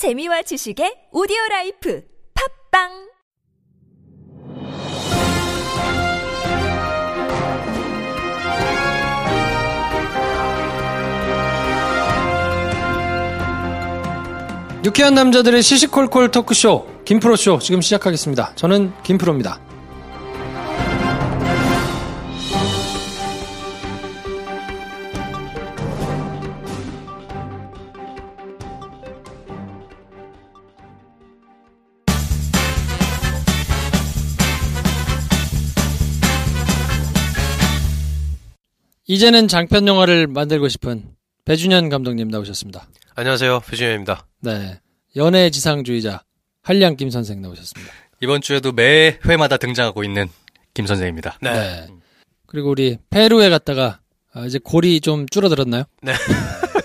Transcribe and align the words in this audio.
재미와 0.00 0.40
지식의 0.40 1.12
오디오 1.12 1.36
라이프 1.50 2.02
팟빵 2.72 2.88
유쾌한 14.86 15.12
남자들의 15.12 15.62
시시콜콜 15.62 16.30
토크쇼 16.30 17.02
김프로쇼 17.04 17.58
지금 17.58 17.82
시작하겠습니다. 17.82 18.54
저는 18.54 18.94
김프로입니다. 19.02 19.60
이제는 39.10 39.48
장편 39.48 39.88
영화를 39.88 40.28
만들고 40.28 40.68
싶은 40.68 41.02
배준현 41.44 41.88
감독님 41.88 42.28
나오셨습니다. 42.28 42.86
안녕하세요. 43.16 43.58
배준현입니다. 43.66 44.24
네. 44.38 44.78
연애 45.16 45.50
지상주의자 45.50 46.22
한량 46.62 46.94
김 46.94 47.10
선생 47.10 47.42
나오셨습니다. 47.42 47.92
이번 48.20 48.40
주에도 48.40 48.70
매 48.70 49.18
회마다 49.26 49.56
등장하고 49.56 50.04
있는 50.04 50.28
김 50.74 50.86
선생입니다. 50.86 51.38
네. 51.42 51.88
그리고 52.46 52.70
우리 52.70 52.98
페루에 53.10 53.50
갔다가 53.50 53.98
아, 54.32 54.44
이제 54.46 54.60
골이 54.62 55.00
좀 55.00 55.28
줄어들었나요? 55.28 55.82
네. 56.02 56.12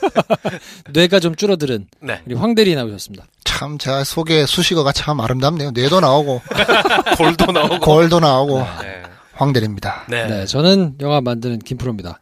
뇌가 0.93 1.19
좀 1.19 1.35
줄어들은 1.35 1.85
네. 2.01 2.23
우리 2.25 2.33
황대리 2.33 2.73
나오셨습니다. 2.73 3.27
참 3.43 3.77
제가 3.77 4.03
속에 4.03 4.47
수식어가 4.47 4.93
참 4.93 5.19
아름답네요. 5.19 5.69
뇌도 5.75 5.99
나오고 5.99 6.41
골도 7.19 7.51
나오고. 7.51 7.79
골도 7.85 8.19
나오고 8.19 8.63
네. 8.81 9.03
황대리입니다. 9.35 10.05
네. 10.09 10.27
네, 10.27 10.45
저는 10.45 10.95
영화 11.01 11.21
만드는 11.21 11.59
김프로입니다. 11.59 12.19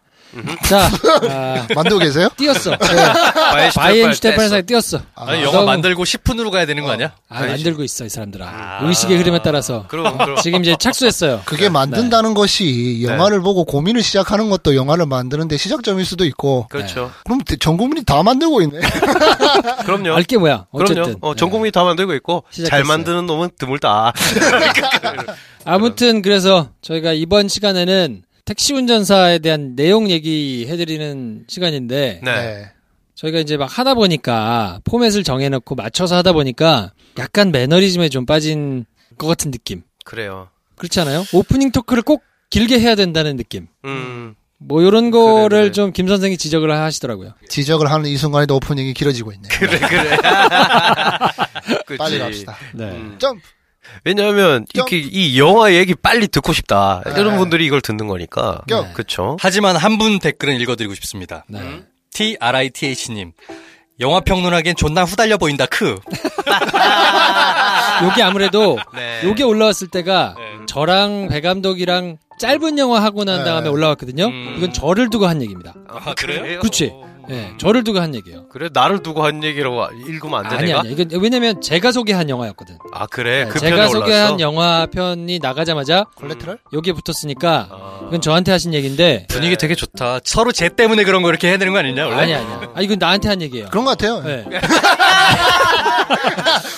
자, 0.65 0.89
아, 1.29 1.67
만들고 1.75 1.99
계세요? 1.99 2.27
뛰었어. 2.37 2.71
네. 2.77 2.77
바이엔 2.77 3.71
바이엔 3.75 4.13
슈테판 4.13 4.13
슈테판에서 4.13 4.61
뛰었어. 4.63 5.01
아 5.15 5.33
니, 5.35 5.41
영화 5.43 5.57
너무- 5.57 5.65
만들고 5.67 6.03
10분으로 6.03 6.49
가야 6.51 6.65
되는 6.65 6.83
거 6.83 6.91
아니야? 6.91 7.11
아, 7.29 7.41
만들고 7.45 7.83
있어 7.83 8.05
이 8.05 8.09
사람들아. 8.09 8.79
의식의 8.83 9.17
흐름에 9.17 9.39
따라서 9.43 9.85
그럼, 9.87 10.17
그럼. 10.17 10.37
지금 10.41 10.61
이제 10.61 10.75
착수했어요. 10.79 11.41
그게 11.45 11.69
만든다는 11.69 12.33
것이 12.33 13.03
영화를 13.03 13.41
보고 13.41 13.63
고민을 13.65 14.01
시작하는 14.01 14.49
것도 14.49 14.75
영화를 14.75 15.05
만드는데 15.05 15.57
시작점일 15.57 16.05
수도 16.05 16.25
있고 16.25 16.67
그렇죠. 16.69 17.11
그럼 17.25 17.39
전 17.59 17.77
국민이 17.77 18.03
다 18.03 18.23
만들고 18.23 18.61
있네. 18.63 18.79
그럼요. 19.85 20.13
알게 20.15 20.37
뭐야. 20.37 20.65
어쨌든. 20.71 21.03
그럼요. 21.03 21.17
어, 21.21 21.35
전 21.35 21.47
네. 21.49 21.51
국민이 21.51 21.71
다 21.71 21.83
만들고 21.83 22.13
있고 22.15 22.43
잘 22.49 22.65
시작했어요. 22.65 22.87
만드는 22.87 23.25
놈은 23.27 23.49
드물다. 23.59 24.13
아무튼 25.65 26.21
그래서 26.21 26.69
저희가 26.81 27.13
이번 27.13 27.47
시간에는 27.47 28.23
택시 28.45 28.73
운전사에 28.73 29.39
대한 29.39 29.75
내용 29.75 30.09
얘기해드리는 30.09 31.45
시간인데 31.47 32.21
네. 32.23 32.31
네. 32.31 32.71
저희가 33.15 33.39
이제 33.39 33.55
막 33.57 33.65
하다 33.77 33.93
보니까 33.93 34.81
포맷을 34.83 35.23
정해놓고 35.23 35.75
맞춰서 35.75 36.15
하다 36.17 36.33
보니까 36.33 36.91
약간 37.17 37.51
매너리즘에 37.51 38.09
좀 38.09 38.25
빠진 38.25 38.85
것 39.17 39.27
같은 39.27 39.51
느낌. 39.51 39.83
그래요. 40.03 40.49
그렇지 40.75 40.99
않아요? 41.01 41.23
오프닝 41.31 41.71
토크를 41.71 42.03
꼭 42.03 42.23
길게 42.49 42.79
해야 42.79 42.95
된다는 42.95 43.37
느낌. 43.37 43.67
음. 43.85 44.35
뭐 44.57 44.81
이런 44.81 45.11
거를 45.11 45.63
그래. 45.63 45.71
좀김 45.71 46.07
선생이 46.07 46.37
지적을 46.37 46.71
하시더라고요. 46.71 47.33
지적을 47.47 47.91
하는 47.91 48.09
이 48.09 48.17
순간에도 48.17 48.55
오프닝이 48.55 48.93
길어지고 48.93 49.31
있네. 49.33 49.47
그래, 49.49 49.79
그래. 49.79 50.17
그치. 51.85 51.97
빨리 51.97 52.19
갑시다. 52.19 52.57
네. 52.73 52.85
음. 52.91 53.15
점프. 53.19 53.41
왜냐하면 54.03 54.65
점. 54.73 54.87
이렇게 54.87 54.97
이 54.97 55.39
영화 55.39 55.73
얘기 55.73 55.93
빨리 55.95 56.27
듣고 56.27 56.53
싶다. 56.53 57.01
네. 57.05 57.13
이런 57.19 57.37
분들이 57.37 57.65
이걸 57.65 57.81
듣는 57.81 58.07
거니까. 58.07 58.61
껴. 58.67 58.87
그쵸. 58.93 59.37
하지만 59.39 59.75
한 59.75 59.97
분 59.97 60.19
댓글은 60.19 60.59
읽어드리고 60.59 60.93
싶습니다. 60.95 61.45
네. 61.47 61.83
TRITH님. 62.13 63.31
영화 63.99 64.19
평론하기엔 64.21 64.75
존나 64.75 65.03
후달려 65.03 65.37
보인다, 65.37 65.65
크. 65.67 65.95
요게 68.03 68.21
아무래도 68.23 68.77
네. 68.93 69.21
요게 69.23 69.43
올라왔을 69.43 69.87
때가 69.87 70.35
네. 70.37 70.65
저랑 70.65 71.27
배 71.29 71.41
감독이랑 71.41 72.17
짧은 72.39 72.77
영화 72.79 73.01
하고 73.03 73.23
난 73.23 73.39
네. 73.39 73.43
다음에 73.45 73.69
올라왔거든요. 73.69 74.25
음. 74.25 74.55
이건 74.57 74.73
저를 74.73 75.09
두고 75.09 75.27
한 75.27 75.41
얘기입니다. 75.41 75.73
아, 75.87 76.13
그래요? 76.15 76.59
그렇지. 76.59 76.91
예, 77.29 77.53
저를 77.57 77.83
두고 77.83 77.99
한 77.99 78.13
얘기예요. 78.15 78.47
그래, 78.49 78.69
나를 78.73 79.01
두고 79.01 79.23
한 79.23 79.43
얘기라고 79.43 79.85
읽으면 80.07 80.45
안 80.45 80.49
돼, 80.49 80.55
아니? 80.57 80.73
아니. 80.73 80.91
이건 80.91 81.21
왜냐면 81.21 81.61
제가 81.61 81.91
소개한 81.91 82.29
영화였거든. 82.29 82.77
아, 82.91 83.07
그래. 83.07 83.45
네, 83.45 83.49
그 83.49 83.59
제가 83.59 83.87
소개한? 83.87 84.39
영화 84.39 84.85
편이 84.87 85.39
나가자마자 85.39 86.05
콜레트럴? 86.15 86.59
여기에 86.73 86.93
붙었으니까 86.93 87.67
아. 87.71 87.99
이건 88.07 88.21
저한테 88.21 88.51
하신 88.51 88.73
얘기인데 88.73 89.27
분위기 89.29 89.55
되게 89.55 89.75
좋다. 89.75 90.19
서로 90.23 90.51
쟤 90.51 90.69
때문에 90.69 91.03
그런 91.03 91.21
거 91.23 91.29
이렇게 91.29 91.47
해야 91.49 91.57
되는 91.57 91.73
거 91.73 91.79
아니냐, 91.79 92.05
원래? 92.05 92.17
아니 92.21 92.33
아니야. 92.33 92.71
아 92.75 92.81
이건 92.81 92.97
나한테 92.99 93.29
한 93.29 93.41
얘기예요. 93.41 93.67
그런 93.69 93.85
것 93.85 93.91
같아요. 93.97 94.21
네. 94.21 94.45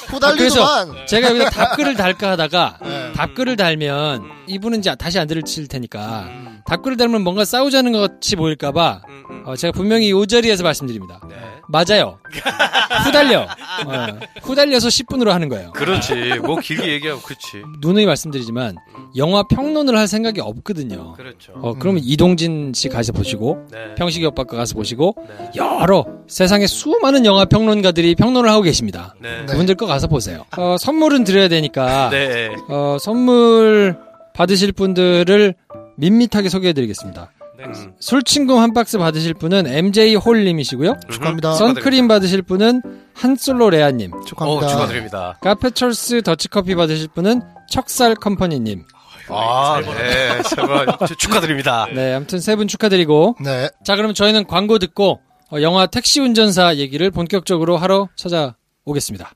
후달리더만. 0.08 0.38
그래서 0.38 1.06
제가 1.06 1.30
여기다 1.30 1.50
답글을 1.50 1.96
달까 1.96 2.32
하다가 2.32 2.78
네. 2.84 3.12
답글을 3.14 3.56
달면 3.56 4.24
이분은 4.48 4.80
이제 4.80 4.96
다시 4.96 5.20
안 5.20 5.28
들을 5.28 5.42
테니까 5.70 6.30
답글을 6.66 6.98
달면 6.98 7.22
뭔가 7.22 7.46
싸우자는 7.46 7.92
것 7.92 8.00
같이 8.00 8.36
보일까봐 8.36 9.02
음, 9.08 9.24
음. 9.30 9.44
어, 9.46 9.56
제가 9.56 9.72
분명히 9.72 10.12
이 10.36 10.42
자리에서 10.42 10.64
말씀드립니다. 10.64 11.22
네. 11.30 11.36
맞아요. 11.70 12.20
후달려. 13.06 13.44
어, 13.44 14.20
후달려서 14.42 14.90
10분으로 14.90 15.30
하는 15.30 15.48
거예요. 15.48 15.72
그렇지. 15.72 16.40
뭐 16.44 16.60
길게 16.60 16.92
얘기하고, 16.94 17.22
그렇지. 17.22 17.64
누누이 17.80 18.06
말씀드리지만 18.06 18.76
영화 19.16 19.44
평론을 19.44 19.98
할 19.98 20.08
생각이 20.08 20.42
없거든요. 20.42 21.14
그렇죠. 21.14 21.54
어, 21.56 21.74
그러면 21.80 22.02
이동진 22.04 22.74
씨 22.76 22.90
가서 22.90 23.14
보시고 23.14 23.66
네. 23.72 23.96
평식이 23.96 24.26
오빠 24.26 24.44
거 24.44 24.58
가서 24.58 24.76
보시고 24.76 25.16
네. 25.26 25.52
여러 25.56 26.06
세상에 26.28 26.68
수많은 26.68 27.26
영화 27.26 27.46
평론가들이 27.46 28.16
평론을 28.16 28.50
하고 28.50 28.62
계십니다. 28.62 29.16
네. 29.22 29.46
그분들 29.46 29.76
거 29.76 29.86
가서 29.86 30.08
보세요. 30.08 30.44
어, 30.58 30.76
선물은 30.78 31.24
드려야 31.24 31.48
되니까 31.48 32.10
네. 32.10 32.50
어, 32.68 32.98
선물 33.00 33.98
받으실 34.34 34.74
분들을 34.74 35.56
밋밋하게 35.96 36.50
소개해드리겠습니다. 36.50 37.32
음. 37.74 37.94
술친구 38.00 38.60
한 38.60 38.74
박스 38.74 38.98
받으실 38.98 39.34
분은 39.34 39.68
MJ 39.68 40.16
홀님이시고요. 40.16 40.98
축하합니다. 41.10 41.54
선크림 41.54 42.08
받으실 42.08 42.42
분은 42.42 42.82
한솔로 43.14 43.70
레아님. 43.70 44.12
축하합니다. 44.28 44.66
어, 44.66 44.70
축하드립니다. 44.70 45.38
카페철스 45.42 46.22
더치커피 46.24 46.76
받으실 46.76 47.08
분은 47.14 47.42
척살 47.70 48.16
컴퍼니님. 48.16 48.84
아, 49.30 49.82
네. 49.82 50.42
정말 50.56 50.86
축- 51.08 51.18
축하드립니다. 51.18 51.88
네, 51.94 52.14
아무튼 52.14 52.40
세 52.40 52.56
분 52.56 52.68
축하드리고. 52.68 53.38
네. 53.44 53.70
자, 53.84 53.96
그러면 53.96 54.14
저희는 54.14 54.46
광고 54.48 54.78
듣고 54.80 55.20
어, 55.52 55.62
영화 55.62 55.86
택시 55.88 56.20
운전사 56.20 56.76
얘기를 56.76 57.10
본격적으로 57.12 57.78
하러 57.78 58.10
찾아오겠습니다. 58.16 59.32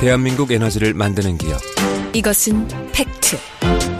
대한민국 0.00 0.50
에너지를 0.50 0.94
만드는 0.94 1.36
기업 1.38 1.60
이것은 2.12 2.66
팩트. 2.92 3.36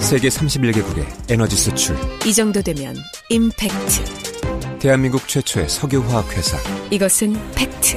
세계 0.01 0.29
31개국의 0.29 1.07
에너지 1.31 1.55
수출 1.55 1.97
이 2.27 2.35
정도 2.35 2.61
되면 2.61 2.97
임팩트. 3.29 4.79
대한민국 4.81 5.29
최초의 5.29 5.69
석유화학 5.69 6.37
회사 6.37 6.59
이것은 6.91 7.37
팩트. 7.55 7.97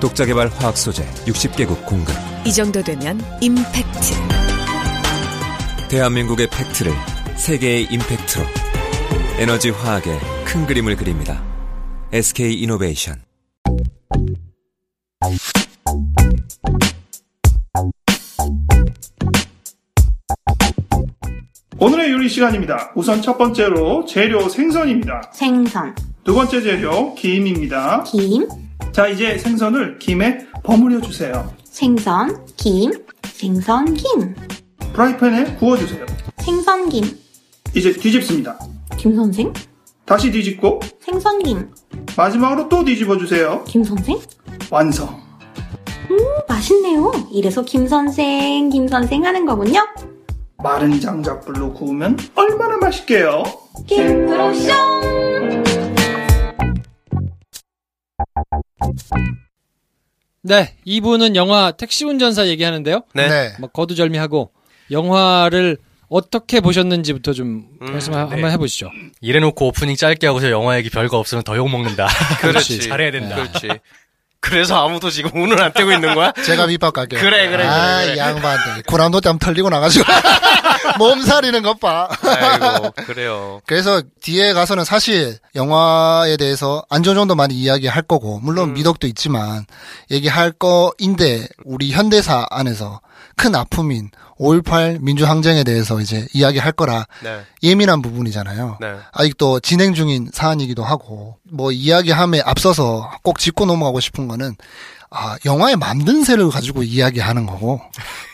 독자 0.00 0.24
개발 0.24 0.48
화학 0.48 0.76
소재 0.76 1.04
60개국 1.26 1.86
공급 1.86 2.12
이 2.44 2.52
정도 2.52 2.82
되면 2.82 3.20
임팩트. 3.40 4.14
대한민국의 5.90 6.48
팩트를 6.50 6.92
세계의 7.36 7.84
임팩트로 7.92 8.44
에너지 9.38 9.70
화학의 9.70 10.18
큰 10.44 10.66
그림을 10.66 10.96
그립니다. 10.96 11.40
SK 12.12 12.52
이노베이션 12.62 13.22
오늘의 21.78 22.12
요리 22.12 22.28
시간입니다. 22.28 22.92
우선 22.94 23.20
첫 23.20 23.36
번째로 23.36 24.04
재료 24.04 24.48
생선입니다. 24.48 25.30
생선, 25.32 25.94
두 26.22 26.32
번째 26.34 26.62
재료 26.62 27.14
김입니다. 27.14 28.04
김, 28.04 28.46
자, 28.92 29.08
이제 29.08 29.36
생선을 29.36 29.98
김에 29.98 30.46
버무려 30.62 31.00
주세요. 31.00 31.52
생선, 31.64 32.46
김, 32.56 32.92
생선, 33.24 33.92
김, 33.94 34.34
프라이팬에 34.92 35.56
구워 35.56 35.76
주세요. 35.76 36.06
생선, 36.38 36.88
김, 36.88 37.04
이제 37.74 37.92
뒤집습니다. 37.92 38.56
김 38.96 39.16
선생, 39.16 39.52
다시 40.04 40.30
뒤집고 40.30 40.80
생선, 41.00 41.42
김, 41.42 41.70
마지막으로 42.16 42.68
또 42.68 42.84
뒤집어 42.84 43.18
주세요. 43.18 43.64
김 43.66 43.82
선생? 43.82 44.18
완성. 44.70 45.08
오, 46.08 46.16
맛있네요. 46.48 47.10
이래서 47.32 47.62
김 47.62 47.88
선생, 47.88 48.68
김 48.70 48.86
선생 48.86 49.24
하는 49.24 49.44
거군요. 49.44 49.80
마른 50.64 50.98
장작불로 50.98 51.74
구우면 51.74 52.16
얼마나 52.34 52.78
맛있게요. 52.78 53.42
김프로쇼! 53.86 54.72
네, 60.40 60.74
2부는 60.86 61.36
영화 61.36 61.70
택시 61.72 62.06
운전사 62.06 62.46
얘기하는데요. 62.46 63.02
네. 63.12 63.28
네. 63.28 63.52
뭐 63.60 63.68
거두절미하고 63.68 64.52
영화를 64.90 65.76
어떻게 66.08 66.60
보셨는지부터 66.60 67.34
좀 67.34 67.66
음, 67.82 67.92
말씀 67.92 68.14
네. 68.14 68.20
한번 68.20 68.50
해보시죠. 68.50 68.90
이래놓고 69.20 69.66
오프닝 69.66 69.96
짧게 69.96 70.26
하고서 70.26 70.50
영화 70.50 70.78
얘기 70.78 70.88
별거 70.88 71.18
없으면 71.18 71.44
더 71.44 71.58
욕먹는다. 71.58 72.08
그렇지. 72.40 72.80
잘해야 72.88 73.10
된다. 73.10 73.36
그렇지. 73.36 73.68
그래서 74.44 74.84
아무도 74.84 75.10
지금 75.10 75.30
운을 75.34 75.60
안 75.62 75.72
떼고 75.72 75.90
있는 75.90 76.14
거야? 76.14 76.30
제가 76.44 76.66
밑밥 76.66 76.92
갈게요. 76.92 77.18
그래, 77.18 77.48
그래, 77.48 77.64
아, 77.66 77.96
그래, 77.96 78.04
그래. 78.04 78.14
이 78.14 78.18
양반들. 78.18 78.82
고란도 78.82 79.22
땀 79.22 79.38
털리고 79.38 79.70
나가지고. 79.70 80.04
몸살이는 80.98 81.62
것 81.62 81.80
봐. 81.80 82.08
아이고, 82.22 82.90
그래요. 83.06 83.62
그래서 83.64 84.02
뒤에 84.20 84.52
가서는 84.52 84.84
사실 84.84 85.38
영화에 85.54 86.36
대해서 86.36 86.84
안전 86.90 87.14
정도 87.14 87.34
많이 87.34 87.54
이야기할 87.54 88.02
거고, 88.02 88.38
물론 88.40 88.70
음. 88.70 88.74
미덕도 88.74 89.06
있지만, 89.06 89.64
얘기할 90.10 90.52
거인데, 90.52 91.48
우리 91.64 91.92
현대사 91.92 92.46
안에서 92.50 93.00
큰 93.36 93.54
아픔인 93.54 94.10
5.18 94.38 95.00
민주항쟁에 95.00 95.64
대해서 95.64 96.00
이제 96.00 96.26
이야기할 96.32 96.72
거라 96.72 97.06
네. 97.22 97.42
예민한 97.62 98.02
부분이잖아요. 98.02 98.78
네. 98.80 98.96
아직도 99.12 99.60
진행 99.60 99.94
중인 99.94 100.30
사안이기도 100.32 100.82
하고 100.82 101.38
뭐 101.50 101.72
이야기함에 101.72 102.42
앞서서 102.44 103.10
꼭 103.22 103.38
짚고 103.38 103.66
넘어가고 103.66 104.00
싶은 104.00 104.28
거는 104.28 104.56
아 105.10 105.36
영화의 105.44 105.76
만든 105.76 106.24
새를 106.24 106.50
가지고 106.50 106.82
이야기하는 106.82 107.46
거고 107.46 107.80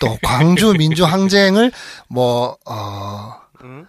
또 0.00 0.17
광주 0.23 0.73
민주 0.73 1.05
항쟁을 1.05 1.73
뭐, 2.08 2.56
뭐어 2.64 3.35
음? 3.64 3.87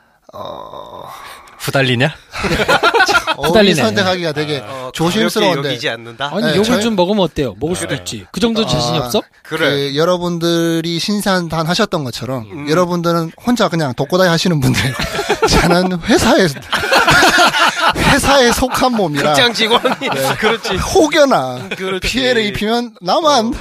후달리냐? 1.62 2.10
후달리네. 3.38 3.75
선택하기가 3.81 4.31
되게 4.34 4.62
어, 4.66 4.92
조심스러운데 4.94 5.69
여기지 5.69 5.90
않는다? 5.90 6.31
아니 6.34 6.44
네, 6.44 6.50
욕을 6.56 6.63
저희- 6.63 6.81
좀 6.81 6.96
먹으면 6.96 7.24
어때요? 7.24 7.56
먹을 7.60 7.75
수도 7.75 7.90
그래. 7.90 8.00
있지. 8.00 8.25
그 8.31 8.40
정도 8.40 8.66
자신이 8.66 8.98
아, 8.98 9.02
없어? 9.06 9.22
그래. 9.44 9.69
그 9.69 9.96
여러분들이 9.96 11.00
신산단 11.00 11.68
하셨던 11.68 12.04
것처럼 12.04 12.46
음. 12.52 12.69
여러분들은 12.69 13.31
혼자 13.46 13.68
그냥 13.69 13.94
독고다이 13.94 14.28
하시는 14.28 14.60
분들 14.60 14.81
저는 15.50 16.00
회사에 16.02 16.48
회사에 17.96 18.52
속한 18.52 18.94
몸이라 18.94 19.34
직장 19.34 19.54
직원이. 19.54 19.84
그렇지. 20.40 20.75
혹여나 20.75 21.69
그렇지. 21.75 22.07
피해를 22.07 22.44
입히면 22.46 22.96
나만 23.02 23.54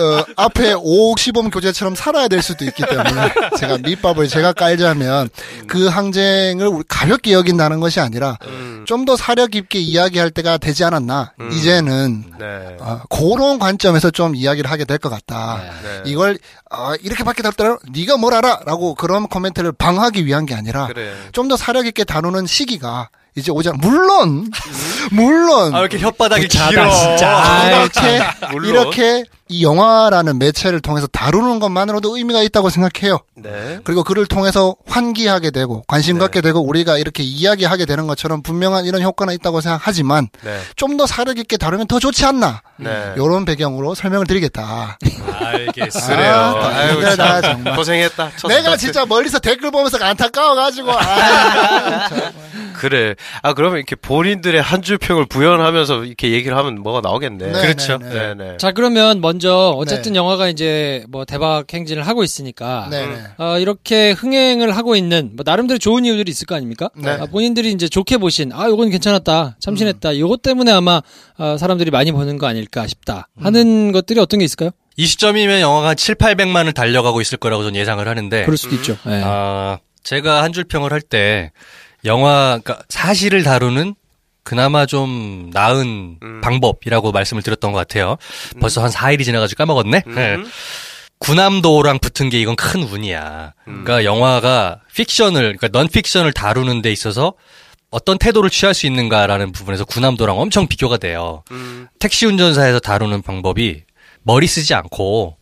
어, 0.00 0.24
앞에 0.36 0.74
5억 0.74 1.18
시범 1.18 1.50
교재처럼 1.50 1.94
살아야 1.94 2.28
될 2.28 2.42
수도 2.42 2.64
있기 2.64 2.82
때문에 2.84 3.32
제가 3.58 3.78
밑밥을 3.78 4.28
제가 4.28 4.52
깔자면 4.52 5.28
그 5.66 5.86
항쟁을 5.86 6.66
우리 6.68 6.84
가볍게 6.88 7.32
여긴다는 7.32 7.80
것이 7.80 8.00
아니라 8.00 8.38
음. 8.46 8.84
좀더 8.86 9.16
사려 9.16 9.46
깊게 9.46 9.78
이야기할 9.78 10.30
때가 10.30 10.58
되지 10.58 10.84
않았나 10.84 11.32
음. 11.40 11.50
이제는 11.52 12.24
네. 12.38 12.76
어, 12.80 13.00
그런 13.08 13.58
관점에서 13.58 14.10
좀 14.10 14.34
이야기를 14.34 14.70
하게 14.70 14.84
될 14.84 14.98
것 14.98 15.10
같다. 15.10 15.60
네. 15.82 16.02
이걸 16.06 16.38
어, 16.70 16.94
이렇게밖에 17.02 17.42
답더라 17.42 17.76
네가 17.92 18.16
뭘 18.16 18.32
알아?라고 18.34 18.94
그런 18.94 19.26
코멘트를 19.28 19.72
방어하기 19.72 20.24
위한 20.24 20.46
게 20.46 20.54
아니라 20.54 20.86
그래. 20.86 21.12
좀더 21.32 21.56
사려 21.56 21.82
깊게 21.82 22.04
다루는 22.04 22.46
시기가 22.46 23.08
이제 23.36 23.50
오지 23.50 23.68
않. 23.70 23.76
물론 23.80 24.48
물론 25.10 25.74
아, 25.74 25.78
왜 25.80 25.86
이렇게 25.86 25.98
혓바닥이 25.98 26.42
부차다, 26.42 26.70
길어. 26.70 26.90
진짜. 26.90 27.36
아이, 27.36 27.68
이렇게 27.74 28.20
물론. 28.52 28.68
이렇게 28.70 29.24
이 29.48 29.62
영화라는 29.62 30.38
매체를 30.38 30.80
통해서 30.80 31.06
다루는 31.06 31.58
것만으로도 31.58 32.16
의미가 32.16 32.42
있다고 32.42 32.70
생각해요. 32.70 33.18
네. 33.36 33.78
그리고 33.84 34.02
그를 34.02 34.24
통해서 34.26 34.74
환기하게 34.86 35.50
되고 35.50 35.82
관심 35.86 36.14
네. 36.16 36.20
갖게 36.20 36.40
되고 36.40 36.60
우리가 36.60 36.96
이렇게 36.96 37.22
이야기하게 37.22 37.84
되는 37.84 38.06
것처럼 38.06 38.42
분명한 38.42 38.86
이런 38.86 39.02
효과는 39.02 39.34
있다고 39.34 39.60
생각하지만 39.60 40.28
네. 40.42 40.58
좀더 40.76 41.06
사려 41.06 41.34
깊게 41.34 41.58
다루면 41.58 41.88
더 41.88 41.98
좋지 41.98 42.24
않나. 42.24 42.62
네. 42.78 43.12
이런 43.16 43.44
배경으로 43.44 43.94
설명을 43.94 44.26
드리겠다. 44.26 44.98
알겠어. 45.38 46.06
그래요. 46.08 46.32
아, 46.34 46.66
아유, 46.68 46.92
힘들다, 46.94 47.40
참. 47.42 47.52
정말. 47.56 47.76
고생했다. 47.76 48.30
첫 48.36 48.48
내가. 48.48 48.76
진짜 48.76 49.04
멀리서 49.06 49.38
댓글 49.40 49.70
보면서 49.70 49.98
안타까워가지고 50.02 50.90
아, 50.90 52.08
그래. 52.78 53.14
아, 53.42 53.52
그러면 53.54 53.76
이렇게 53.78 53.94
본인들의 53.96 54.60
한 54.60 54.84
줄 54.84 54.98
평을 54.98 55.24
부연하면서 55.26 56.04
이렇게 56.04 56.32
얘기를 56.32 56.54
하면 56.58 56.82
뭐가 56.82 57.00
나오겠네. 57.00 57.52
네, 57.52 57.60
그렇죠. 57.62 57.96
네, 57.98 58.08
네, 58.08 58.34
네. 58.34 58.50
네. 58.52 58.56
자 58.58 58.72
그러면 58.72 59.22
먼저 59.22 59.33
어쨌든 59.42 60.14
영화가 60.16 60.48
이제 60.48 61.04
뭐 61.08 61.24
대박 61.24 61.72
행진을 61.72 62.06
하고 62.06 62.22
있으니까 62.24 62.88
네, 62.90 63.06
네. 63.06 63.22
어, 63.38 63.58
이렇게 63.58 64.12
흥행을 64.12 64.76
하고 64.76 64.96
있는 64.96 65.30
뭐 65.34 65.42
나름대로 65.46 65.78
좋은 65.78 66.04
이유들이 66.04 66.30
있을 66.30 66.46
거 66.46 66.54
아닙니까? 66.54 66.90
네. 66.96 67.10
아, 67.10 67.26
본인들이 67.26 67.72
이제 67.72 67.88
좋게 67.88 68.18
보신 68.18 68.52
아 68.52 68.66
요건 68.68 68.90
괜찮았다 68.90 69.56
참신했다 69.60 70.18
요것 70.18 70.42
때문에 70.42 70.70
아마 70.72 71.00
어, 71.38 71.56
사람들이 71.58 71.90
많이 71.90 72.12
보는 72.12 72.38
거 72.38 72.46
아닐까 72.46 72.86
싶다 72.86 73.28
하는 73.40 73.92
것들이 73.92 74.20
어떤 74.20 74.38
게 74.38 74.44
있을까요? 74.44 74.70
이 74.96 75.06
시점이면 75.06 75.60
영화가 75.60 75.88
한 75.88 75.96
7, 75.96 76.14
800만을 76.14 76.72
달려가고 76.74 77.20
있을 77.20 77.36
거라고 77.38 77.64
저는 77.64 77.78
예상을 77.80 78.06
하는데. 78.06 78.44
그럴 78.44 78.56
수도 78.56 78.76
있죠. 78.76 78.96
네. 79.04 79.20
아, 79.24 79.78
제가 80.04 80.42
한 80.44 80.52
줄 80.52 80.64
평을 80.64 80.92
할 80.92 81.00
때 81.00 81.50
영화 82.04 82.60
그러니까 82.62 82.84
사실을 82.88 83.42
다루는 83.42 83.94
그나마 84.44 84.86
좀 84.86 85.50
나은 85.52 86.18
음. 86.22 86.40
방법이라고 86.42 87.10
말씀을 87.12 87.42
드렸던 87.42 87.72
것 87.72 87.78
같아요. 87.78 88.16
벌써 88.60 88.82
한 88.82 88.90
4일이 88.90 89.24
지나가지고 89.24 89.58
까먹었네. 89.58 90.02
음. 90.06 90.14
네. 90.14 90.36
구남도랑 91.18 92.00
붙은 92.00 92.28
게 92.28 92.40
이건 92.40 92.54
큰 92.54 92.82
운이야. 92.82 93.54
음. 93.66 93.84
그러니까 93.84 94.04
영화가 94.04 94.80
픽션을 94.94 95.56
그러니까 95.56 95.68
넌 95.68 95.88
픽션을 95.88 96.32
다루는 96.32 96.82
데 96.82 96.92
있어서 96.92 97.32
어떤 97.90 98.18
태도를 98.18 98.50
취할 98.50 98.74
수 98.74 98.86
있는가라는 98.86 99.52
부분에서 99.52 99.84
구남도랑 99.86 100.38
엄청 100.38 100.66
비교가 100.66 100.98
돼요. 100.98 101.42
음. 101.50 101.88
택시 101.98 102.26
운전사에서 102.26 102.80
다루는 102.80 103.22
방법이 103.22 103.82
머리 104.22 104.46
쓰지 104.46 104.74
않고 104.74 105.36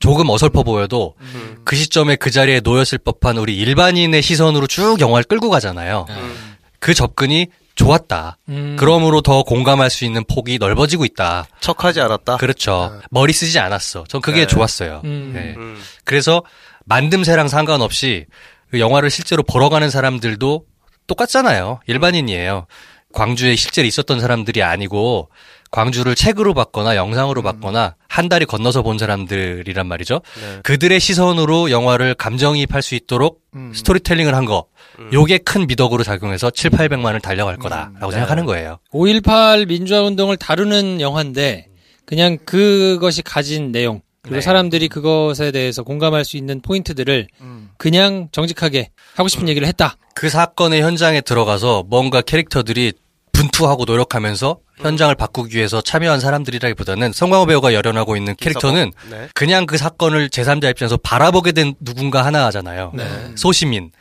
조금 0.00 0.28
어설퍼 0.30 0.62
보여도 0.64 1.14
음. 1.20 1.58
그 1.64 1.76
시점에 1.76 2.16
그 2.16 2.30
자리에 2.30 2.60
놓였을 2.60 2.98
법한 2.98 3.36
우리 3.36 3.56
일반인의 3.56 4.22
시선으로 4.22 4.66
쭉 4.66 5.00
영화를 5.00 5.24
끌고 5.24 5.50
가잖아요. 5.50 6.06
음. 6.08 6.56
그 6.80 6.94
접근이 6.94 7.48
좋았다. 7.78 8.38
음. 8.48 8.76
그러므로 8.78 9.20
더 9.20 9.42
공감할 9.44 9.88
수 9.88 10.04
있는 10.04 10.24
폭이 10.24 10.58
넓어지고 10.58 11.04
있다. 11.04 11.46
척하지 11.60 12.00
않았다. 12.00 12.36
그렇죠. 12.36 13.00
머리 13.10 13.32
쓰지 13.32 13.58
않았어. 13.58 14.04
전 14.08 14.20
그게 14.20 14.40
네. 14.40 14.46
좋았어요. 14.46 15.02
음. 15.04 15.30
네. 15.32 15.54
음. 15.56 15.80
그래서 16.04 16.42
만듦새랑 16.88 17.48
상관없이 17.48 18.26
그 18.70 18.80
영화를 18.80 19.10
실제로 19.10 19.42
보러 19.42 19.68
가는 19.68 19.88
사람들도 19.88 20.64
똑같잖아요. 21.06 21.80
일반인이에요. 21.86 22.66
광주에 23.14 23.56
실제로 23.56 23.86
있었던 23.86 24.20
사람들이 24.20 24.62
아니고 24.62 25.30
광주를 25.70 26.14
책으로 26.14 26.54
봤거나 26.54 26.96
영상으로 26.96 27.42
봤거나 27.42 27.94
한 28.08 28.28
달이 28.28 28.46
건너서 28.46 28.82
본 28.82 28.98
사람들이란 28.98 29.86
말이죠. 29.86 30.20
네. 30.40 30.60
그들의 30.64 30.98
시선으로 30.98 31.70
영화를 31.70 32.14
감정이입할 32.14 32.82
수 32.82 32.94
있도록 32.94 33.40
음. 33.54 33.72
스토리텔링을 33.74 34.34
한 34.34 34.44
거. 34.44 34.66
음. 34.98 35.10
요게 35.12 35.38
큰 35.38 35.66
미덕으로 35.66 36.02
작용해서 36.02 36.50
7, 36.50 36.70
800만을 36.70 37.22
달려갈 37.22 37.56
거다라고 37.56 38.06
네. 38.06 38.12
생각하는 38.12 38.44
거예요. 38.46 38.78
5.18 38.92 39.66
민주화 39.68 40.02
운동을 40.02 40.36
다루는 40.36 41.00
영화인데 41.00 41.68
그냥 42.04 42.38
그것이 42.44 43.22
가진 43.22 43.70
내용 43.72 44.00
그리고 44.22 44.36
네. 44.36 44.40
사람들이 44.40 44.88
그것에 44.88 45.52
대해서 45.52 45.82
공감할 45.82 46.24
수 46.24 46.36
있는 46.36 46.60
포인트들을 46.60 47.28
음. 47.40 47.70
그냥 47.78 48.28
정직하게 48.32 48.90
하고 49.14 49.28
싶은 49.28 49.48
얘기를 49.48 49.66
했다. 49.68 49.96
그 50.14 50.28
사건의 50.28 50.82
현장에 50.82 51.20
들어가서 51.20 51.84
뭔가 51.88 52.20
캐릭터들이 52.20 52.92
분투하고 53.32 53.84
노력하면서 53.84 54.58
현장을 54.78 55.14
바꾸기 55.14 55.56
위해서 55.56 55.80
참여한 55.80 56.18
사람들이라기보다는 56.18 57.12
성광호 57.12 57.46
배우가 57.46 57.72
열연하고 57.72 58.16
있는 58.16 58.34
캐릭터는 58.36 58.92
네. 59.10 59.28
그냥 59.34 59.64
그 59.64 59.78
사건을 59.78 60.28
제3자 60.28 60.70
입장에서 60.70 60.96
바라보게 60.96 61.52
된 61.52 61.74
누군가 61.80 62.24
하나잖아요. 62.24 62.92
네. 62.94 63.04
소시민. 63.36 63.92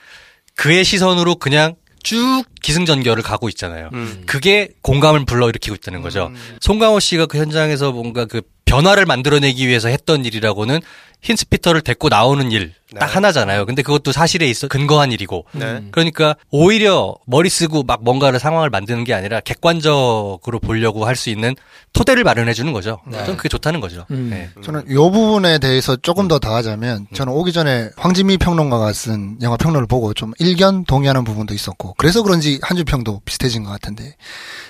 그의 0.57 0.83
시선으로 0.83 1.35
그냥 1.35 1.75
쭉 2.03 2.43
기승전결을 2.61 3.23
가고 3.23 3.47
있잖아요. 3.49 3.89
음. 3.93 4.23
그게 4.25 4.69
공감을 4.81 5.25
불러일으키고 5.25 5.75
있다는 5.75 6.01
거죠. 6.01 6.31
송강호 6.61 6.99
씨가 6.99 7.27
그 7.27 7.37
현장에서 7.37 7.91
뭔가 7.91 8.25
그 8.25 8.41
변화를 8.67 9.05
만들어내기 9.05 9.67
위해서 9.67 9.87
했던 9.87 10.25
일이라고는 10.25 10.79
힌스피터를 11.19 11.81
데리고 11.81 12.09
나오는 12.09 12.51
일딱 12.51 12.75
네. 12.93 12.99
하나잖아요. 12.99 13.65
근데 13.65 13.81
그것도 13.81 14.11
사실에 14.11 14.47
있어 14.47 14.67
근거한 14.67 15.11
일이고. 15.11 15.45
네. 15.53 15.83
그러니까 15.89 16.35
오히려 16.51 17.15
머리 17.25 17.49
쓰고 17.49 17.81
막 17.83 18.03
뭔가를 18.03 18.39
상황을 18.39 18.69
만드는 18.69 19.03
게 19.03 19.15
아니라 19.15 19.39
객관적으로 19.39 20.59
보려고 20.61 21.05
할 21.05 21.15
수 21.17 21.31
있는 21.31 21.55
토대를 21.93 22.23
마련해 22.23 22.53
주는 22.53 22.71
거죠. 22.73 22.99
저는 23.11 23.37
그게 23.37 23.49
좋다는 23.49 23.79
거죠. 23.81 24.05
음. 24.11 24.29
네. 24.29 24.49
저는 24.63 24.83
이 24.87 24.93
부분에 24.93 25.57
대해서 25.57 25.95
조금 25.95 26.27
더 26.27 26.37
더하자면 26.37 27.07
저는 27.15 27.33
오기 27.33 27.51
전에 27.53 27.89
황진미 27.97 28.37
평론가가 28.37 28.93
쓴 28.93 29.37
영화 29.41 29.57
평론을 29.57 29.87
보고 29.87 30.13
좀 30.13 30.33
일견 30.37 30.85
동의하는 30.85 31.23
부분도 31.23 31.55
있었고 31.55 31.95
그래서 31.97 32.21
그런지 32.21 32.59
한줄 32.61 32.85
평도 32.85 33.23
비슷해진 33.25 33.63
것 33.63 33.71
같은데 33.71 34.15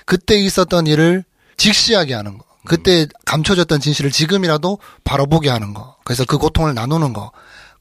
그때 0.05 0.37
있었던 0.39 0.87
일을 0.87 1.25
직시하게 1.57 2.13
하는 2.13 2.37
거 2.37 2.46
그때 2.67 3.07
감춰졌던 3.25 3.79
진실을 3.79 4.11
지금이라도 4.11 4.79
바라보게 5.03 5.49
하는 5.49 5.73
거 5.73 5.95
그래서 6.03 6.25
그 6.25 6.37
고통을 6.37 6.73
나누는 6.73 7.13
거 7.13 7.31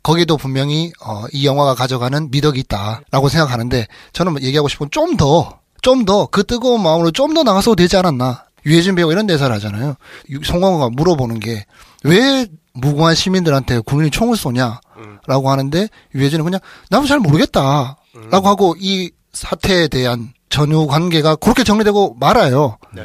거기도 0.03 0.37
분명히 0.37 0.93
어, 1.05 1.25
이 1.33 1.47
영화가 1.47 1.75
가져가는 1.75 2.31
미덕이 2.31 2.61
있다라고 2.61 3.29
생각하는데 3.29 3.87
저는 4.13 4.33
뭐 4.33 4.41
얘기하고 4.43 4.69
싶은 4.69 4.89
좀 4.91 5.17
더 5.17 5.59
좀 5.83 6.05
더 6.05 6.27
그 6.27 6.45
뜨거운 6.45 6.83
마음으로 6.83 7.11
좀 7.11 7.35
더 7.35 7.43
나가서도 7.43 7.77
되지 7.77 7.97
않았나 7.97 8.45
유해진 8.67 8.95
배우 8.97 9.11
이런 9.13 9.27
대사를 9.27 9.55
하잖아요. 9.55 9.95
유- 10.31 10.43
송강호가 10.45 10.91
물어보는 10.91 11.41
게 11.41 11.65
왜 12.05 12.47
무고한 12.73 13.15
시민들한테 13.15 13.81
군인이 13.81 14.11
총을 14.11 14.37
쏘냐라고 14.37 15.51
하는데 15.51 15.89
유해진은 16.15 16.45
그냥 16.45 16.61
나도 16.91 17.07
잘 17.07 17.19
모르겠다라고 17.21 18.49
하고 18.49 18.75
이 18.79 19.11
사태에 19.33 19.89
대한 19.89 20.33
전후 20.49 20.87
관계가 20.87 21.37
그렇게 21.37 21.65
정리되고 21.65 22.17
말아요. 22.21 22.79
네. 22.95 23.03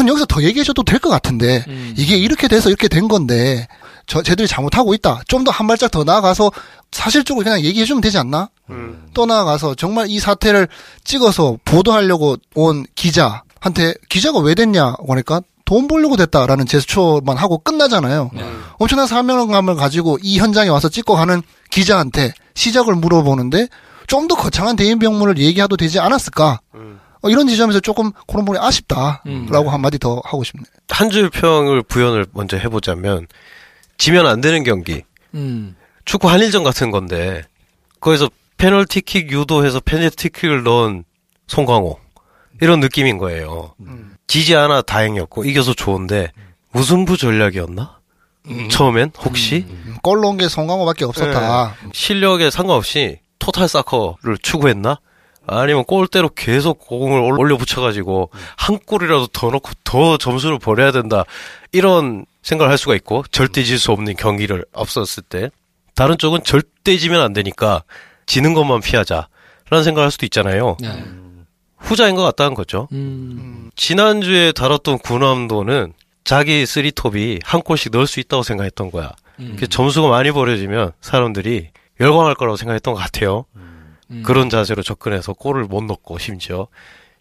전 0.00 0.08
여기서 0.08 0.26
더 0.26 0.42
얘기하셔도 0.42 0.82
될 0.82 0.98
것 1.00 1.08
같은데 1.10 1.64
음. 1.68 1.94
이게 1.96 2.16
이렇게 2.16 2.48
돼서 2.48 2.68
이렇게 2.70 2.88
된 2.88 3.06
건데 3.08 3.66
저 4.06 4.22
쟤들이 4.22 4.48
잘못하고 4.48 4.94
있다. 4.94 5.20
좀 5.28 5.44
더 5.44 5.50
한 5.50 5.66
발짝 5.66 5.90
더 5.90 6.04
나아가서 6.04 6.50
사실적으로 6.92 7.44
그냥 7.44 7.60
얘기해 7.62 7.84
주면 7.86 8.00
되지 8.00 8.18
않나? 8.18 8.48
음. 8.70 9.06
또 9.14 9.26
나아가서 9.26 9.74
정말 9.76 10.06
이 10.08 10.18
사태를 10.18 10.68
찍어서 11.04 11.58
보도하려고 11.64 12.36
온 12.54 12.84
기자한테 12.94 13.94
기자가 14.08 14.38
왜 14.40 14.54
됐냐고 14.54 15.12
하니까 15.12 15.40
돈 15.64 15.86
벌려고 15.86 16.16
됐다라는 16.16 16.66
제스처만 16.66 17.36
하고 17.36 17.58
끝나잖아요. 17.58 18.30
엄청난 18.78 19.06
사명감을 19.06 19.76
가지고 19.76 20.18
이 20.22 20.38
현장에 20.38 20.68
와서 20.68 20.88
찍고 20.88 21.14
가는 21.14 21.42
기자한테 21.70 22.32
시작을 22.54 22.94
물어보는데 22.96 23.68
좀 24.08 24.26
더 24.26 24.34
거창한 24.34 24.74
대인 24.76 24.98
병문을 24.98 25.38
얘기해도 25.38 25.76
되지 25.76 26.00
않았을까? 26.00 26.60
음. 27.22 27.26
어, 27.26 27.30
이런 27.30 27.46
지점에서 27.48 27.80
조금 27.80 28.12
그런 28.26 28.44
부분이 28.44 28.58
음. 28.58 28.64
아쉽다라고 28.64 29.70
한마디 29.70 29.98
더 29.98 30.20
하고 30.24 30.42
싶네요. 30.44 30.64
한 30.88 31.10
줄 31.10 31.30
평을 31.30 31.82
부연을 31.82 32.26
먼저 32.32 32.56
해보자면 32.56 33.26
지면 33.98 34.26
안 34.26 34.40
되는 34.40 34.62
경기 34.64 35.02
음. 35.34 35.76
축구 36.04 36.28
한일전 36.28 36.64
같은 36.64 36.90
건데 36.90 37.42
거기서 38.00 38.30
페널티킥 38.56 39.30
유도해서 39.32 39.80
페널티킥을 39.80 40.62
넣은 40.64 41.04
송광호 41.46 41.98
이런 42.60 42.80
느낌인 42.80 43.18
거예요. 43.18 43.74
지지 44.26 44.54
않아 44.56 44.82
다행이었고 44.82 45.44
이겨서 45.44 45.72
좋은데 45.74 46.30
무승부 46.72 47.16
전략이었나? 47.16 47.98
처음엔 48.70 49.12
혹시 49.24 49.66
음, 49.68 49.96
골 50.02 50.20
넣은 50.20 50.36
게 50.38 50.48
송강호밖에 50.48 51.04
없었다. 51.04 51.74
실력에 51.92 52.50
상관없이 52.50 53.18
토탈 53.38 53.68
사커를 53.68 54.38
추구했나? 54.42 54.98
아니면 55.58 55.84
골대로 55.84 56.28
계속 56.28 56.78
공을 56.78 57.18
올- 57.20 57.38
올려 57.38 57.56
붙여가지고 57.56 58.30
한 58.56 58.78
골이라도 58.78 59.26
더 59.28 59.50
넣고 59.50 59.70
더 59.84 60.16
점수를 60.16 60.58
벌여야 60.58 60.92
된다 60.92 61.24
이런 61.72 62.24
생각을 62.42 62.70
할 62.70 62.78
수가 62.78 62.94
있고 62.94 63.24
절대 63.32 63.62
질 63.64 63.78
수 63.78 63.90
없는 63.92 64.14
경기를 64.16 64.64
앞섰을 64.72 65.24
때 65.28 65.50
다른 65.94 66.16
쪽은 66.18 66.44
절대 66.44 66.96
지면 66.96 67.20
안 67.20 67.32
되니까 67.32 67.82
지는 68.26 68.54
것만 68.54 68.80
피하자라는 68.80 69.84
생각을 69.84 70.04
할 70.04 70.10
수도 70.10 70.24
있잖아요. 70.26 70.76
네. 70.80 71.04
후자인 71.78 72.14
것 72.14 72.22
같다는 72.22 72.54
거죠. 72.54 72.88
음. 72.92 73.70
지난주에 73.74 74.52
다뤘던 74.52 74.98
군함도는 74.98 75.94
자기 76.24 76.64
쓰리톱이 76.66 77.40
한 77.42 77.62
골씩 77.62 77.90
넣을 77.92 78.06
수 78.06 78.20
있다고 78.20 78.42
생각했던 78.42 78.90
거야. 78.90 79.10
음. 79.40 79.56
그 79.58 79.66
점수가 79.66 80.08
많이 80.08 80.30
벌어지면 80.30 80.92
사람들이 81.00 81.70
열광할 81.98 82.34
거라고 82.34 82.56
생각했던 82.56 82.94
것 82.94 83.00
같아요. 83.00 83.46
음. 83.56 83.69
그런 84.24 84.50
자세로 84.50 84.82
접근해서 84.82 85.32
골을 85.32 85.64
못 85.64 85.84
넣고 85.84 86.18
심지어 86.18 86.66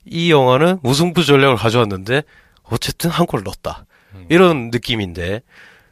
이 0.06 0.32
영화는 0.32 0.80
무승부 0.82 1.24
전략을 1.24 1.56
가져왔는데 1.56 2.24
어쨌든 2.64 3.10
한 3.10 3.26
골 3.28 3.44
넣었다. 3.44 3.86
이런 4.30 4.70
느낌인데 4.72 5.42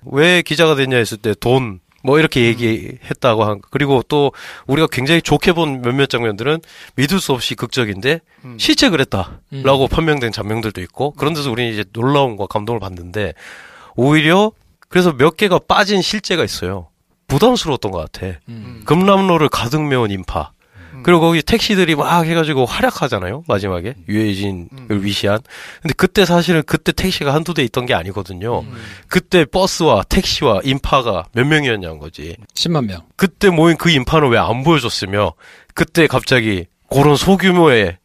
왜 0.06 0.42
기자가 0.42 0.76
됐냐 0.76 0.98
했을 0.98 1.18
때 1.18 1.34
돈 1.36 1.80
뭐 2.04 2.20
이렇게 2.20 2.46
얘기했다고 2.46 3.44
한 3.44 3.60
그리고 3.70 4.02
또 4.08 4.32
우리가 4.68 4.88
굉장히 4.90 5.22
좋게 5.22 5.52
본 5.54 5.82
몇몇 5.82 6.08
장면들은 6.10 6.60
믿을 6.96 7.20
수 7.20 7.34
없이 7.34 7.54
극적인데 7.56 8.22
실제 8.58 8.90
그랬다라고 8.90 9.88
판명된 9.90 10.32
장면들도 10.32 10.80
있고 10.84 11.12
그런 11.14 11.34
데서 11.34 11.52
우리는 11.52 11.74
이제 11.74 11.84
놀라움과 11.92 12.46
감동을 12.46 12.80
받는데 12.80 13.34
오히려 13.96 14.52
그래서 14.88 15.12
몇 15.12 15.36
개가 15.36 15.60
빠진 15.68 16.02
실제가 16.02 16.44
있어요. 16.46 16.88
부담스러웠던 17.28 17.92
것 17.92 18.10
같아. 18.12 18.38
음. 18.48 18.84
금남로를 18.86 19.50
가득 19.50 19.82
메운 19.82 20.10
인파. 20.12 20.52
그리고 21.04 21.20
거기 21.22 21.42
택시들이 21.42 21.96
막 21.96 22.24
해가지고 22.24 22.66
활약하잖아요. 22.66 23.44
마지막에 23.48 23.94
유해진을 24.08 25.04
위시한. 25.04 25.40
근데 25.82 25.94
그때 25.96 26.26
사실은 26.26 26.64
그때 26.66 26.92
택시가 26.92 27.34
한두 27.34 27.54
대 27.54 27.64
있던 27.64 27.86
게 27.86 27.94
아니거든요. 27.94 28.64
그때 29.08 29.46
버스와 29.46 30.04
택시와 30.04 30.62
인파가 30.64 31.26
몇 31.34 31.46
명이었냐는 31.46 32.00
거지. 32.00 32.36
10만 32.54 32.86
명. 32.86 33.02
그때 33.16 33.50
모인 33.50 33.78
그 33.78 33.90
인파는 33.90 34.30
왜 34.30 34.38
안 34.38 34.64
보여줬으며 34.64 35.34
그때 35.74 36.08
갑자기 36.08 36.66
그런 36.90 37.16
소규모의 37.16 37.98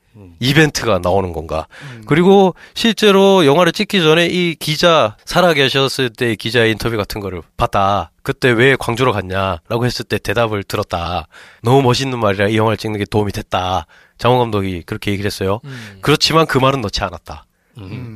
이벤트가 0.42 0.98
나오는 0.98 1.32
건가. 1.32 1.68
그리고 2.06 2.54
실제로 2.74 3.46
영화를 3.46 3.70
찍기 3.72 4.02
전에 4.02 4.26
이 4.26 4.56
기자 4.56 5.16
살아 5.24 5.54
계셨을 5.54 6.10
때 6.10 6.34
기자의 6.34 6.72
인터뷰 6.72 6.96
같은 6.96 7.20
거를 7.20 7.42
봤다. 7.56 8.10
그때 8.22 8.50
왜 8.50 8.74
광주로 8.76 9.12
갔냐라고 9.12 9.86
했을 9.86 10.04
때 10.04 10.18
대답을 10.18 10.64
들었다. 10.64 11.28
너무 11.62 11.80
멋있는 11.82 12.18
말이라 12.18 12.48
이 12.48 12.56
영화를 12.56 12.76
찍는 12.76 12.98
게 12.98 13.04
도움이 13.04 13.30
됐다. 13.32 13.86
장원 14.18 14.40
감독이 14.40 14.82
그렇게 14.82 15.12
얘기를 15.12 15.26
했어요. 15.28 15.60
그렇지만 16.00 16.46
그 16.46 16.58
말은 16.58 16.80
넣지 16.80 17.02
않았다. 17.04 17.46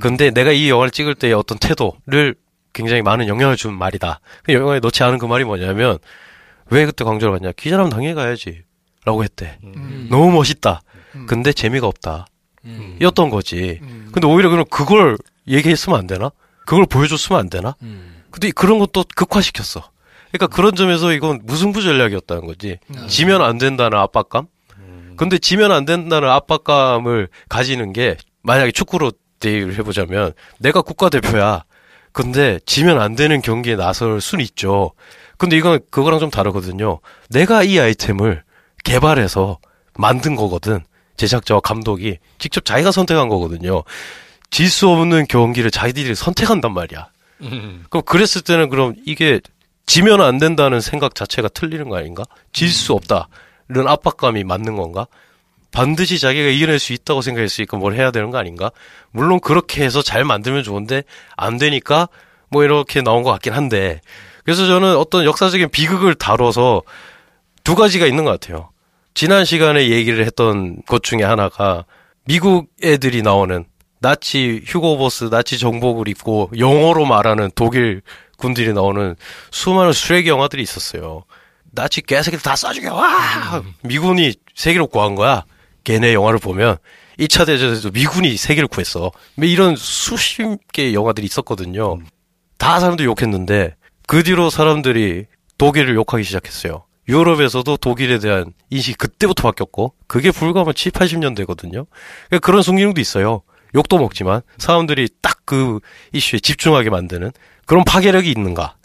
근데 0.01 0.31
내가 0.33 0.51
이 0.51 0.69
영화를 0.69 0.91
찍을 0.91 1.15
때의 1.15 1.33
어떤 1.33 1.59
태도를 1.59 2.35
굉장히 2.73 3.03
많은 3.03 3.29
영향을 3.29 3.57
준 3.57 3.73
말이다. 3.73 4.21
그 4.43 4.53
영화에 4.53 4.81
넣지 4.81 5.03
않은 5.05 5.19
그 5.19 5.27
말이 5.27 5.45
뭐냐면 5.45 5.99
왜 6.71 6.85
그때 6.87 7.05
광주로 7.05 7.33
갔냐? 7.33 7.53
기자라면 7.53 7.91
당연히 7.91 8.15
가야지. 8.15 8.65
라고 9.05 9.23
했대. 9.23 9.59
음. 9.63 10.09
너무 10.11 10.33
멋있다. 10.33 10.83
근데 11.27 11.53
재미가 11.53 11.87
없다. 11.87 12.27
음. 12.65 12.99
였던 13.01 13.31
거지. 13.31 13.81
근데 14.13 14.27
오히려 14.27 14.51
그럼 14.51 14.65
그걸 14.71 15.17
얘기했으면 15.49 15.99
안 15.99 16.07
되나? 16.07 16.31
그걸 16.67 16.85
보여줬으면 16.87 17.41
안 17.41 17.49
되나? 17.49 17.77
음. 17.83 18.23
근데 18.31 18.51
그런 18.51 18.79
것도 18.79 19.05
극화시켰어. 19.15 19.89
그러니까 20.33 20.55
그런 20.55 20.75
점에서 20.75 21.13
이건 21.13 21.41
무승부 21.45 21.83
전략이었다는 21.83 22.47
거지. 22.47 22.79
지면 23.09 23.43
안 23.43 23.59
된다는 23.59 23.99
압박감? 23.99 24.47
근데 25.17 25.39
지면 25.39 25.73
안 25.73 25.87
된다는 25.87 26.29
압박감을 26.29 27.29
가지는 27.49 27.93
게 27.95 28.17
만약에 28.43 28.71
축구로 28.73 29.13
대입을 29.41 29.79
해보자면 29.79 30.33
내가 30.59 30.83
국가대표야. 30.83 31.65
근데 32.13 32.59
지면 32.67 33.01
안 33.01 33.15
되는 33.15 33.41
경기에 33.41 33.77
나설 33.77 34.21
수는 34.21 34.45
있죠. 34.45 34.93
근데 35.39 35.57
이건 35.57 35.81
그거랑 35.91 36.19
좀 36.19 36.31
다르거든요. 36.31 37.01
내가 37.31 37.63
이 37.63 37.79
아이템을 37.79 38.43
개발해서 38.85 39.59
만든 39.99 40.37
거거든. 40.37 40.81
제작자와 41.17 41.61
감독이 41.61 42.19
직접 42.39 42.65
자기가 42.65 42.91
선택한 42.93 43.29
거거든요. 43.29 43.83
질 44.51 44.69
수 44.71 44.89
없는 44.89 45.27
경기를 45.29 45.71
자기들이 45.71 46.15
선택한단 46.15 46.73
말이야. 46.73 47.09
그럼 47.91 48.03
그랬을 48.05 48.43
때는 48.43 48.69
그럼 48.71 48.95
이게 49.05 49.41
지면 49.87 50.21
안 50.21 50.39
된다는 50.39 50.81
생각 50.81 51.15
자체가 51.15 51.49
틀리는 51.49 51.89
거 51.89 51.97
아닌가? 51.97 52.25
질 52.53 52.71
수 52.71 52.93
없다는 52.93 53.87
압박감이 53.89 54.45
맞는 54.45 54.77
건가? 54.77 55.07
반드시 55.73 56.19
자기가 56.19 56.49
이겨낼 56.49 56.79
수 56.79 56.93
있다고 56.95 57.21
생각했으니까 57.23 57.77
뭘 57.77 57.95
해야 57.95 58.11
되는 58.11 58.31
거 58.31 58.39
아닌가? 58.39 58.71
물론 59.11 59.41
그렇게 59.41 59.85
해서 59.85 60.01
잘 60.01 60.25
만들면 60.25 60.63
좋은데 60.63 61.03
안 61.37 61.59
되니까 61.59 62.09
뭐 62.49 62.65
이렇게 62.65 63.03
나온 63.03 63.23
것 63.23 63.31
같긴 63.33 63.53
한데 63.53 64.01
그래서 64.45 64.67
저는 64.67 64.97
어떤 64.97 65.25
역사적인 65.25 65.69
비극을 65.71 66.15
다뤄서 66.15 66.83
두 67.65 67.75
가지가 67.75 68.07
있는 68.07 68.25
것 68.25 68.31
같아요. 68.31 68.71
지난 69.17 69.47
시간에 69.47 69.89
얘기를 69.89 70.27
했던 70.27 70.77
것 70.83 71.03
중에 71.03 71.23
하나가 71.23 71.87
미국 72.27 72.69
애들이 72.83 73.23
나오는 73.23 73.65
나치 73.99 74.61
휴고보스 74.67 75.31
나치 75.31 75.59
정복을 75.59 76.07
입고 76.09 76.51
영어로 76.59 77.07
말하는 77.07 77.51
독일 77.55 78.03
군들이 78.37 78.75
나오는 78.75 79.17
수많은 79.51 79.95
수레기 79.95 80.29
영화들이 80.29 80.63
있었어요. 80.63 81.25
나치 81.73 82.03
개새끼들 82.03 82.43
다 82.43 82.57
쏴죽여 82.57 82.93
와 82.93 83.63
미군이 83.85 84.35
세계를 84.55 84.87
구한 84.87 85.15
거야. 85.15 85.47
걔네 85.85 86.13
영화를 86.13 86.39
보면 86.39 86.77
2차 87.19 87.47
대전에서 87.47 87.91
미군이 87.93 88.37
세계를 88.37 88.69
구했어. 88.69 89.13
뭐 89.37 89.47
이런 89.47 89.77
수십 89.77 90.45
개의 90.75 90.93
영화들이 90.93 91.25
있었거든요. 91.25 92.01
다 92.59 92.81
사람들이 92.81 93.09
욕했는데 93.09 93.77
그 94.07 94.23
뒤로 94.23 94.51
사람들이 94.51 95.25
독일을 95.57 95.95
욕하기 95.95 96.23
시작했어요. 96.23 96.86
유럽에서도 97.09 97.77
독일에 97.77 98.19
대한 98.19 98.53
인식이 98.71 98.97
그때부터 98.97 99.43
바뀌었고 99.43 99.95
그게 100.07 100.31
불과 100.31 100.65
뭐 100.65 100.73
7, 100.73 100.93
80년대거든요. 100.93 101.87
그러니까 102.29 102.39
그런 102.43 102.63
순기능도 102.63 103.01
있어요. 103.01 103.43
욕도 103.75 103.99
먹지만 103.99 104.43
사람들이 104.59 105.09
딱 105.23 105.37
그 105.47 105.79
이슈에 106.13 106.41
집중하게 106.41 106.91
만드는 106.91 107.33
그런 107.65 107.85
파괴력이 107.85 108.31
있는가? 108.31 108.77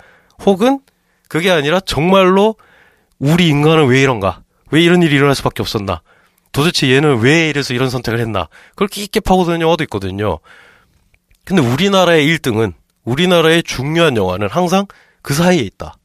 혹은 0.46 0.80
그게 1.28 1.52
아니라 1.52 1.82
정말로 1.82 2.56
우리 3.20 3.50
인간은 3.50 3.88
왜 3.88 4.02
이런가? 4.02 4.44
왜 4.70 4.82
이런 4.82 5.02
일이 5.02 5.16
일어날 5.16 5.36
수밖에 5.36 5.62
없었나? 5.62 6.02
도대체 6.54 6.90
얘는 6.90 7.20
왜 7.20 7.50
이래서 7.50 7.74
이런 7.74 7.90
선택을 7.90 8.20
했나? 8.20 8.48
그걸 8.72 8.88
깊게 8.88 9.20
파고드는 9.22 9.62
영화도 9.62 9.84
있거든요. 9.86 10.40
근데 11.44 11.62
우리나라의 11.62 12.28
1등은 12.28 12.74
우리나라의 13.04 13.64
중요한 13.64 14.16
영화는 14.16 14.48
항상 14.50 14.86
그 15.22 15.34
사이에 15.34 15.62
있다. 15.62 15.96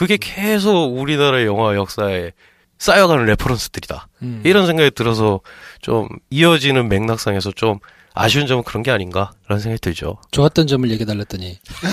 그게 0.00 0.16
계속 0.16 0.98
우리나라의 0.98 1.44
영화 1.44 1.76
역사에 1.76 2.30
쌓여가는 2.78 3.26
reference들이다. 3.26 4.08
음. 4.22 4.40
이런 4.44 4.66
생각이 4.66 4.92
들어서 4.92 5.40
좀 5.82 6.08
이어지는 6.30 6.88
맥락상에서 6.88 7.52
좀 7.52 7.80
아쉬운 8.14 8.46
점은 8.46 8.64
그런 8.64 8.82
게 8.82 8.90
아닌가라는 8.90 9.60
생각이 9.60 9.78
들죠. 9.78 10.16
좋았던 10.30 10.68
점을 10.68 10.90
얘기해 10.90 11.04
달랬더니 11.04 11.58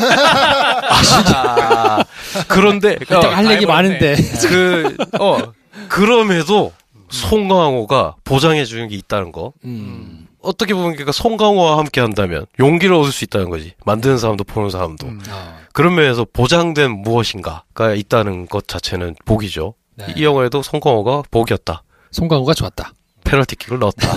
아, 1.36 2.06
그런데 2.48 2.96
딱할 3.00 3.52
얘기 3.52 3.66
많은데 3.66 4.16
그, 4.48 4.96
어, 5.20 5.40
그럼에도 5.90 6.72
송강호가 7.10 8.16
보장해 8.24 8.64
주는 8.64 8.88
게 8.88 8.96
있다는 8.96 9.34
거. 9.34 9.52
음. 9.66 10.27
어떻게 10.48 10.74
보면 10.74 10.92
그러니까 10.94 11.12
송강호와 11.12 11.78
함께 11.78 12.00
한다면 12.02 12.46
용기를 12.60 12.96
얻을 12.96 13.12
수 13.12 13.24
있다는 13.26 13.50
거지. 13.50 13.74
만드는 13.86 14.18
사람도 14.18 14.46
보는 14.46 14.70
사람도. 14.70 15.08
아, 15.30 15.60
그런 15.74 15.96
면에서 15.96 16.26
보장된 16.32 16.90
무엇인가가 16.92 17.94
있다는 17.94 18.48
것 18.48 18.68
자체는 18.68 19.16
복이죠. 19.26 19.76
네. 19.96 20.06
이 20.16 20.24
영화에도 20.24 20.62
송강호가 20.64 21.24
복이었다. 21.30 21.84
송강호가 22.12 22.54
좋았다. 22.54 22.94
페널티킥을 23.26 23.80
넣었다. 23.80 24.08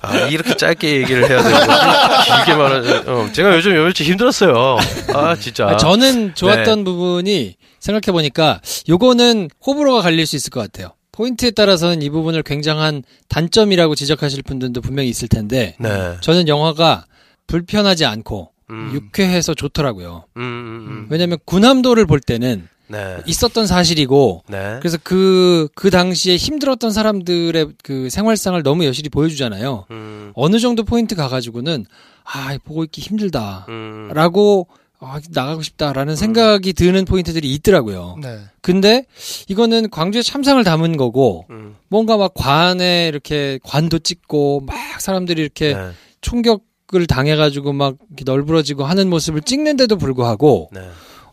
아, 0.00 0.16
이렇게 0.28 0.56
짧게 0.56 0.96
얘기를 1.02 1.28
해야 1.28 1.42
되는 1.42 1.66
거지. 1.66 2.30
길게 2.30 2.54
말하자. 2.54 3.12
어, 3.12 3.28
제가 3.32 3.54
요즘 3.56 3.74
며칠 3.74 4.06
힘들었어요. 4.06 4.78
아, 5.14 5.36
진짜. 5.36 5.68
아, 5.68 5.76
저는 5.76 6.34
좋았던 6.34 6.78
네. 6.78 6.84
부분이 6.84 7.56
생각해 7.78 8.12
보니까 8.12 8.60
요거는 8.88 9.50
호불호가 9.66 10.00
갈릴 10.00 10.26
수 10.26 10.36
있을 10.36 10.48
것 10.50 10.60
같아요. 10.60 10.94
포인트에 11.12 11.50
따라서는 11.50 12.02
이 12.02 12.10
부분을 12.10 12.42
굉장한 12.42 13.04
단점이라고 13.28 13.94
지적하실 13.94 14.42
분들도 14.42 14.80
분명히 14.80 15.08
있을 15.08 15.28
텐데 15.28 15.76
네. 15.78 16.16
저는 16.20 16.48
영화가 16.48 17.04
불편하지 17.46 18.06
않고 18.06 18.50
음, 18.70 18.90
유쾌해서 18.94 19.54
좋더라고요. 19.54 20.24
음, 20.38 20.42
음, 20.42 20.86
음. 20.88 21.06
왜냐면 21.10 21.38
군함도를 21.44 22.06
볼 22.06 22.20
때는 22.20 22.66
네. 22.88 23.18
있었던 23.26 23.66
사실이고 23.66 24.44
네. 24.48 24.78
그래서 24.80 24.98
그, 25.02 25.68
그 25.74 25.90
당시에 25.90 26.36
힘들었던 26.36 26.90
사람들의 26.90 27.68
그 27.82 28.10
생활상을 28.10 28.62
너무 28.62 28.84
여실히 28.84 29.08
보여주잖아요. 29.08 29.86
음, 29.90 30.32
어느 30.34 30.58
정도 30.58 30.84
포인트 30.84 31.14
가가지고는, 31.14 31.86
아, 32.24 32.56
보고 32.64 32.84
있기 32.84 33.00
힘들다. 33.00 33.66
음, 33.68 34.10
라고, 34.12 34.68
아, 35.04 35.20
나가고 35.30 35.62
싶다라는 35.62 36.14
생각이 36.16 36.72
드는 36.72 37.04
포인트들이 37.04 37.52
있더라고요. 37.54 38.16
네. 38.22 38.38
근데 38.60 39.04
이거는 39.48 39.90
광주의 39.90 40.22
참상을 40.22 40.62
담은 40.62 40.96
거고, 40.96 41.44
음, 41.50 41.74
뭔가 41.88 42.16
막 42.16 42.32
관에 42.34 43.08
이렇게 43.08 43.58
관도 43.64 43.98
찍고, 43.98 44.62
막 44.66 44.76
사람들이 45.00 45.42
이렇게 45.42 45.74
네. 45.74 45.90
총격을 46.20 47.06
당해가지고 47.08 47.72
막 47.72 47.96
이렇게 48.10 48.24
널브러지고 48.24 48.84
하는 48.84 49.10
모습을 49.10 49.42
찍는데도 49.42 49.96
불구하고, 49.96 50.70
네. 50.72 50.88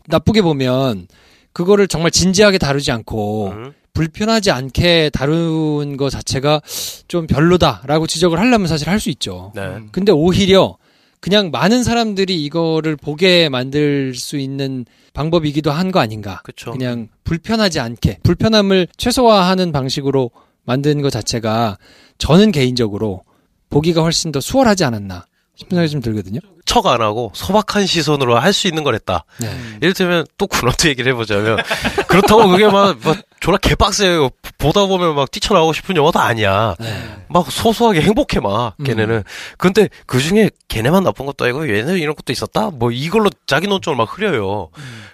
나쁘게 0.08 0.42
보면, 0.42 1.06
그거를 1.52 1.86
정말 1.86 2.10
진지하게 2.10 2.58
다루지 2.58 2.90
않고, 2.90 3.48
음, 3.50 3.72
불편하지 3.92 4.50
않게 4.50 5.10
다룬 5.12 5.96
거 5.96 6.10
자체가 6.10 6.60
좀 7.08 7.26
별로다라고 7.26 8.06
지적을 8.06 8.38
하려면 8.38 8.66
사실 8.68 8.88
할 8.88 8.98
수 9.00 9.10
있죠. 9.10 9.52
네. 9.54 9.78
근데 9.92 10.10
오히려 10.12 10.76
그냥 11.20 11.50
많은 11.50 11.82
사람들이 11.84 12.42
이거를 12.44 12.96
보게 12.96 13.48
만들 13.48 14.14
수 14.14 14.38
있는 14.38 14.86
방법이기도 15.12 15.70
한 15.70 15.90
거 15.90 15.98
아닌가. 16.00 16.40
그쵸. 16.44 16.70
그냥 16.72 17.08
불편하지 17.24 17.80
않게 17.80 18.18
불편함을 18.22 18.86
최소화하는 18.96 19.72
방식으로 19.72 20.30
만든 20.64 21.02
것 21.02 21.10
자체가 21.10 21.78
저는 22.18 22.52
개인적으로 22.52 23.22
보기가 23.70 24.02
훨씬 24.02 24.30
더 24.32 24.40
수월하지 24.40 24.84
않았나 24.84 25.26
생각이 25.68 25.88
좀 25.90 26.00
들거든요. 26.00 26.40
척 26.64 26.86
안 26.86 27.00
하고 27.02 27.32
소박한 27.34 27.86
시선으로 27.86 28.38
할 28.38 28.52
수 28.52 28.68
있는 28.68 28.84
걸 28.84 28.94
했다. 28.94 29.24
네. 29.38 29.48
이를테면 29.80 30.24
또 30.38 30.46
군함도 30.46 30.88
얘기를 30.88 31.12
해보자면 31.12 31.58
그렇다고 32.08 32.48
그게 32.48 32.66
막, 32.66 32.96
막 33.04 33.16
졸라 33.40 33.58
개빡세요. 33.58 34.30
보다 34.58 34.86
보면 34.86 35.14
막 35.14 35.30
뛰쳐나오고 35.30 35.72
싶은 35.72 35.96
영화도 35.96 36.18
아니야. 36.20 36.74
네. 36.78 37.24
막 37.28 37.50
소소하게 37.50 38.02
행복해 38.02 38.40
막 38.40 38.74
음. 38.78 38.84
걔네는. 38.84 39.24
근데 39.58 39.88
그 40.06 40.20
중에 40.20 40.50
걔네만 40.68 41.02
나쁜 41.02 41.26
것도 41.26 41.44
아니고 41.44 41.68
얘네 41.74 41.98
이런 41.98 42.14
것도 42.14 42.32
있었다. 42.32 42.70
뭐 42.70 42.90
이걸로 42.92 43.30
자기 43.46 43.66
논점을 43.66 43.96
막 43.96 44.16
흐려요. 44.16 44.68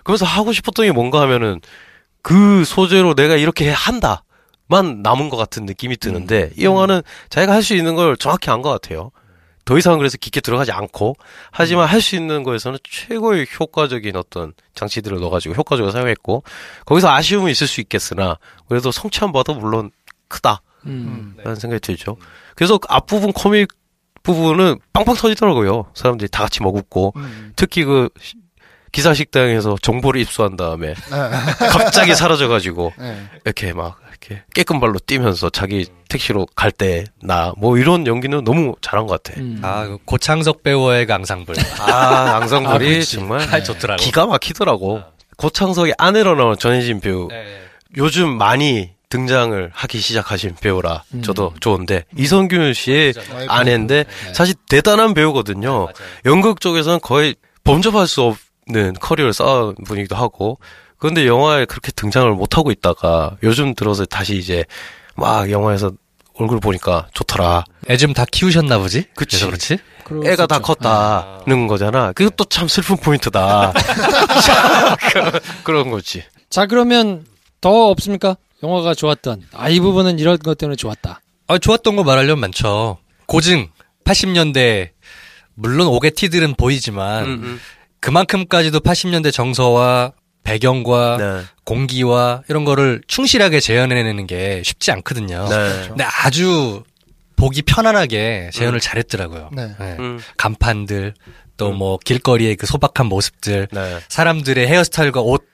그래서 0.05 0.25
하고 0.27 0.53
싶었던 0.53 0.85
게 0.87 0.93
뭔가 0.93 1.21
하면은 1.23 1.61
그 2.23 2.65
소재로 2.65 3.15
내가 3.15 3.37
이렇게 3.37 3.71
한다 3.71 4.25
만 4.69 5.01
남은 5.03 5.29
것 5.31 5.37
같은 5.37 5.65
느낌이 5.65 5.97
드는데 5.97 6.51
이 6.59 6.65
영화는 6.65 7.03
자기가 7.31 7.53
할 7.53 7.63
수 7.63 7.75
있는 7.77 7.95
걸 7.95 8.17
정확히 8.17 8.51
한것 8.51 8.81
같아요. 8.83 9.13
더 9.67 9.77
이상 9.77 9.99
그래서 9.99 10.17
깊게 10.17 10.41
들어가지 10.41 10.73
않고 10.73 11.17
하지만 11.51 11.87
할 11.89 12.01
수 12.01 12.17
있는 12.17 12.43
거에서는 12.45 12.79
최고의 12.89 13.47
효과적인 13.61 14.17
어떤 14.17 14.55
장치들을 14.75 15.19
넣어가지고 15.21 15.55
효과적으로 15.57 15.91
사용했고 15.93 16.43
거기서 16.87 17.11
아쉬움은 17.11 17.51
있을 17.51 17.67
수 17.67 17.81
있겠으나 17.83 18.39
그래도 18.69 18.91
성취함보다 18.91 19.53
물론 19.55 19.91
크다 20.29 20.63
음. 20.87 21.35
라는 21.39 21.57
생각이 21.57 21.81
들죠. 21.81 22.17
그래서 22.55 22.79
그 22.79 22.87
앞부분 22.91 23.33
코믹 23.33 23.69
부분은 24.23 24.79
빵빵 24.93 25.15
터지더라고요. 25.17 25.91
사람들이 25.95 26.29
다 26.31 26.45
같이 26.45 26.63
먹고 26.63 27.13
음. 27.17 27.53
특히 27.57 27.85
그 27.85 28.09
시- 28.21 28.35
기사 28.97 29.13
식당에서 29.13 29.77
정보를 29.83 30.23
입수한 30.23 30.57
다음에 30.57 30.95
네. 30.95 31.69
갑자기 31.71 32.15
사라져가지고 32.15 32.95
네. 32.99 33.27
이렇게 33.45 33.75
막 33.75 34.01
이렇게 34.09 34.43
깨끗 34.55 34.81
발로 34.81 34.99
뛰면서 34.99 35.51
자기 35.51 35.85
택시로 36.09 36.47
갈 36.57 36.71
때 36.73 37.05
나 37.23 37.53
뭐 37.59 37.77
이런 37.77 38.07
연기는 38.07 38.43
너무 38.43 38.75
잘한 38.81 39.07
것 39.07 39.23
같아. 39.23 39.39
음. 39.39 39.61
아, 39.63 39.85
그 39.87 39.99
고창석 40.07 40.63
배우의 40.63 41.07
앙상블. 41.11 41.55
아 41.81 42.37
앙상블이 42.41 42.99
아. 42.99 43.03
정말 43.03 43.41
아, 43.55 43.63
좋더라고. 43.63 44.03
기가 44.03 44.25
막히더라고. 44.25 45.03
고창석의 45.37 45.95
아내로 45.99 46.35
나온 46.35 46.57
전혜진 46.57 47.01
배우 47.01 47.29
네. 47.29 47.45
요즘 47.99 48.31
많이 48.39 48.93
등장을 49.11 49.71
하기 49.75 49.99
시작하신 49.99 50.55
배우라 50.59 51.05
음. 51.13 51.21
저도 51.23 51.53
좋은데 51.61 52.05
이성균 52.17 52.73
씨의. 52.73 53.13
아내인데 53.49 54.05
네. 54.05 54.33
사실 54.35 54.55
대단한 54.71 55.13
배우거든요. 55.13 55.89
연극 56.25 56.63
쪽에서는 56.63 57.01
거의 57.03 57.35
범접할 57.65 58.07
수 58.07 58.23
없 58.23 58.39
는 58.69 58.95
커리어를 58.95 59.33
쌓은 59.33 59.75
분이기도 59.85 60.17
하고 60.17 60.59
그런데 60.99 61.25
영화에 61.27 61.67
그렇게 61.67 61.93
등장을 61.93 62.29
못 62.33 62.59
하고 62.59 62.73
있다가 62.73 63.37
요즘 63.45 63.75
들어서 63.77 64.05
다시 64.07 64.37
이제 64.37 64.65
막 65.15 65.51
영화에서 65.53 65.93
얼굴 66.35 66.59
보니까 66.59 67.07
좋더라. 67.15 67.65
애 67.89 67.97
좀 67.97 68.13
다 68.13 68.25
키우셨나 68.31 68.79
보지? 68.79 69.05
그치. 69.15 69.37
그래서 69.45 69.47
그렇지? 69.47 69.79
애가 70.29 70.47
다 70.49 70.57
있죠. 70.57 70.63
컸다는 70.65 71.67
거잖아. 71.69 72.13
그것도 72.13 72.45
참 72.47 72.67
슬픈 72.69 72.97
포인트다. 72.97 73.73
그- 75.13 75.41
그런 75.65 75.91
거지. 75.91 76.25
자 76.51 76.67
그러면 76.67 77.25
더 77.61 77.91
없습니까? 77.91 78.37
영화가 78.65 78.95
좋았던 78.95 79.45
아 79.55 79.69
이 79.71 79.79
부분은 79.81 80.19
이런 80.19 80.39
것 80.39 80.59
때문에 80.59 80.75
좋았다. 80.77 81.21
아, 81.47 81.59
좋았던 81.59 81.95
거 81.95 82.03
말하려면 82.03 82.41
많죠. 82.41 82.99
고증, 83.27 83.69
80년대, 84.05 84.91
물론 85.55 85.87
오게티들은 85.87 86.55
보이지만, 86.57 87.25
음, 87.25 87.31
음. 87.31 87.61
그만큼까지도 88.07 88.79
80년대 88.81 89.33
정서와 89.33 90.13
배경과 90.45 91.17
네. 91.19 91.43
공기와 91.65 92.43
이런 92.49 92.65
거를 92.65 93.03
충실하게 93.09 93.59
재현해내는 93.59 94.29
게 94.29 94.63
쉽지 94.65 94.93
않거든요. 94.93 95.49
네. 95.49 95.89
근데 95.89 96.05
아주 96.05 96.85
보기 97.35 97.63
편안하게 97.63 98.51
재현을 98.53 98.79
음. 98.79 98.81
잘했더라고요. 98.81 99.51
네. 99.53 99.75
네. 99.81 99.97
음, 99.99 100.21
간판들, 100.37 101.15
또뭐 101.57 101.99
길거리의 102.05 102.55
그 102.55 102.67
소박한 102.67 103.07
모습들, 103.07 103.67
네. 103.73 103.99
사람들의 104.09 104.69
헤어스타일과 104.69 105.21
옷, 105.23 105.43
음, 105.43 105.49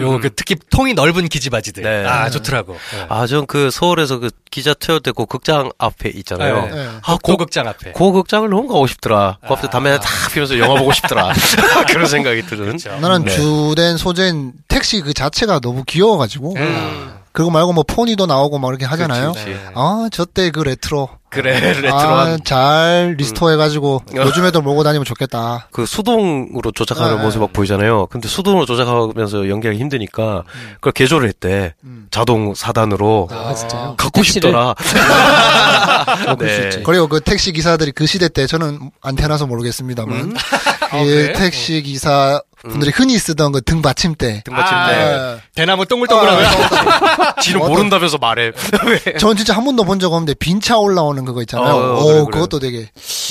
요 0.00 0.18
그 0.18 0.34
특히 0.34 0.56
통이 0.70 0.94
넓은 0.94 1.28
기지바지들. 1.28 1.82
네. 1.82 2.04
아, 2.06 2.30
좋더라고. 2.30 2.72
네. 2.92 3.06
아, 3.08 3.26
전 3.26 3.46
그 3.46 3.70
서울에서 3.70 4.18
그 4.18 4.30
기자 4.50 4.72
태울 4.74 5.00
때그 5.00 5.26
극장 5.26 5.70
앞에 5.78 6.10
있잖아요. 6.16 6.66
네. 6.66 6.70
네. 6.74 6.88
아, 7.02 7.12
고, 7.22 7.32
고, 7.32 7.36
극장 7.36 7.68
앞에. 7.68 7.92
그 7.92 8.12
극장을 8.12 8.48
너무 8.48 8.66
가고 8.68 8.86
싶더라. 8.86 9.38
그 9.46 9.52
앞에 9.52 9.66
아. 9.66 9.70
담배 9.70 9.98
탁 9.98 10.08
피면서 10.32 10.58
영화 10.58 10.78
보고 10.78 10.92
싶더라. 10.92 11.32
그런 11.88 12.06
생각이 12.06 12.46
드는. 12.46 12.64
그렇죠. 12.66 12.96
나는 12.98 13.24
네. 13.24 13.30
주된 13.34 13.96
소재인 13.98 14.52
택시 14.68 15.00
그 15.00 15.12
자체가 15.12 15.60
너무 15.60 15.84
귀여워가지고 15.84 16.54
음. 16.56 17.14
그거 17.32 17.50
말고 17.50 17.72
뭐 17.72 17.84
포니도 17.86 18.26
나오고 18.26 18.58
막 18.58 18.68
이렇게 18.70 18.84
하잖아요. 18.86 19.32
그치, 19.32 19.44
그치. 19.44 19.58
아, 19.74 20.08
저때 20.10 20.50
그 20.50 20.60
레트로. 20.60 21.08
그래, 21.30 21.56
아, 21.56 21.60
레트로한. 21.80 22.40
잘 22.44 23.14
restore 23.18 23.50
해가지고 23.50 24.02
요즘 24.14 24.44
애들 24.46 24.62
몰고 24.62 24.82
다니면 24.82 25.04
좋겠다. 25.04 25.68
그 25.72 25.84
수동으로 25.86 26.72
조작하는 26.72 27.16
네. 27.18 27.22
모습 27.22 27.40
막 27.40 27.52
보이잖아요. 27.52 28.06
근데 28.06 28.28
수동으로 28.28 28.64
조작하면서 28.66 29.48
연기하기 29.48 29.78
힘드니까 29.78 30.44
그걸 30.76 30.92
개조를 30.92 31.28
했대. 31.28 31.74
음. 31.84 32.06
자동 32.10 32.54
사단으로. 32.54 33.28
아 33.30 33.54
진짜요? 33.54 33.94
갖고 33.98 34.22
택시를- 34.22 34.24
싶더라. 34.32 34.74
어, 36.28 36.36
네. 36.38 36.70
그리고 36.84 37.08
그 37.08 37.20
택시 37.20 37.52
기사들이 37.52 37.92
그 37.92 38.06
시대 38.06 38.28
때 38.28 38.46
저는 38.46 38.90
안 39.02 39.14
태어나서 39.16 39.46
모르겠습니다만 39.46 40.14
음? 40.18 40.34
어, 40.92 40.98
이 41.04 41.06
그래? 41.06 41.32
택시 41.34 41.82
기사 41.82 42.40
분들이 42.62 42.90
흔히 42.92 43.16
쓰던 43.18 43.52
그 43.52 43.60
등 43.60 43.82
받침대. 43.82 44.42
등 44.44 44.54
받침대. 44.54 44.74
아, 44.76 45.34
네. 45.36 45.40
대나무 45.54 45.86
동글동글한 45.86 46.36
거. 46.36 47.40
지는 47.42 47.60
어떤- 47.60 47.72
모른다면서 47.72 48.18
말해. 48.18 48.50
전 49.20 49.36
진짜 49.36 49.54
한 49.54 49.64
번도 49.64 49.84
본 49.84 49.98
적 50.00 50.12
없는데 50.12 50.34
빈 50.34 50.60
차 50.60 50.76
올라오는 50.78 51.17
그거 51.24 51.40
있잖아요. 51.42 51.74
어, 51.74 52.00
오, 52.00 52.04
그래, 52.06 52.14
그래. 52.24 52.24
그것도 52.32 52.58
되게 52.58 52.88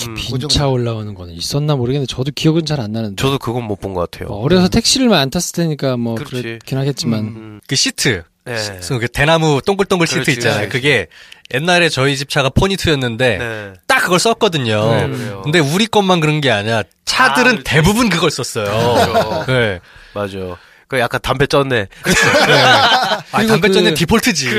음. 0.08 0.16
빈차 0.16 0.68
올라오는 0.68 1.14
거는 1.14 1.34
있었나 1.34 1.76
모르겠는데 1.76 2.08
저도 2.14 2.32
기억은 2.36 2.66
잘 2.66 2.80
안 2.80 2.92
나는데. 2.92 3.22
저도 3.22 3.38
그건 3.40 3.64
못 3.64 3.80
본 3.80 3.94
것 3.94 4.10
같아요. 4.12 4.30
뭐 4.30 4.44
어려서 4.44 4.68
택시를 4.70 5.14
안 5.14 5.30
탔을 5.30 5.54
테니까 5.54 5.98
뭐 5.98 6.16
그렇지. 6.16 6.42
그렇긴 6.42 6.78
하겠지만 6.78 7.20
음. 7.20 7.62
그 7.68 7.76
시트. 7.76 8.24
네. 8.46 8.54
그래서 8.54 8.98
그 8.98 9.08
대나무 9.10 9.62
동글동글 9.66 10.08
시트 10.08 10.22
그렇지, 10.22 10.32
있잖아요. 10.32 10.70
그렇지. 10.70 10.72
그게 10.72 11.08
옛날에 11.54 11.90
저희 11.90 12.16
집 12.16 12.30
차가 12.30 12.50
포니투였는데 12.50 13.38
네. 13.38 13.74
딱 13.88 14.04
그걸 14.04 14.20
썼거든요. 14.20 14.90
네. 14.92 15.10
근데 15.44 15.60
우리 15.60 15.86
것만 15.86 16.20
그런 16.22 16.40
게 16.40 16.50
아니라 16.52 16.84
차들은 17.06 17.58
아. 17.58 17.62
대부분 17.66 18.08
그걸 18.10 18.32
썼어요. 18.32 18.66
그렇죠. 18.66 19.46
네. 19.52 19.80
맞아. 20.14 20.38
그 20.88 21.00
약간 21.00 21.20
담배 21.22 21.46
쪘네. 21.48 21.88
아, 23.32 23.38
그리고 23.38 23.52
담배 23.52 23.68
그- 23.68 23.74
쫓는 23.74 23.94
디폴트지. 23.94 24.50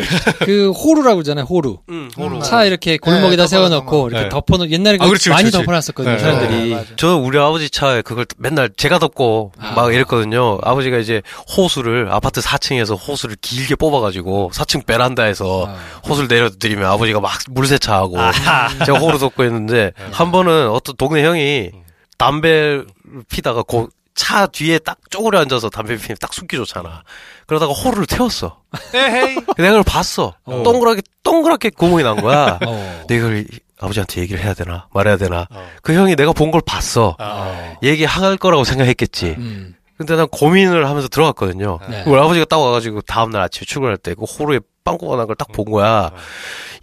그 0.41 0.71
호루라고 0.73 1.17
그러잖아요. 1.17 1.45
호루. 1.47 1.79
응, 1.89 2.11
호루. 2.17 2.43
차 2.43 2.65
이렇게 2.65 2.99
골목에다 2.99 3.45
네, 3.45 3.47
세워놓고 3.49 4.09
이렇게 4.09 4.25
네. 4.25 4.29
덮어놓 4.29 4.71
옛날에 4.71 4.99
그 4.99 5.05
아, 5.05 5.09
그렇지, 5.09 5.31
많이 5.31 5.45
그렇지. 5.51 5.59
덮어놨었거든요. 5.65 6.15
네. 6.17 6.19
사람들이. 6.21 6.75
네. 6.75 6.85
저 6.97 7.17
우리 7.17 7.39
아버지 7.39 7.71
차에 7.71 8.03
그걸 8.03 8.27
맨날 8.37 8.69
제가 8.77 8.99
덮고 8.99 9.53
아. 9.59 9.73
막 9.75 9.95
이랬거든요. 9.95 10.59
아버지가 10.63 10.99
이제 10.99 11.23
호수를 11.57 12.09
아파트 12.13 12.41
4층에서 12.43 12.99
호수를 13.09 13.37
길게 13.41 13.77
뽑아가지고 13.77 14.51
4층 14.53 14.85
베란다에서 14.85 15.67
아. 15.69 15.77
호수를 16.07 16.29
내려드리면 16.29 16.85
아버지가 16.85 17.21
막 17.21 17.33
물세차하고 17.51 18.17
제가 18.85 18.99
호루 18.99 19.19
덮고 19.19 19.45
했는데 19.45 19.93
한 20.13 20.31
번은 20.31 20.69
어떤 20.69 20.95
동네 20.97 21.25
형이 21.25 21.71
담배를 22.19 22.87
피다가 23.31 23.63
고, 23.63 23.89
차 24.19 24.47
뒤에 24.47 24.79
딱 24.81 24.99
쪼그려 25.11 25.39
앉아서 25.41 25.71
담배 25.71 25.97
피면 25.97 26.17
딱 26.21 26.35
숨기 26.35 26.57
좋잖아. 26.57 27.03
그러다가 27.47 27.73
호루를 27.73 28.07
태웠어. 28.07 28.61
내가 28.93 29.47
그걸 29.57 29.83
봤어. 29.85 30.35
어. 30.45 30.63
동그랗게 30.65 31.03
동그랗게 31.23 31.71
구멍이 31.71 32.03
난 32.03 32.21
거야. 32.21 32.59
어. 32.67 33.05
내가 33.09 33.29
이걸 33.29 33.47
아버지한테 33.81 34.21
얘기를 34.23 34.43
해야 34.43 34.55
되나 34.55 34.89
말해야 34.93 35.17
되나. 35.17 35.47
어. 35.51 35.69
그 35.83 35.95
형이 35.95 36.17
내가 36.17 36.33
본 36.33 36.51
걸 36.51 36.61
봤어. 36.67 37.15
아. 37.19 37.77
얘기할 37.83 38.37
거라고 38.37 38.65
생각했겠지. 38.65 39.37
음. 39.39 39.75
근데 39.97 40.15
난 40.17 40.27
고민을 40.29 40.89
하면서 40.89 41.09
들어갔거든요. 41.09 41.79
네. 41.89 42.03
우리 42.07 42.21
아버지가 42.21 42.45
딱 42.47 42.59
와가지고 42.59 43.03
다음날 43.03 43.43
아침에 43.43 43.65
출근할 43.67 43.97
때 43.99 44.15
그 44.15 44.25
호루에 44.25 44.61
빵꾸가 44.85 45.17
난 45.17 45.27
걸 45.27 45.37
딱 45.37 45.49
본 45.53 45.67
거야. 45.71 46.11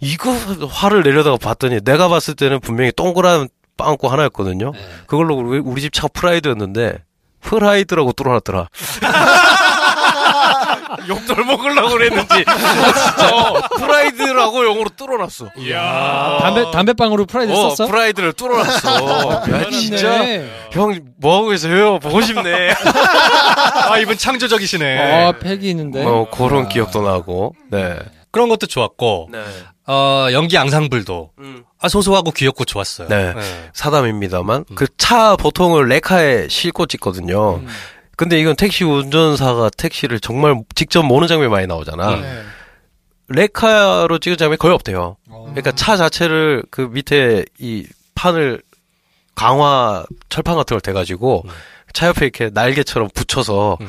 이거 0.00 0.30
화를 0.32 1.02
내려다가 1.02 1.36
봤더니 1.36 1.80
내가 1.82 2.08
봤을 2.08 2.34
때는 2.34 2.60
분명히 2.60 2.92
동그란 2.92 3.48
빵꾸 3.76 4.08
하나였거든요. 4.08 4.72
네. 4.72 4.80
그걸로 5.06 5.34
우리, 5.36 5.58
우리 5.58 5.80
집 5.82 5.92
차 5.92 6.08
프라이드였는데 6.08 6.98
프라이드라고 7.46 8.12
뚫어놨더라. 8.12 8.68
욕덜 11.08 11.44
먹으려고 11.44 11.90
그랬는지 11.90 12.28
진짜 12.44 13.68
프라이드라고 13.78 14.64
영어로 14.64 14.90
뚫어놨어. 14.96 15.50
담배 16.40 16.70
담배빵으로 16.70 17.26
프라이드 17.26 17.52
어, 17.52 17.70
썼어? 17.70 17.88
프라이드를 17.88 18.32
뚫어놨어. 18.32 19.42
야, 19.50 19.70
진짜 19.70 20.18
네. 20.18 20.50
형 20.72 21.00
뭐 21.18 21.36
하고 21.38 21.48
계세요? 21.48 21.98
보고 21.98 22.20
싶네. 22.20 22.72
아, 23.90 23.98
이분 23.98 24.16
창조적이시네. 24.18 25.24
아, 25.26 25.32
패기 25.38 25.70
있는데. 25.70 26.02
뭐 26.02 26.28
그런 26.30 26.68
기억도 26.68 27.00
나고. 27.02 27.54
네. 27.70 27.98
그런 28.30 28.48
것도 28.50 28.66
좋았고, 28.66 29.30
네. 29.32 29.42
어, 29.86 30.28
연기 30.32 30.58
앙상블도 30.58 31.30
음. 31.38 31.64
아, 31.78 31.88
소소하고 31.88 32.32
귀엽고 32.32 32.64
좋았어요. 32.64 33.08
네. 33.08 33.34
사담입니다만 33.72 34.64
그차 34.74 35.36
보통을 35.36 35.88
레카에 35.88 36.48
싣고 36.48 36.86
찍거든요. 36.86 37.62
근데 38.16 38.40
이건 38.40 38.56
택시 38.56 38.84
운전사가 38.84 39.70
택시를 39.76 40.20
정말 40.20 40.62
직접 40.74 41.02
모는 41.02 41.28
장면이 41.28 41.50
많이 41.50 41.66
나오잖아. 41.66 42.16
네. 42.16 42.42
레카로 43.28 44.18
찍은 44.18 44.38
장면이 44.38 44.58
거의 44.58 44.74
없대요. 44.74 45.16
그러니까 45.28 45.72
차 45.72 45.96
자체를 45.96 46.62
그 46.70 46.82
밑에 46.82 47.44
이 47.58 47.86
판을 48.14 48.62
강화 49.34 50.04
철판 50.28 50.56
같은 50.56 50.74
걸 50.74 50.80
대가지고 50.80 51.44
차 51.92 52.08
옆에 52.08 52.24
이렇게 52.24 52.50
날개처럼 52.52 53.10
붙여서 53.14 53.78
음. 53.80 53.88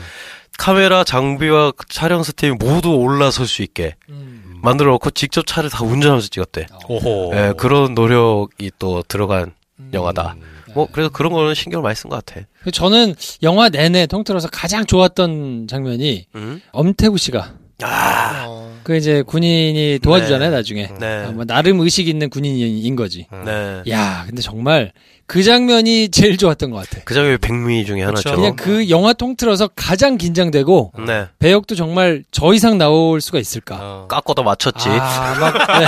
카메라 0.57 1.03
장비와 1.03 1.71
촬영 1.87 2.23
스텝이 2.23 2.53
모두 2.59 2.95
올라설 2.95 3.47
수 3.47 3.61
있게 3.61 3.95
음. 4.09 4.46
만들어 4.61 4.91
놓고 4.91 5.11
직접 5.11 5.45
차를 5.45 5.69
다 5.69 5.83
운전하면서 5.83 6.27
찍었대. 6.29 6.67
오호. 6.87 7.31
예, 7.35 7.53
그런 7.57 7.93
노력이 7.93 8.71
또 8.79 9.03
들어간 9.03 9.53
음. 9.79 9.91
영화다. 9.93 10.35
뭐 10.73 10.87
그래서 10.91 11.09
그런 11.09 11.31
거는 11.33 11.53
신경을 11.55 11.81
많이 11.83 11.95
쓴 11.95 12.09
것 12.09 12.23
같아. 12.23 12.45
저는 12.71 13.15
영화 13.43 13.69
내내 13.69 14.05
통틀어서 14.05 14.49
가장 14.51 14.85
좋았던 14.85 15.67
장면이 15.67 16.27
음? 16.35 16.61
엄태구 16.71 17.17
씨가 17.17 17.53
아, 17.83 18.45
어, 18.47 18.79
그 18.83 18.95
이제 18.95 19.21
군인이 19.21 19.99
도와주잖아요 20.01 20.49
네. 20.49 20.55
나중에 20.55 20.89
네, 20.99 21.25
아, 21.27 21.31
뭐 21.31 21.45
나름 21.45 21.79
의식 21.79 22.07
있는 22.07 22.29
군인인 22.29 22.95
거지. 22.95 23.27
네. 23.45 23.83
야 23.91 24.23
근데 24.27 24.41
정말 24.41 24.91
그 25.27 25.43
장면이 25.43 26.09
제일 26.09 26.37
좋았던 26.37 26.71
것 26.71 26.77
같아. 26.77 27.03
그 27.05 27.13
장면이 27.13 27.37
백미 27.37 27.85
중에 27.85 28.01
하나죠. 28.01 28.33
그냥 28.33 28.55
그 28.55 28.89
영화 28.89 29.13
통틀어서 29.13 29.69
가장 29.75 30.17
긴장되고 30.17 30.93
네, 31.05 31.27
배역도 31.37 31.75
정말 31.75 32.23
저 32.31 32.53
이상 32.53 32.77
나올 32.77 33.21
수가 33.21 33.37
있을까? 33.37 33.77
어. 33.79 34.05
깎고도 34.07 34.43
맞췄지. 34.43 34.89
아, 34.89 35.35
막, 35.39 35.53
네. 35.79 35.85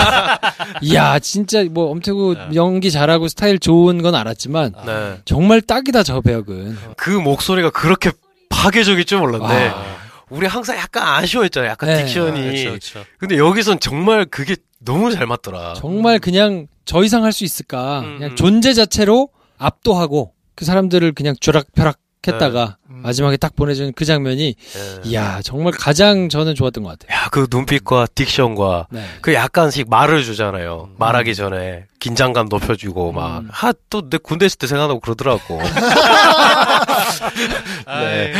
이야, 0.87 1.17
진짜 1.19 1.63
뭐 1.63 1.89
엄태구 1.91 2.35
연기 2.53 2.91
잘하고 2.91 3.29
스타일 3.29 3.57
좋은 3.57 4.01
건 4.01 4.13
알았지만 4.13 4.73
네, 4.85 5.17
정말 5.25 5.61
딱이다 5.61 6.03
저 6.03 6.21
배역은. 6.21 6.77
그 6.97 7.09
목소리가 7.09 7.71
그렇게 7.71 8.11
파괴적일 8.49 9.05
줄 9.05 9.19
몰랐네. 9.19 9.67
와. 9.69 9.98
우리 10.29 10.47
항상 10.47 10.77
약간 10.77 11.07
아쉬워했잖아요. 11.07 11.71
약간 11.71 11.89
네. 11.89 12.05
딕션이. 12.05 12.33
그렇죠, 12.33 12.69
그렇죠. 12.69 13.05
근데 13.17 13.37
여기선 13.37 13.79
정말 13.79 14.25
그게 14.25 14.55
너무 14.79 15.11
잘 15.13 15.25
맞더라. 15.27 15.73
정말 15.75 16.19
그냥 16.19 16.67
저 16.85 17.03
이상 17.03 17.23
할 17.23 17.31
수 17.31 17.43
있을까? 17.43 17.99
음, 18.01 18.17
그냥 18.17 18.31
음. 18.31 18.35
존재 18.35 18.73
자체로 18.73 19.29
압도하고 19.57 20.33
그 20.55 20.65
사람들을 20.65 21.11
그냥 21.13 21.35
쥐락펴락 21.39 21.97
했다가 22.27 22.75
음. 22.89 23.01
마지막에 23.01 23.37
딱 23.37 23.55
보내준 23.55 23.93
그 23.95 24.03
장면이 24.03 24.53
네. 24.55 25.01
이야 25.05 25.39
정말 25.41 25.71
가장 25.71 26.27
저는 26.27 26.53
좋았던 26.53 26.83
것 26.83 26.99
같아요. 26.99 27.17
야, 27.17 27.29
그 27.31 27.47
눈빛과 27.49 28.07
딕션과 28.07 28.87
네. 28.91 29.05
그 29.21 29.33
약간씩 29.33 29.89
말을 29.89 30.23
주잖아요. 30.23 30.89
말하기 30.97 31.33
전에 31.33 31.85
긴장감 31.99 32.47
높여주고 32.49 33.13
막. 33.13 33.39
음. 33.39 33.47
하, 33.51 33.71
또 33.89 34.01
내 34.09 34.17
군대 34.17 34.45
있을 34.45 34.57
때 34.57 34.67
생각나고 34.67 34.99
그러더라고. 34.99 35.61
네. 37.87 38.33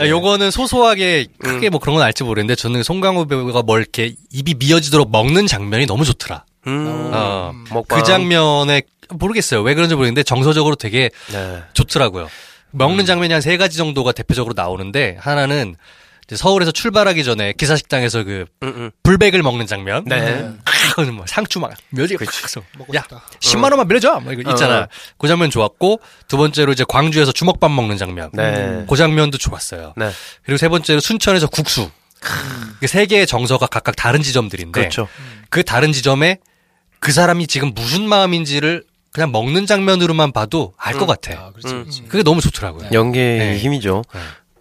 아, 0.00 0.08
요거는 0.08 0.50
소소하게 0.50 1.26
크게 1.38 1.70
뭐 1.70 1.78
그런 1.80 1.94
건 1.96 2.04
알지 2.04 2.24
모르겠는데 2.24 2.56
저는 2.56 2.82
송강호 2.82 3.26
배우가 3.26 3.62
뭘 3.62 3.80
이렇게 3.80 4.14
입이 4.32 4.54
미어지도록 4.58 5.10
먹는 5.10 5.46
장면이 5.46 5.86
너무 5.86 6.04
좋더라. 6.04 6.44
음. 6.66 7.10
어, 7.12 7.52
먹방. 7.70 7.98
그 8.00 8.04
장면에 8.04 8.82
모르겠어요. 9.10 9.62
왜 9.62 9.74
그런지 9.74 9.94
모르겠는데 9.94 10.22
정서적으로 10.24 10.74
되게 10.76 11.10
네. 11.32 11.62
좋더라고요. 11.74 12.28
먹는 12.72 13.06
장면이 13.06 13.32
한 13.32 13.40
세 13.42 13.56
가지 13.56 13.76
정도가 13.76 14.10
대표적으로 14.12 14.54
나오는데 14.56 15.16
하나는 15.20 15.76
이제 16.26 16.36
서울에서 16.36 16.72
출발하기 16.72 17.22
전에 17.22 17.52
기사식당에서 17.52 18.24
그 18.24 18.46
음, 18.62 18.68
음. 18.76 18.90
불백을 19.04 19.42
먹는 19.42 19.66
장면. 19.66 20.04
네. 20.06 20.50
아, 20.90 20.94
그는 20.94 21.14
뭐 21.14 21.24
상추 21.26 21.58
막팍 21.60 22.48
써. 22.48 22.62
먹고 22.78 22.94
야, 22.94 23.02
싶다. 23.02 23.22
10만 23.40 23.64
원만 23.64 23.88
빌려줘. 23.88 24.20
뭐 24.20 24.32
이거 24.32 24.50
있잖아. 24.50 24.80
어. 24.80 24.88
그 25.18 25.28
장면 25.28 25.50
좋았고 25.50 26.00
두 26.28 26.36
번째로 26.36 26.72
이제 26.72 26.84
광주에서 26.86 27.32
주먹밥 27.32 27.70
먹는 27.70 27.96
장면. 27.96 28.30
네. 28.32 28.84
그 28.88 28.96
장면도 28.96 29.38
좋았어요. 29.38 29.94
네. 29.96 30.10
그리고 30.44 30.58
세 30.58 30.68
번째로 30.68 31.00
순천에서 31.00 31.48
국수. 31.48 31.90
이게 32.78 32.86
세 32.86 33.06
개의 33.06 33.26
정서가 33.26 33.66
각각 33.66 33.96
다른 33.96 34.22
지점들인데 34.22 34.80
그렇죠. 34.80 35.08
그 35.50 35.62
다른 35.62 35.92
지점에 35.92 36.38
그 36.98 37.12
사람이 37.12 37.46
지금 37.46 37.72
무슨 37.74 38.08
마음인지를 38.08 38.84
그냥 39.12 39.30
먹는 39.30 39.66
장면으로만 39.66 40.32
봐도 40.32 40.74
알것 40.76 41.02
음. 41.02 41.06
같아. 41.06 41.32
아, 41.40 41.50
그렇지, 41.52 41.68
음. 41.68 41.82
그렇지. 41.82 42.02
그게 42.08 42.22
너무 42.22 42.40
좋더라고요. 42.40 42.88
연기의 42.92 43.38
네. 43.38 43.58
힘이죠. 43.58 44.02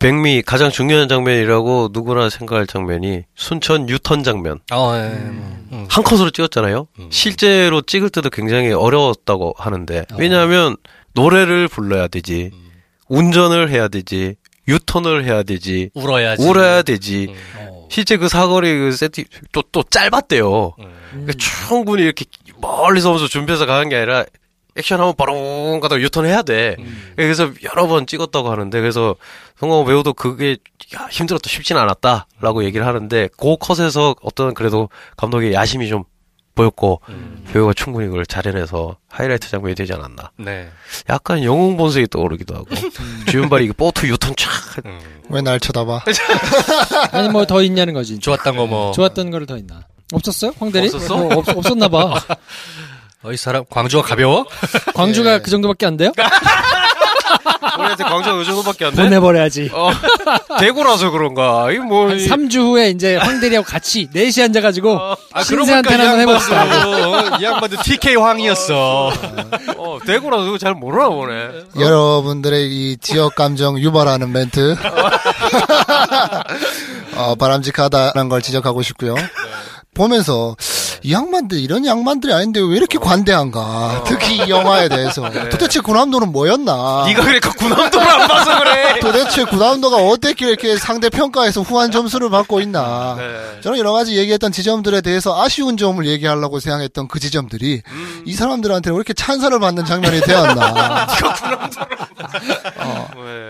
네. 0.04 0.10
백미 0.10 0.42
가장 0.42 0.70
중요한 0.70 1.08
장면이라고 1.08 1.90
누구나 1.94 2.30
생각할 2.30 2.68
장면이 2.68 3.24
순천 3.36 3.88
유턴 3.88 4.24
장면. 4.24 4.60
어, 4.74 4.94
예, 4.96 5.00
음. 5.08 5.88
한 5.90 6.04
컷으로 6.04 6.30
찍었잖아요. 6.30 6.88
음. 7.00 7.10
실제로 7.10 7.82
찍을 7.82 8.10
때도 8.10 8.30
굉장히 8.30 8.74
어려웠다고 8.74 9.56
하는데 9.58 10.00
어. 10.00 10.16
왜냐하면 10.18 10.76
노래를 11.14 11.70
불러야 11.70 12.10
되지, 12.10 12.52
음. 12.54 12.70
운전을 13.08 13.70
해야 13.70 13.88
되지, 13.88 14.36
유턴을 14.68 15.24
해야 15.24 15.44
되지, 15.44 15.90
울어야지. 15.94 16.44
울어야 16.44 16.82
되지. 16.82 17.28
음. 17.30 17.36
어. 17.60 17.88
실제 17.90 18.18
그 18.18 18.28
사거리 18.28 18.78
그 18.78 18.92
세팅 18.92 19.24
또또 19.54 19.84
짧았대요. 19.90 20.74
음. 20.80 20.94
그러니까 21.12 21.34
충분히 21.38 22.04
이렇게 22.04 22.26
멀리서 22.60 23.10
오면서 23.10 23.30
준비해서 23.30 23.66
가는 23.66 23.88
게 23.88 23.96
아니라 23.96 24.26
액션 24.76 25.00
하면 25.00 25.14
바로 25.16 25.80
가다가 25.82 26.02
유턴해야 26.02 26.42
돼. 26.42 26.76
음. 26.80 27.14
그래서 27.16 27.52
여러 27.64 27.88
번 27.88 28.08
찍었다고 28.08 28.52
하는데 28.52 28.80
그래서 28.82 29.16
성광호 29.60 29.86
배우도 29.86 30.14
그게 30.14 30.58
야, 30.96 31.08
힘들었다 31.12 31.48
쉽진 31.50 31.78
않았다라고 31.78 32.64
얘기를 32.64 32.86
하는데 32.86 33.30
그 33.38 33.56
컷에서 33.60 34.16
어떤 34.22 34.54
그래도 34.54 34.90
감독의 35.18 35.54
야심이 35.54 35.88
좀 35.90 36.04
보였고 36.56 37.02
음. 37.10 37.44
배우가 37.52 37.74
충분히 37.74 38.08
그걸 38.08 38.26
잘해내서 38.28 38.98
하이라이트 39.10 39.50
장면이 39.50 39.74
되지 39.76 39.94
않았나. 39.94 40.32
네. 40.38 40.70
약간 41.10 41.44
영웅 41.44 41.78
본색이 41.78 42.08
떠오르기도 42.08 42.54
하고 42.56 42.68
주윤발이 43.28 43.68
그 43.70 43.74
보트 43.74 44.06
유턴 44.08 44.34
촥 44.36 44.86
음. 44.86 45.00
왜날 45.30 45.60
쳐다봐? 45.60 46.04
아니 47.12 47.30
뭐 47.30 47.46
더 47.46 47.62
있냐는 47.64 47.94
거지. 47.94 48.20
좋았던 48.20 48.56
거 48.56 48.68
뭐. 48.68 48.92
좋았던 48.92 49.32
거를 49.32 49.48
더 49.48 49.58
있나? 49.58 49.82
없었어요? 50.14 50.52
황대리? 50.60 50.88
없었어? 50.88 51.18
뭐 51.18 51.38
없, 51.38 51.50
없었나 51.58 51.88
봐. 51.88 52.20
어, 53.24 53.32
이 53.32 53.38
사람 53.38 53.64
광주가 53.70 54.04
가벼워? 54.08 54.46
광주가 54.94 55.36
예. 55.36 55.40
그 55.40 55.50
정도밖에 55.50 55.86
안 55.86 55.96
돼요? 55.98 56.12
우리한테 57.80 58.04
광주가 58.04 58.38
요 58.38 58.44
정도밖에 58.44 58.86
안 58.86 58.92
돼? 58.94 59.04
보내버려야지. 59.04 59.72
어, 59.74 59.90
대구라서 60.60 61.10
그런가. 61.10 61.72
이 61.72 61.78
뭐. 61.80 62.10
한 62.10 62.20
이- 62.20 62.28
3주 62.28 62.58
후에 62.60 62.90
이제 62.90 63.16
황대리하고 63.16 63.66
같이 63.66 64.10
넷이 64.14 64.44
앉아가지고 64.44 65.00
아, 65.32 65.42
신세한테 65.44 65.96
한번 65.96 66.20
해봅시다. 66.20 67.38
이 67.40 67.44
양반도 67.44 67.82
TK 67.82 68.16
황이었어. 68.18 69.12
어, 69.78 70.00
대구라서 70.06 70.44
그거 70.44 70.58
잘 70.58 70.74
모르나 70.74 71.08
보네. 71.10 71.64
여러분들의 71.80 72.68
이 72.70 72.98
지역 73.02 73.36
감정 73.36 73.80
유발하는 73.80 74.32
멘트 74.32 74.76
어, 77.16 77.36
바람직하다는 77.36 78.30
걸 78.30 78.42
지적하고 78.42 78.82
싶고요. 78.84 79.16
보면서 79.94 80.56
이 81.04 81.12
양반들 81.14 81.60
이런 81.60 81.86
양반들이 81.86 82.34
아닌데 82.34 82.62
왜 82.62 82.78
이렇게 82.78 82.98
관대한가? 82.98 84.04
특히 84.08 84.38
이 84.38 84.50
영화에 84.50 84.88
대해서 84.90 85.30
도대체 85.52 85.82
구남도는 85.82 86.32
뭐였나? 86.32 87.04
네가 87.08 87.22
그러니까 87.22 87.52
군함도를 87.52 88.08
안 88.08 88.28
봐서 88.28 88.60
그래. 88.60 89.00
도대체 89.02 89.44
구남도가 89.44 89.98
어땠길래 89.98 90.52
이렇게 90.52 90.78
상대 90.78 91.10
평가에서 91.10 91.62
후한 91.62 91.92
점수를 91.92 92.30
받고 92.30 92.62
있나? 92.62 93.16
네. 93.18 93.62
저는 93.62 93.78
여러 93.80 93.92
가지 93.92 94.18
얘기했던 94.18 94.52
지점들에 94.54 95.02
대해서 95.02 95.42
아쉬운 95.42 95.76
점을 95.76 96.06
얘기하려고 96.06 96.60
생각했던 96.60 97.08
그 97.10 97.20
지점들이 97.20 97.82
음. 97.86 98.24
이 98.26 98.34
사람들한테 98.34 98.90
왜 98.92 98.96
이렇게 98.96 99.14
찬사를 99.14 99.58
받는 99.60 99.86
장면이 99.86 100.22
되었나? 100.22 101.08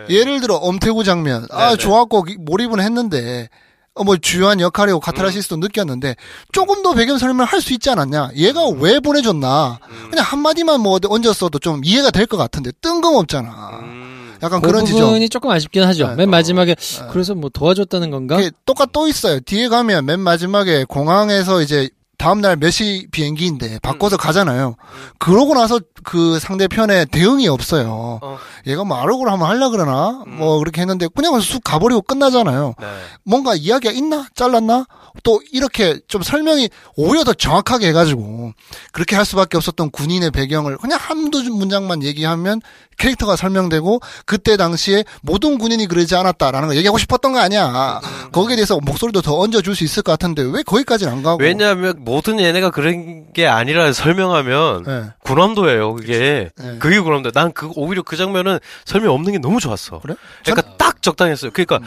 네. 0.07 0.15
예를 0.15 0.41
들어 0.41 0.55
엄태구 0.55 1.03
장면 1.03 1.47
아 1.51 1.67
네네. 1.67 1.77
좋았고 1.77 2.25
몰입은 2.39 2.79
했는데 2.79 3.49
어, 3.51 3.63
뭐 4.03 4.17
주요한 4.17 4.59
역할이고 4.59 4.99
카타르시스도 4.99 5.57
느꼈는데 5.57 6.15
조금 6.51 6.81
더 6.81 6.93
배경 6.93 7.17
설명을 7.19 7.45
할 7.45 7.61
수 7.61 7.73
있지 7.73 7.89
않았냐? 7.91 8.31
얘가 8.35 8.67
왜 8.69 8.99
보내줬나? 8.99 9.79
그냥 10.09 10.25
한 10.25 10.39
마디만 10.39 10.81
뭐 10.81 10.93
어디 10.93 11.07
얹었어도 11.09 11.59
좀 11.59 11.81
이해가 11.85 12.09
될 12.11 12.25
것 12.25 12.35
같은데 12.37 12.71
뜬금없잖아. 12.81 13.79
음. 13.83 14.33
약간 14.41 14.59
그 14.61 14.67
그런 14.67 14.85
지점. 14.85 15.01
부분이 15.05 15.29
조금 15.29 15.49
아쉽긴 15.51 15.83
하죠. 15.83 16.07
네. 16.09 16.15
맨 16.15 16.29
마지막에 16.29 16.75
그래서 17.11 17.35
뭐 17.35 17.49
도와줬다는 17.53 18.09
건가? 18.11 18.35
그게 18.37 18.51
똑같 18.65 18.89
또 18.91 19.07
있어요. 19.07 19.39
뒤에 19.39 19.67
가면 19.69 20.05
맨 20.05 20.19
마지막에 20.19 20.83
공항에서 20.85 21.61
이제 21.61 21.89
다음날 22.23 22.55
몇 22.55 22.69
시 22.71 23.05
비행기인데 23.11 23.79
바꿔서 23.79 24.15
가잖아요. 24.15 24.75
그러고 25.19 25.53
나서 25.55 25.79
그 26.05 26.39
상대편에 26.39 27.03
대응이 27.05 27.47
없어요. 27.49 28.19
어. 28.21 28.37
얘가 28.65 28.85
뭐 28.85 28.95
아르고를 28.97 29.29
한번 29.31 29.49
하려 29.49 29.69
그러나? 29.69 30.23
뭐 30.25 30.57
그렇게 30.59 30.79
했는데 30.81 31.07
그냥 31.13 31.37
쑥 31.41 31.61
가버리고 31.63 32.01
끝나잖아요. 32.01 32.75
네. 32.79 32.87
뭔가 33.25 33.55
이야기가 33.55 33.91
있나? 33.93 34.25
잘랐나? 34.35 34.85
또 35.23 35.41
이렇게 35.51 35.99
좀 36.07 36.23
설명이 36.23 36.69
오히려 36.95 37.23
더 37.25 37.33
정확하게 37.33 37.89
해가지고 37.89 38.53
그렇게 38.93 39.15
할 39.17 39.25
수밖에 39.25 39.57
없었던 39.57 39.91
군인의 39.91 40.31
배경을 40.31 40.77
그냥 40.77 40.97
한두 41.01 41.43
문장만 41.43 42.03
얘기하면 42.03 42.61
캐릭터가 42.97 43.35
설명되고 43.35 43.99
그때 44.25 44.55
당시에 44.55 45.03
모든 45.21 45.57
군인이 45.57 45.85
그러지 45.87 46.15
않았다라는 46.15 46.69
걸 46.69 46.77
얘기하고 46.77 46.97
싶었던 46.97 47.33
거 47.33 47.39
아니야. 47.39 47.99
거기에 48.31 48.55
대해서 48.55 48.79
목소리도 48.79 49.21
더 49.21 49.37
얹어줄 49.39 49.75
수 49.75 49.83
있을 49.83 50.01
것 50.03 50.11
같은데 50.13 50.41
왜 50.43 50.63
거기까지는 50.63 51.11
안 51.11 51.23
가고? 51.23 51.41
왜냐하면 51.43 51.95
모든 52.13 52.39
얘네가 52.39 52.69
그런 52.69 53.33
게 53.33 53.47
아니라 53.47 53.91
설명하면 53.91 54.83
네. 54.83 55.03
군함도예요. 55.23 55.95
그게 55.95 56.49
네. 56.57 56.77
그게 56.79 56.99
군함도. 56.99 57.31
난 57.31 57.51
그 57.53 57.71
오히려 57.75 58.03
그 58.03 58.15
장면은 58.17 58.59
설명 58.85 59.13
없는 59.13 59.31
게 59.33 59.37
너무 59.39 59.59
좋았어. 59.59 59.99
그래? 59.99 60.15
그러니까 60.45 60.75
딱 60.77 61.01
적당했어요. 61.01 61.51
그러니까 61.51 61.79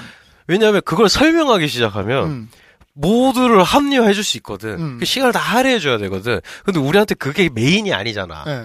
왜냐하면 0.49 0.81
그걸 0.85 1.09
설명하기 1.09 1.69
시작하면 1.69 2.25
음. 2.27 2.51
모두를 2.93 3.62
합리화해 3.62 4.15
줄 4.15 4.25
수 4.25 4.37
있거든. 4.39 4.71
음. 4.79 4.97
그 4.99 5.05
시간을 5.05 5.33
다 5.33 5.39
할애해 5.39 5.79
줘야 5.79 5.99
되거든. 5.99 6.41
근데 6.65 6.81
우리한테 6.81 7.15
그게 7.15 7.49
메인이 7.53 7.93
아니잖아. 7.93 8.45
네. 8.47 8.65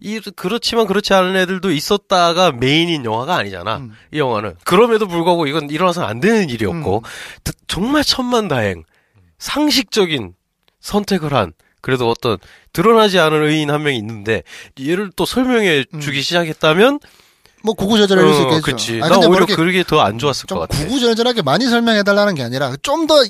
이 0.00 0.20
그렇지만 0.36 0.86
그렇지 0.86 1.14
않은 1.14 1.36
애들도 1.36 1.70
있었다가 1.70 2.52
메인인 2.52 3.04
영화가 3.04 3.34
아니잖아. 3.36 3.76
음. 3.78 3.92
이 4.12 4.18
영화는 4.18 4.54
그럼에도 4.64 5.06
불구하고 5.08 5.46
이건 5.46 5.70
일어나서 5.70 6.04
안 6.04 6.20
되는 6.20 6.48
일이었고 6.50 6.98
음. 6.98 7.02
드- 7.44 7.52
정말 7.66 8.02
천만다행 8.04 8.82
상식적인 9.38 10.34
선택을 10.82 11.32
한 11.34 11.52
그래도 11.80 12.08
어떤 12.10 12.36
드러나지 12.72 13.18
않은 13.18 13.42
의인 13.48 13.70
한 13.70 13.82
명이 13.82 13.96
있는데 13.98 14.42
얘를 14.80 15.10
또 15.16 15.24
설명해 15.24 15.84
음. 15.94 16.00
주기 16.00 16.22
시작했다면 16.22 17.00
뭐 17.64 17.74
구구절절할 17.74 18.34
수 18.34 18.40
있겠죠. 18.42 18.60
그치. 18.62 18.90
아니, 18.94 19.00
나 19.02 19.08
근데 19.10 19.26
뭐 19.28 19.36
오히려 19.36 19.44
이렇게 19.46 19.54
그게 19.54 19.84
더 19.84 20.00
안 20.00 20.18
좋았을 20.18 20.46
것좀 20.46 20.58
같아. 20.58 20.76
구구절절하게 20.78 21.42
많이 21.42 21.66
설명해달라는 21.66 22.34
게 22.34 22.42
아니라 22.42 22.74
좀 22.82 23.06
더 23.06 23.22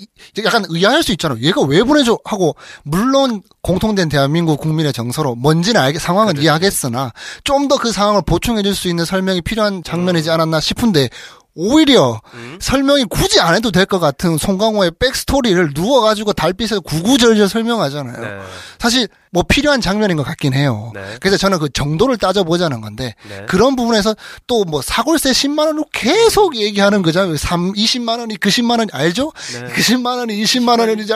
약간 0.45 0.65
의아할 0.71 1.03
수 1.03 1.13
있잖아. 1.13 1.37
얘가 1.41 1.61
왜 1.63 1.83
보내줘 1.83 2.19
하고 2.25 2.57
물론 2.83 3.43
공통된 3.61 4.09
대한민국 4.09 4.59
국민의 4.61 4.95
정서로 4.95 5.35
뭔지는 5.35 5.79
알겠 5.83 6.01
상황은 6.01 6.39
이해하겠으나 6.39 7.13
좀 7.45 7.69
더 7.69 7.77
그 7.77 7.93
상황을 7.93 8.23
보충해줄 8.27 8.75
수 8.75 8.89
있는 8.89 9.05
설명이 9.05 9.43
필요한 9.43 9.83
장면이지 9.83 10.31
않았나 10.31 10.61
싶은데 10.61 11.11
오히려 11.55 12.21
음? 12.35 12.59
설명이 12.61 13.05
굳이 13.05 13.41
안 13.41 13.55
해도 13.55 13.71
될 13.71 13.85
것 13.87 13.99
같은 14.01 14.39
송강호의 14.39 14.93
backstory를 14.99 15.73
누워가지고 15.75 16.33
달빛에서 16.33 16.81
구구절절 16.81 17.49
설명하잖아요. 17.49 18.21
네. 18.21 18.41
사실 18.79 19.09
뭐 19.35 19.43
필요한 19.49 19.81
장면인 19.81 20.17
것 20.19 20.25
같긴 20.25 20.53
해요. 20.55 20.93
네. 20.95 21.17
그래서 21.21 21.37
저는 21.39 21.59
그 21.59 21.69
정도를 21.73 22.19
따져보자는 22.19 22.81
건데 22.83 23.15
네. 23.29 23.47
그런 23.49 23.77
부분에서 23.77 24.15
또 24.47 24.63
뭐 24.65 24.81
사글세 24.81 25.31
10만 25.33 25.67
원으로 25.67 25.85
계속 25.93 26.55
얘기하는 26.57 27.03
거잖아요. 27.03 27.37
3, 27.37 27.73
20만 27.73 28.21
원이 28.21 28.37
그 28.37 28.49
10만 28.49 28.79
원이 28.79 28.91
알죠? 28.93 29.33
네. 29.55 29.69
그 29.75 29.81
10만 29.81 30.19
원이 30.19 30.43
20만 30.45 30.79
원이지 30.79 31.13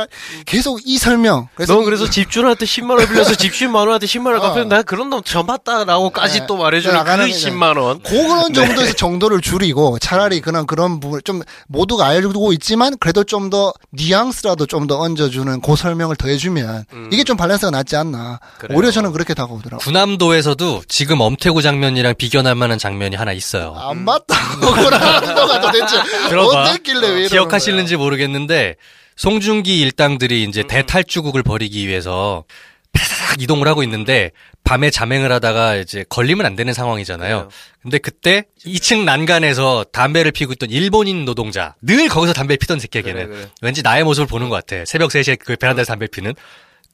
계속 0.46 0.80
이 0.84 0.98
설명. 0.98 1.48
넌 1.66 1.84
그래서 1.84 2.08
집주인한테 2.10 2.64
10만 2.66 2.98
원 2.98 3.06
빌려서 3.06 3.34
집주인 3.34 3.70
만원한테 3.70 4.06
10만 4.06 4.26
원 4.26 4.36
어. 4.36 4.40
갚으면 4.40 4.68
나 4.68 4.82
그런 4.82 5.10
놈 5.10 5.22
전봤다라고까지 5.22 6.40
네. 6.40 6.46
또 6.46 6.56
말해주는 6.56 6.92
그 6.92 6.98
나가는 6.98 7.26
10만 7.28 7.78
원. 7.80 8.02
그런 8.02 8.52
네. 8.52 8.66
정도에서 8.66 8.92
정도를 8.96 9.40
줄이고 9.40 9.98
차라리 9.98 10.40
그런 10.40 10.66
그런 10.66 11.00
부분 11.00 11.20
좀 11.24 11.42
모두가 11.68 12.06
알고 12.06 12.52
있지만 12.52 12.96
그래도 12.98 13.24
좀 13.24 13.50
더 13.50 13.72
뉘앙스라도 13.92 14.66
좀 14.66 14.86
더 14.88 14.98
얹어주는 15.00 15.60
그 15.60 15.76
설명을 15.76 16.16
더해주면 16.16 16.84
이게 17.12 17.22
좀 17.24 17.36
밸런스가 17.36 17.70
낫지 17.70 17.94
않나. 17.96 18.05
음. 18.14 18.36
그래요. 18.58 18.76
오히려 18.78 18.90
저는 18.90 19.12
그렇게 19.12 19.34
다가오더라고. 19.34 19.82
군함도에서도 19.82 20.82
지금 20.88 21.20
엄태구 21.20 21.62
장면이랑 21.62 22.14
비견할 22.16 22.54
만한 22.54 22.78
장면이 22.78 23.16
하나 23.16 23.32
있어요. 23.32 23.74
안 23.76 24.04
맞다고 24.04 24.60
그런다가 24.72 25.60
도대체. 25.60 25.96
어땠길래 26.36 27.00
왜 27.00 27.06
이러는 27.12 27.28
기억하실는지 27.28 27.96
모르겠는데 27.96 28.76
송중기 29.16 29.80
일당들이 29.80 30.42
이제 30.44 30.62
대탈주국을 30.62 31.42
벌이기 31.42 31.86
위해서 31.88 32.44
파삭 32.92 33.42
이동을 33.42 33.68
하고 33.68 33.82
있는데 33.82 34.30
밤에 34.64 34.90
잠행을 34.90 35.30
하다가 35.30 35.76
이제 35.76 36.04
걸리면 36.08 36.44
안 36.46 36.56
되는 36.56 36.72
상황이잖아요. 36.72 37.36
그래요. 37.36 37.48
근데 37.82 37.98
그때 37.98 38.44
2층 38.64 39.04
난간에서 39.04 39.84
담배를 39.92 40.32
피고 40.32 40.52
있던 40.54 40.70
일본인 40.70 41.24
노동자 41.24 41.74
늘 41.82 42.08
거기서 42.08 42.32
담배 42.32 42.56
피던 42.56 42.78
새끼야 42.80 43.02
걔는 43.02 43.26
그래, 43.26 43.36
그래. 43.36 43.50
왠지 43.62 43.82
나의 43.82 44.02
모습을 44.04 44.26
보는 44.26 44.48
것 44.48 44.56
같아. 44.66 44.84
새벽 44.86 45.10
3시에 45.10 45.38
그 45.38 45.56
베란다에서 45.56 45.88
담배 45.92 46.06
피는 46.08 46.34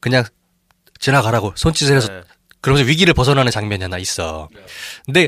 그냥 0.01 0.23
지나가라고 1.03 1.51
손짓을 1.55 1.97
해서 1.97 2.07
네. 2.07 2.21
그러면서 2.61 2.87
위기를 2.87 3.13
벗어나는 3.13 3.51
장면이 3.51 3.83
하나 3.83 3.97
있어. 3.97 4.47
근데 5.05 5.27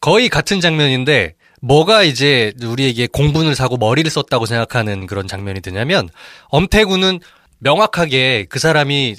거의 0.00 0.30
같은 0.30 0.62
장면인데 0.62 1.34
뭐가 1.60 2.04
이제 2.04 2.54
우리에게 2.62 3.06
공분을 3.06 3.54
사고 3.54 3.76
머리를 3.76 4.10
썼다고 4.10 4.46
생각하는 4.46 5.06
그런 5.06 5.28
장면이 5.28 5.60
드냐면 5.60 6.08
엄태구는 6.48 7.20
명확하게 7.58 8.46
그 8.48 8.58
사람이 8.58 9.16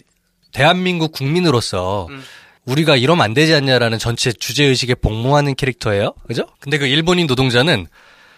대한민국 0.52 1.12
국민으로서 1.12 2.08
음. 2.10 2.24
우리가 2.66 2.96
이러면 2.96 3.24
안 3.24 3.36
되지 3.36 3.54
않냐라는 3.54 4.00
전체 4.00 4.32
주제의식에 4.32 4.96
복무하는 4.96 5.54
캐릭터예요. 5.54 6.14
그죠? 6.26 6.48
근데 6.60 6.80
그 6.80 6.88
일본인 6.88 7.28
노동자는 7.28 7.86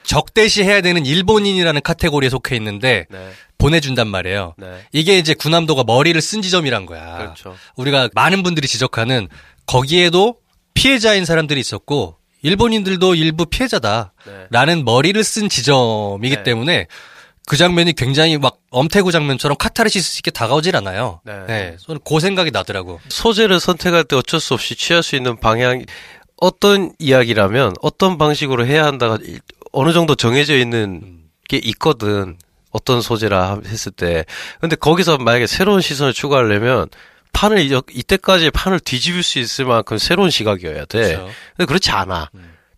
적대시해야 0.04 0.82
되는 0.82 1.06
일본인이라는 1.06 1.82
카테고리에 1.82 2.30
속해 2.30 2.56
있는데 2.58 3.06
네. 3.10 3.30
보내준단 3.58 4.08
말이에요. 4.08 4.56
네. 4.58 4.86
이게 4.92 5.18
이제 5.18 5.34
군함도가 5.34 5.84
머리를 5.86 6.20
쓴 6.22 6.42
지점이란 6.42 6.86
거야. 6.86 7.18
그렇죠. 7.18 7.56
우리가 7.78 8.10
많은 8.14 8.44
분들이 8.44 8.68
지적하는 8.68 9.30
거기에도 9.66 10.36
피해자인 10.74 11.26
사람들이 11.26 11.60
있었고 11.60 12.18
일본인들도 12.42 13.16
일부 13.16 13.46
피해자다라는 13.46 14.10
네. 14.78 14.84
머리를 14.84 15.24
쓴 15.24 15.48
지점이기 15.48 16.36
네. 16.38 16.44
때문에 16.44 16.88
그 17.46 17.58
장면이 17.58 17.94
굉장히 17.94 18.38
막 18.38 18.58
엄태구 18.72 19.12
장면처럼 19.12 19.58
카타르시스 19.58 20.20
있게 20.20 20.32
다가오질 20.32 20.76
않아요. 20.78 21.22
네. 21.26 21.44
네. 21.48 21.78
저는 21.80 22.02
그 22.06 22.20
생각이 22.20 22.52
나더라고. 22.52 23.00
소재를 23.10 23.60
선택할 23.60 24.04
때 24.06 24.16
어쩔 24.16 24.40
수 24.40 24.54
없이 24.54 24.76
취할 24.76 25.04
수 25.04 25.16
있는 25.16 25.38
방향 25.38 25.84
어떤 26.38 26.92
이야기라면 27.00 27.74
어떤 27.82 28.18
방식으로 28.18 28.66
해야 28.66 28.86
한다가 28.86 29.18
일- 29.24 29.40
어느 29.74 29.92
정도 29.92 30.16
정해져 30.16 30.56
있는 30.56 31.20
게 31.50 31.58
있거든. 31.64 32.38
어떤 32.72 33.02
소재라 33.02 33.60
했을 33.68 33.92
때. 33.92 34.26
근데 34.60 34.76
거기서 34.76 35.18
만약에 35.20 35.46
새로운 35.46 35.80
시선을 35.82 36.14
추가하려면 36.14 36.88
판을 37.34 37.60
이- 37.60 37.82
이때까지 37.92 38.50
판을 38.52 38.80
뒤집을 38.80 39.22
수 39.22 39.38
있을 39.40 39.66
만큼 39.66 39.98
새로운 40.00 40.30
시각이어야 40.32 40.86
돼. 40.86 41.02
그렇죠. 41.16 41.30
근데 41.58 41.66
그렇지 41.68 41.92
않아. 41.92 42.30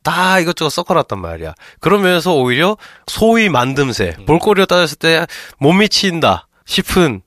다 0.03 0.39
이것저것 0.39 0.69
섞어놨단 0.69 1.19
말이야. 1.19 1.53
그러면서 1.79 2.33
오히려 2.35 2.77
소위 3.07 3.47
만듦새, 3.49 4.25
볼거리로 4.25 4.65
따졌을 4.65 4.97
때 4.97 5.25
못 5.59 5.71
미친다 5.73 6.47
싶은 6.65 7.21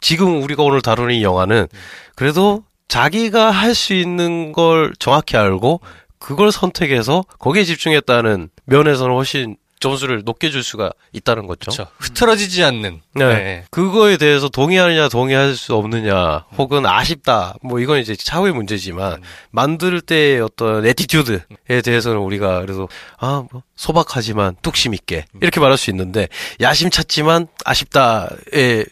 지금 0.00 0.42
우리가 0.42 0.62
오늘 0.62 0.80
다루는 0.82 1.14
이 1.16 1.22
영화는 1.24 1.66
그래도 2.14 2.64
자기가 2.88 3.50
할 3.50 3.74
수 3.74 3.92
있는 3.94 4.52
걸 4.52 4.92
정확히 4.98 5.36
알고 5.36 5.80
그걸 6.24 6.50
선택해서 6.52 7.24
거기에 7.38 7.64
집중했다는 7.64 8.48
면에서는 8.64 9.14
훨씬 9.14 9.56
점수를 9.80 10.22
높게 10.24 10.48
줄 10.50 10.62
수가 10.62 10.92
있다는 11.12 11.46
거죠. 11.46 11.70
그렇죠. 11.70 11.86
흐트러지지 11.98 12.64
않는. 12.64 13.02
네. 13.16 13.24
네. 13.26 13.64
그거에 13.70 14.16
대해서 14.16 14.48
동의하느냐 14.48 15.10
동의할 15.10 15.54
수 15.56 15.74
없느냐 15.74 16.46
혹은 16.56 16.86
아쉽다 16.86 17.56
뭐 17.62 17.80
이건 17.80 17.98
이제 17.98 18.16
차후의 18.16 18.54
문제지만 18.54 19.20
만들 19.50 20.00
때의 20.00 20.40
어떤 20.40 20.86
attitude에 20.86 21.82
대해서는 21.84 22.18
우리가 22.18 22.60
그래서 22.62 22.88
아 23.18 23.44
뭐 23.52 23.62
소박하지만 23.76 24.56
뚝심 24.62 24.94
있게 24.94 25.26
이렇게 25.42 25.60
말할 25.60 25.76
수 25.76 25.90
있는데 25.90 26.28
야심찼지만 26.62 27.48
아쉽다의 27.66 28.86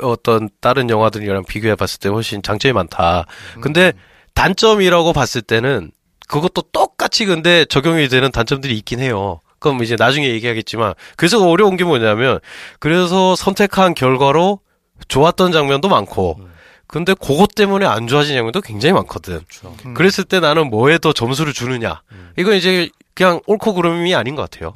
어떤 0.00 0.48
다른 0.62 0.88
영화들이랑 0.88 1.44
비교해 1.44 1.74
봤을 1.74 1.98
때 1.98 2.08
훨씬 2.08 2.42
장점이 2.42 2.72
많다. 2.72 3.26
근데 3.60 3.92
단점이라고 4.32 5.12
봤을 5.12 5.42
때는 5.42 5.90
그것도 6.30 6.62
똑같이 6.72 7.26
근데 7.26 7.64
적용이 7.64 8.08
되는 8.08 8.30
단점들이 8.30 8.76
있긴 8.78 9.00
해요. 9.00 9.40
그럼 9.58 9.82
이제 9.82 9.96
나중에 9.98 10.28
얘기하겠지만 10.28 10.94
그래서 11.16 11.44
어려운 11.46 11.76
게 11.76 11.84
뭐냐면 11.84 12.38
그래서 12.78 13.34
선택한 13.34 13.94
결과로 13.94 14.60
좋았던 15.08 15.50
장면도 15.52 15.88
많고 15.88 16.40
근데 16.86 17.14
그것 17.14 17.54
때문에 17.54 17.84
안 17.84 18.06
좋아진 18.06 18.34
장면도 18.36 18.60
굉장히 18.62 18.92
많거든. 18.94 19.40
음. 19.86 19.94
그랬을 19.94 20.24
때 20.24 20.40
나는 20.40 20.70
뭐에 20.70 20.98
더 20.98 21.12
점수를 21.12 21.52
주느냐. 21.52 22.02
이건 22.38 22.54
이제 22.54 22.88
그냥 23.14 23.40
옳고 23.46 23.74
그름이 23.74 24.14
아닌 24.14 24.34
것 24.34 24.48
같아요. 24.48 24.72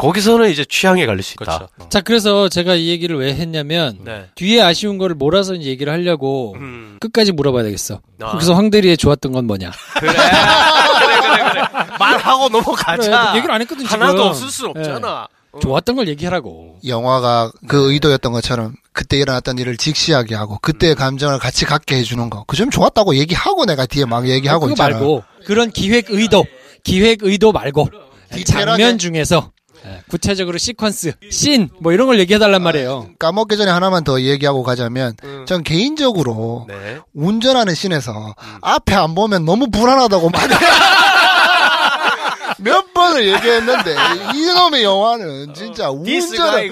거기서는 0.00 0.50
이제 0.50 0.64
취향에 0.64 1.04
갈릴 1.06 1.22
수 1.22 1.34
있다. 1.34 1.44
그렇죠. 1.68 1.88
자, 1.90 2.00
그래서 2.00 2.48
제가 2.48 2.74
이 2.74 2.88
얘기를 2.88 3.16
왜 3.18 3.34
했냐면 3.34 3.98
네. 4.04 4.26
뒤에 4.34 4.62
아쉬운 4.62 4.98
거를 4.98 5.14
몰아서 5.14 5.54
이제 5.54 5.68
얘기를 5.70 5.92
하려고 5.92 6.54
음. 6.58 6.96
끝까지 7.00 7.32
물어봐야 7.32 7.62
되겠어. 7.64 8.00
아. 8.22 8.32
거기서 8.32 8.54
황대리의 8.54 8.96
좋았던 8.96 9.32
건 9.32 9.46
뭐냐? 9.46 9.70
그래. 10.00 10.12
그래, 10.12 11.20
그래, 11.20 11.50
그래. 11.50 11.62
말하고 11.98 12.48
넘어가자. 12.48 12.96
그래, 12.96 13.36
얘기를 13.36 13.54
안 13.54 13.60
했거든 13.60 13.84
지금. 13.84 14.02
하나도 14.02 14.22
없을 14.24 14.48
수 14.48 14.66
없잖아. 14.66 15.28
예. 15.56 15.60
좋았던 15.60 15.96
걸 15.96 16.06
얘기하라고. 16.08 16.78
영화가 16.86 17.50
그 17.66 17.92
의도였던 17.92 18.30
것처럼 18.32 18.74
그때 18.92 19.18
일어났던 19.18 19.58
일을 19.58 19.76
직시하게 19.76 20.34
하고 20.36 20.54
음. 20.54 20.58
그때의 20.62 20.94
감정을 20.94 21.38
같이 21.40 21.64
갖게 21.64 21.96
해주는 21.96 22.30
거. 22.30 22.44
그점 22.46 22.70
좋았다고 22.70 23.16
얘기하고 23.16 23.66
내가 23.66 23.84
뒤에 23.86 24.04
막 24.04 24.28
얘기하고 24.28 24.60
그거 24.66 24.72
있잖아. 24.72 24.90
말고 24.94 25.24
그런 25.46 25.70
기획 25.70 26.06
의도, 26.10 26.46
기획 26.84 27.22
의도 27.22 27.50
말고 27.52 27.88
디테일하게- 28.32 28.46
장면 28.46 28.98
중에서 28.98 29.50
예, 29.54 29.59
구체적으로 30.08 30.58
시퀀스, 30.58 31.30
씬 31.32 31.68
뭐 31.80 31.92
이런 31.92 32.06
걸 32.06 32.18
얘기해달란 32.20 32.62
말이에요. 32.62 33.10
까먹기 33.18 33.56
전에 33.56 33.70
하나만 33.70 34.04
더 34.04 34.20
얘기하고 34.20 34.62
가자면 34.62 35.14
전 35.46 35.62
개인적으로 35.62 36.66
네. 36.68 36.98
운전하는 37.14 37.74
씬에서 37.74 38.34
앞에 38.60 38.94
안 38.94 39.14
보면 39.14 39.44
너무 39.44 39.70
불안하다고 39.70 40.30
많이 40.30 40.54
몇 42.58 42.92
번을 42.92 43.26
얘기했는데 43.26 43.96
이놈의 44.34 44.82
영화는 44.84 45.54
진짜 45.54 45.88
운전을 45.90 46.70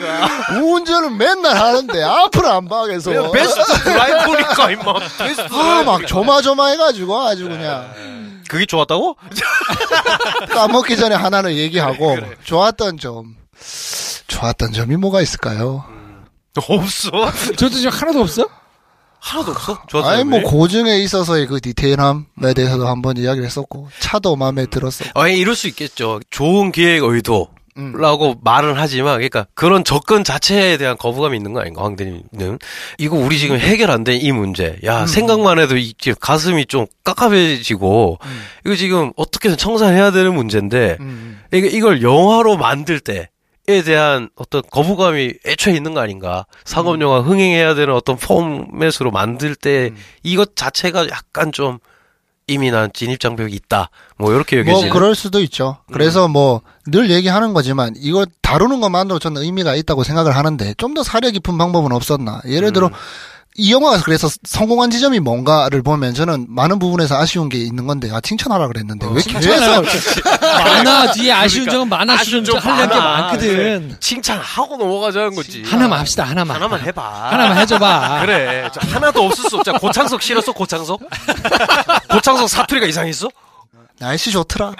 운전을 0.62 1.10
맨날 1.12 1.56
하는데 1.56 2.02
앞을 2.02 2.44
안봐 2.44 2.82
그래서 2.82 3.30
베스트 3.30 3.62
드라이브니까 3.84 4.70
임마. 4.72 4.94
베스트 5.18 5.42
아, 5.50 5.82
막 5.84 6.06
조마조마해가지고 6.06 7.18
아주 7.22 7.44
그냥 7.48 7.88
그게 8.48 8.66
좋았다고? 8.66 9.16
까먹기 10.50 10.96
전에 10.96 11.14
하나는 11.14 11.52
얘기하고 11.56 12.16
좋았던 12.44 12.98
점 12.98 13.36
좋았던 14.26 14.72
점이 14.72 14.96
뭐가 14.96 15.20
있을까요? 15.22 15.84
없어. 16.56 17.10
저도 17.56 17.76
지금 17.76 17.90
하나도 17.90 18.20
없어? 18.20 18.48
하나도 19.20 19.52
없어. 19.52 19.82
좋았던 19.88 20.12
아니 20.12 20.24
뭐? 20.24 20.40
고증에 20.42 20.98
있어서의 20.98 21.46
그 21.46 21.60
디테일함에 21.60 22.54
대해서도 22.54 22.86
한번 22.88 23.16
이야기를 23.16 23.46
했었고 23.46 23.88
차도 24.00 24.36
마음에 24.36 24.66
들었어. 24.66 25.04
아니 25.14 25.38
이럴 25.38 25.54
수 25.54 25.68
있겠죠. 25.68 26.20
좋은 26.30 26.72
기획 26.72 27.02
의도. 27.04 27.48
음. 27.78 27.92
라고 27.96 28.34
말은 28.42 28.74
하지만 28.76 29.14
그러니까 29.14 29.46
그런 29.54 29.84
접근 29.84 30.24
자체에 30.24 30.76
대한 30.76 30.96
거부감이 30.96 31.36
있는 31.36 31.52
거 31.52 31.60
아닌가 31.60 31.82
황대님은 31.84 32.58
이거 32.98 33.16
우리 33.16 33.38
지금 33.38 33.58
해결 33.58 33.90
안 33.90 34.04
된 34.04 34.18
이 34.20 34.32
문제. 34.32 34.78
야 34.84 35.06
생각만 35.06 35.58
해도 35.58 35.76
이게 35.76 36.12
가슴이 36.18 36.66
좀 36.66 36.86
깝깝해지고 37.04 38.18
이거 38.66 38.76
지금 38.76 39.12
어떻게든 39.16 39.56
청산해야 39.56 40.10
되는 40.10 40.34
문제인데 40.34 40.96
음. 41.00 41.40
이게 41.52 41.68
이걸 41.68 42.02
영화로 42.02 42.56
만들 42.56 43.00
때 43.00 43.28
에 43.70 43.82
대한 43.82 44.30
어떤 44.34 44.62
거부감이 44.70 45.34
애초에 45.46 45.74
있는 45.74 45.92
거 45.92 46.00
아닌가? 46.00 46.46
상업 46.64 46.98
영화 47.02 47.20
흥행해야 47.20 47.74
되는 47.74 47.92
어떤 47.92 48.16
포맷으로 48.16 49.10
만들 49.10 49.54
때 49.54 49.90
이것 50.22 50.56
자체가 50.56 51.08
약간 51.10 51.52
좀 51.52 51.78
이미 52.48 52.70
난 52.70 52.90
진입 52.92 53.20
장벽이 53.20 53.52
있다 53.54 53.90
뭐 54.16 54.32
이렇게 54.32 54.62
뭐 54.62 54.72
여겨지는 54.72 54.92
그럴 54.92 55.14
수도 55.14 55.40
있죠. 55.42 55.76
그래서 55.92 56.26
뭐늘 56.26 57.10
얘기하는 57.10 57.54
거지만 57.54 57.94
이거 57.96 58.26
다루는 58.42 58.80
것만으로 58.80 59.18
저는 59.20 59.42
의미가 59.42 59.76
있다고 59.76 60.02
생각을 60.02 60.34
하는데 60.34 60.74
좀 60.74 60.94
더 60.94 61.02
사려 61.04 61.30
깊은 61.30 61.56
방법은 61.58 61.92
없었나. 61.92 62.40
예를 62.46 62.72
들어 62.72 62.90
이 63.60 63.72
영화가 63.72 64.02
그래서 64.02 64.28
성공한 64.44 64.88
지점이 64.88 65.18
뭔가를 65.18 65.82
보면 65.82 66.14
저는 66.14 66.46
많은 66.48 66.78
부분에서 66.78 67.16
아쉬운 67.20 67.48
게 67.48 67.58
있는 67.58 67.88
건데 67.88 68.08
아 68.12 68.20
칭찬하라 68.20 68.68
그랬는데 68.68 69.04
왜 69.10 69.20
칭찬하라 69.20 69.82
계속 69.82 70.24
많아 70.40 71.10
뒤에 71.18 71.32
아쉬운 71.32 71.68
점은 71.68 71.88
많아 71.88 72.12
아쉬운 72.14 72.44
좀점 72.44 72.62
하려는 72.72 72.88
게. 72.88 73.00
많거든. 73.00 73.96
칭찬하고 73.98 74.76
넘어가자는 74.76 75.34
거지 75.34 75.64
하나만 75.66 75.98
합시다 75.98 76.22
하나만. 76.22 76.54
하나만 76.54 76.80
해봐 76.82 77.30
하나만 77.32 77.58
해줘봐. 77.58 78.20
그래. 78.26 78.70
저 78.72 78.80
하나도 78.92 79.26
없을 79.26 79.50
수 79.50 79.56
없잖아. 79.56 79.78
고창석 79.78 80.22
싫었어, 80.22 80.52
고창석? 80.52 81.00
고창석 82.10 82.48
사투리가 82.48 82.86
이상했어? 82.86 83.28
날씨 83.98 84.30
좋더라. 84.30 84.72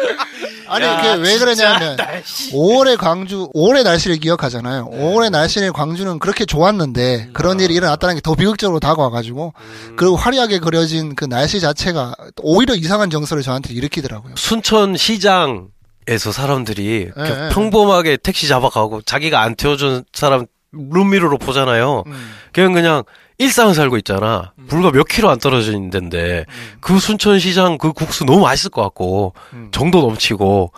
아니 0.68 0.84
야, 0.84 0.96
그게 1.02 1.14
왜 1.28 1.38
그러냐면 1.38 1.96
날씨. 1.96 2.52
5월의 2.52 2.96
광주 2.96 3.50
5월의 3.54 3.82
날씨를 3.82 4.18
기억하잖아요. 4.18 4.90
5월의 4.92 5.30
날씨의 5.30 5.72
광주는 5.72 6.18
그렇게 6.20 6.44
좋았는데 6.44 7.30
그런 7.32 7.58
일이 7.60 7.74
일어났다는 7.74 8.14
게 8.16 8.20
더 8.20 8.34
비극적으로 8.34 8.78
다가와가지고 8.80 9.54
그리고 9.96 10.14
화려하게 10.16 10.58
그려진 10.60 11.14
그 11.16 11.24
날씨 11.24 11.58
자체가 11.60 12.14
오히려 12.42 12.74
이상한 12.74 13.10
정서를 13.10 13.42
저한테 13.42 13.74
일으키더라고요. 13.74 14.34
순천 14.36 14.96
시장 14.96 15.68
에서 16.08 16.32
사람들이 16.32 17.06
예, 17.08 17.10
그냥 17.10 17.46
예. 17.46 17.54
평범하게 17.54 18.16
택시 18.16 18.48
잡아가고 18.48 19.02
자기가 19.02 19.42
안 19.42 19.54
태워준 19.54 20.04
사람 20.12 20.46
룸미러로 20.72 21.38
보잖아요. 21.38 22.04
음. 22.06 22.32
그냥 22.52 22.72
그냥 22.72 23.02
일상을 23.40 23.74
살고 23.74 23.96
있잖아. 23.98 24.52
불과 24.68 24.90
몇 24.90 25.04
킬로 25.08 25.30
안 25.30 25.38
있는 25.72 25.88
데인데 25.88 26.44
그 26.80 26.98
순천 26.98 27.38
시장 27.38 27.78
그 27.78 27.94
국수 27.94 28.24
너무 28.24 28.42
맛있을 28.42 28.70
것 28.70 28.82
같고 28.82 29.32
음. 29.54 29.68
정도 29.72 30.02
넘치고 30.02 30.72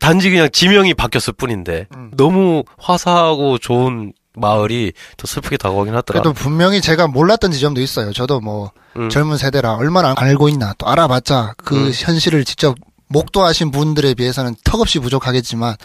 단지 0.00 0.28
그냥 0.28 0.48
지명이 0.50 0.94
바뀌었을 0.94 1.32
뿐인데 1.32 1.86
음. 1.94 2.10
너무 2.16 2.64
화사하고 2.76 3.58
좋은 3.58 4.12
마을이 4.34 4.92
더 5.16 5.26
슬프게 5.28 5.56
다가오긴 5.56 5.94
하더라. 5.94 6.20
그래도 6.20 6.32
분명히 6.32 6.80
제가 6.80 7.06
몰랐던 7.06 7.52
지점도 7.52 7.80
있어요. 7.80 8.12
저도 8.12 8.40
뭐 8.40 8.72
음. 8.96 9.08
젊은 9.08 9.36
세대라 9.36 9.74
얼마나 9.74 10.12
알고 10.16 10.48
있나 10.48 10.74
또 10.78 10.88
알아봤자 10.88 11.54
그 11.56 11.76
음. 11.76 11.92
현실을 11.94 12.44
직접 12.44 12.76
목도하신 13.06 13.70
분들에 13.70 14.14
비해서는 14.14 14.56
턱없이 14.64 14.98
부족하겠지만 14.98 15.76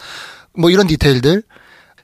뭐 0.56 0.70
이런 0.70 0.88
디테일들 0.88 1.44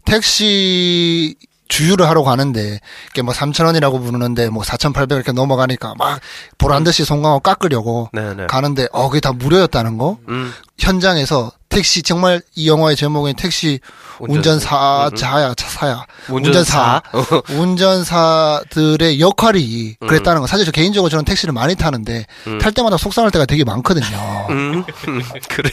택시 0.05 1.35
주유를 1.69 2.09
하러 2.09 2.23
가는데 2.23 2.79
이게 3.11 3.23
뭐 3.23 3.33
3,000원이라고 3.35 4.05
부르는데 4.05 4.51
뭐 4.51 4.63
4,800 4.63 5.17
이렇게 5.17 5.33
넘어가니까 5.33 5.95
막 5.97 6.21
보란 6.59 6.85
듯이 6.85 7.05
손광호 7.05 7.41
깎으려고 7.41 8.11
네네. 8.13 8.47
가는데 8.47 8.89
어 8.93 9.09
그게 9.09 9.21
다 9.21 9.33
무료였다는 9.33 9.99
거? 9.99 10.19
음. 10.29 10.53
현장에서 10.79 11.53
택시 11.69 12.03
정말 12.03 12.41
이 12.55 12.69
영화의 12.69 12.97
제목인 12.97 13.35
택시 13.37 13.81
운전사. 14.21 15.11
자야 15.17 15.55
사야. 15.57 16.07
운전사. 16.29 17.03
운전사들의 17.51 19.21
역할이 19.21 19.97
그랬다는 20.01 20.41
거. 20.41 20.47
사실 20.47 20.65
저 20.65 20.71
개인적으로 20.71 21.09
저는 21.11 21.25
택시를 21.25 21.53
많이 21.53 21.75
타는데 21.75 22.27
음. 22.47 22.59
탈 22.59 22.73
때마다 22.73 22.97
속상할 22.97 23.31
때가 23.33 23.45
되게 23.47 23.65
많거든요. 23.65 24.47
음, 24.51 24.85
음, 25.09 25.23
그래. 25.51 25.71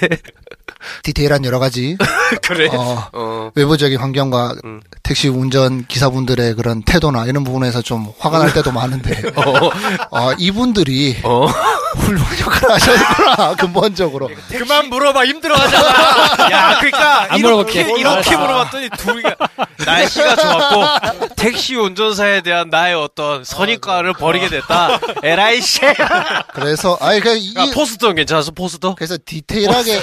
디테일한 1.03 1.45
여러 1.45 1.59
가지 1.59 1.97
그래. 2.43 2.67
어, 2.73 3.07
어. 3.13 3.51
외부적인 3.55 3.97
환경과 3.99 4.55
음. 4.65 4.81
택시 5.03 5.27
운전 5.27 5.85
기사분들의 5.87 6.55
그런 6.55 6.83
태도나 6.83 7.25
이런 7.25 7.43
부분에서 7.43 7.81
좀 7.81 8.11
화가 8.19 8.39
날 8.39 8.53
때도 8.53 8.71
많은데 8.71 9.21
어, 10.11 10.31
이분들이 10.37 11.17
어. 11.23 11.47
훌륭한 11.97 12.39
역할을 12.39 12.71
하셨구나 12.75 13.55
근본적으로 13.59 14.29
그만 14.49 14.87
물어봐 14.89 15.25
힘들어하잖아. 15.25 16.51
야, 16.51 16.77
그러니까 16.79 17.33
안 17.33 17.39
이렇게 17.39 17.83
물어볼게. 17.83 17.99
이렇게 17.99 18.37
물어봤더니 18.37 18.89
둘이가 18.97 19.35
날씨가 19.85 20.35
좋았고 20.37 21.27
택시 21.35 21.75
운전사에 21.75 22.41
대한 22.41 22.69
나의 22.69 22.95
어떤 22.95 23.43
선입관을 23.43 24.13
버리게 24.13 24.47
됐다. 24.49 24.99
에라이 25.23 25.61
씨. 25.61 25.81
그래서 26.53 26.97
아니 27.01 27.19
그 27.19 27.35
이, 27.35 27.53
야, 27.57 27.65
포스터는 27.73 28.15
괜찮았어 28.15 28.51
포스터? 28.51 28.95
그래서 28.95 29.17
디테일하게 29.25 30.01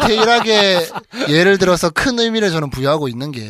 디테일하게 0.00 0.86
예를 1.28 1.58
들어서 1.58 1.90
큰 1.90 2.18
의미를 2.18 2.50
저는 2.50 2.70
부여하고 2.70 3.08
있는 3.08 3.32
게 3.32 3.42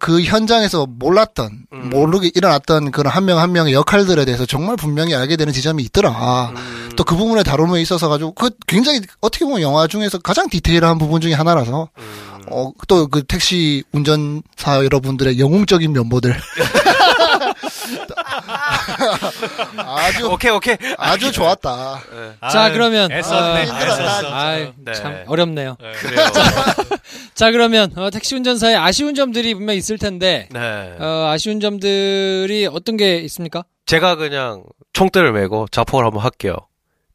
그 0.00 0.22
현장에서 0.22 0.86
몰랐던 0.86 1.66
모르게 1.70 2.30
일어났던 2.34 2.90
그런 2.90 3.10
한 3.10 3.24
명한 3.24 3.52
명의 3.52 3.72
역할들에 3.72 4.26
대해서 4.26 4.44
정말 4.44 4.76
분명히 4.76 5.14
알게 5.14 5.36
되는 5.36 5.50
지점이 5.50 5.82
있더라. 5.84 6.52
또 6.96 7.04
그 7.04 7.16
부분의 7.16 7.42
다룸에 7.44 7.80
있어서 7.80 8.08
가지고 8.08 8.32
그 8.32 8.50
굉장히 8.66 9.00
어떻게 9.22 9.46
보면 9.46 9.62
영화 9.62 9.86
중에서 9.86 10.18
가장 10.18 10.48
디테일한 10.50 10.98
부분 10.98 11.20
중에 11.22 11.32
하나라서. 11.32 11.88
어 12.50 12.72
또 12.86 13.06
그 13.06 13.22
택시 13.24 13.82
운전사 13.92 14.84
여러분들의 14.84 15.38
영웅적인 15.40 15.90
면모들 15.92 16.36
아주 19.76 20.28
오케이 20.30 20.50
오케이. 20.50 20.76
아주 20.98 21.32
좋았다. 21.32 22.00
자, 22.50 22.70
그러면, 22.72 23.10
애썼네. 23.10 23.60
어, 23.60 23.64
힘들었다. 23.64 24.36
아이, 24.36 24.72
네. 24.76 24.92
참 24.92 25.24
어렵네요. 25.26 25.76
그래요. 26.00 26.26
자, 27.34 27.50
그러면 27.50 27.92
어, 27.96 28.10
택시 28.10 28.34
운전사의 28.34 28.76
아쉬운 28.76 29.14
점들이 29.14 29.54
분명 29.54 29.76
있을 29.76 29.98
텐데 29.98 30.48
네. 30.52 30.96
어, 30.98 31.30
아쉬운 31.32 31.60
점들이 31.60 32.68
어떤 32.70 32.96
게 32.96 33.18
있습니까? 33.18 33.64
제가 33.86 34.16
그냥 34.16 34.62
총대를 34.92 35.32
메고 35.32 35.66
자폭을 35.70 36.04
한번 36.04 36.22
할게요. 36.22 36.54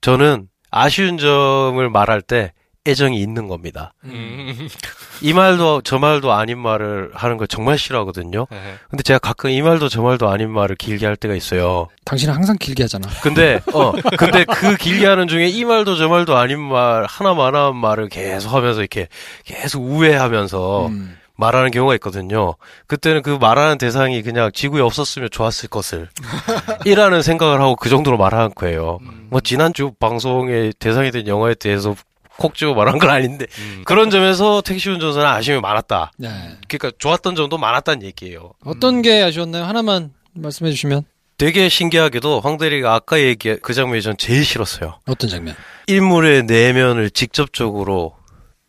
저는 0.02 0.48
아쉬운 0.72 1.18
점을 1.18 1.90
말할 1.90 2.22
때 2.22 2.54
애정이 2.88 3.20
있는 3.20 3.48
겁니다. 3.48 3.94
이 5.22 5.34
말도 5.34 5.82
저 5.82 6.00
말도 6.00 6.32
아닌 6.32 6.58
말을 6.60 7.12
하는 7.14 7.38
걸 7.38 7.48
정말 7.48 7.78
싫어하거든요. 7.78 8.48
근데 8.90 9.04
제가 9.04 9.20
가끔 9.20 9.50
이 9.50 9.62
말도 9.62 9.90
저 9.90 10.02
말도 10.02 10.30
아닌 10.30 10.50
말을 10.50 10.76
길게 10.76 11.06
할 11.06 11.16
때가 11.16 11.36
있어요. 11.36 11.88
당신은 12.06 12.34
항상 12.34 12.58
길게 12.58 12.84
하잖아. 12.84 13.08
근데 13.22 13.60
어 13.74 13.92
근데 14.18 14.46
그 14.46 14.76
길게 14.78 15.06
하는 15.06 15.28
중에 15.28 15.48
이 15.48 15.66
말도 15.66 15.96
저 15.96 16.08
말도 16.08 16.38
아닌 16.38 16.60
말 16.60 17.06
하나만 17.06 17.56
한 17.56 17.76
말을 17.76 18.08
계속 18.10 18.54
하면서 18.54 18.80
이렇게 18.80 19.08
계속 19.44 19.84
우회하면서 19.84 20.88
음. 20.88 21.18
말하는 21.40 21.72
경우가 21.72 21.94
있거든요. 21.96 22.56
그때는 22.88 23.22
그 23.22 23.38
말하는 23.40 23.78
대상이 23.78 24.22
그냥 24.24 24.52
지구에 24.54 24.82
없었으면 24.82 25.30
좋았을 25.32 25.70
것을 25.70 26.10
이라는 26.86 27.22
생각을 27.22 27.62
하고 27.62 27.78
그 27.78 27.88
정도로 27.88 28.18
말하는 28.18 28.52
거예요. 28.54 29.00
뭐 29.30 29.40
지난주 29.40 29.92
방송에 30.00 30.72
대상이 30.80 31.12
된 31.12 31.28
영화에 31.28 31.56
대해서 31.56 31.96
콕 32.40 32.56
집어 32.56 32.74
말한 32.74 32.98
건 32.98 33.10
아닌데 33.10 33.46
그런 33.86 34.10
점에서 34.10 34.62
택시 34.62 34.90
운전사는 34.90 35.28
아쉬움이 35.28 35.62
많았다. 35.62 36.12
네. 36.18 36.30
그러니까 36.68 36.92
좋았던 36.98 37.36
점도 37.36 37.58
많았다는 37.58 38.04
얘기예요. 38.04 38.54
어떤 38.66 39.02
게 39.02 39.22
아쉬웠나요? 39.22 39.66
하나만 39.66 40.14
말씀해 40.34 40.72
주시면 40.72 41.04
되게 41.38 41.70
신기하게도 41.70 42.40
황 42.42 42.58
대리가 42.58 42.96
아까 42.96 43.20
얘기한 43.20 43.60
그 43.62 43.74
장면이 43.74 44.02
전 44.02 44.18
제일 44.18 44.44
싫었어요. 44.44 45.00
어떤 45.08 45.30
장면? 45.30 45.56
인물의 45.88 46.44
내면을 46.44 47.10
직접적으로 47.12 48.16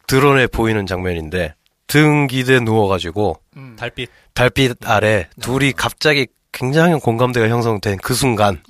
드러내 0.06 0.46
보이는 0.46 0.84
장면인데 0.86 1.54
등 1.86 2.26
기대 2.26 2.60
누워가지고 2.60 3.36
달빛. 3.76 4.10
달빛 4.34 4.88
아래 4.88 5.28
둘이 5.40 5.72
갑자기 5.72 6.26
굉장히 6.52 6.98
공감대가 6.98 7.48
형성된 7.48 7.98
그 7.98 8.14
순간 8.14 8.62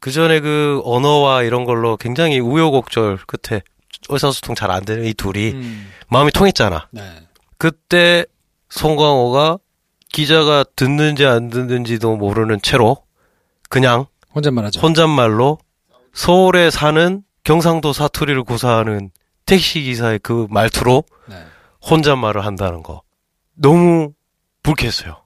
그 0.00 0.10
전에 0.10 0.40
그 0.40 0.80
언어와 0.84 1.42
이런 1.42 1.64
걸로 1.64 1.96
굉장히 1.96 2.38
우여곡절 2.38 3.18
끝에 3.26 3.62
의사소통 4.08 4.54
잘 4.54 4.70
안 4.70 4.84
되는 4.84 5.04
이 5.04 5.14
둘이 5.14 5.52
음. 5.52 5.90
마음이 6.08 6.30
통했잖아. 6.32 6.88
네. 6.90 7.02
그때 7.58 8.24
송광호가 8.70 9.58
기자가 10.12 10.64
듣는지 10.76 11.24
안 11.26 11.50
듣는지도 11.50 12.16
모르는 12.16 12.60
채로 12.62 12.96
그냥 13.68 14.06
혼잣말하죠. 14.34 14.80
혼잣말로 14.80 15.58
서울에 16.12 16.70
사는 16.70 17.22
경상도 17.44 17.92
사투리를 17.92 18.42
구사하는 18.44 19.10
택시 19.44 19.82
기사의 19.82 20.18
그 20.22 20.46
말투로 20.50 21.04
네. 21.26 21.36
혼잣말을 21.88 22.44
한다는 22.44 22.82
거 22.82 23.02
너무 23.54 24.12
불쾌했어요. 24.62 25.16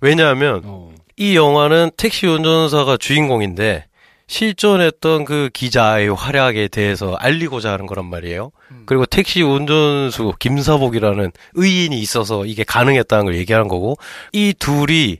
왜냐하면 0.00 0.62
어. 0.64 0.92
이 1.16 1.36
영화는 1.36 1.90
택시 1.96 2.26
운전사가 2.26 2.96
주인공인데 2.96 3.86
실존했던 4.26 5.24
그 5.24 5.50
기자의 5.52 6.08
활약에 6.08 6.68
대해서 6.68 7.14
알리고자 7.14 7.72
하는 7.72 7.86
거란 7.86 8.06
말이에요. 8.06 8.50
그리고 8.86 9.06
택시 9.06 9.42
운전수 9.42 10.32
김사복이라는 10.38 11.32
의인이 11.54 11.98
있어서 12.00 12.44
이게 12.46 12.64
가능했다는 12.64 13.26
걸 13.26 13.36
얘기하는 13.36 13.68
거고 13.68 13.96
이 14.32 14.54
둘이 14.58 15.18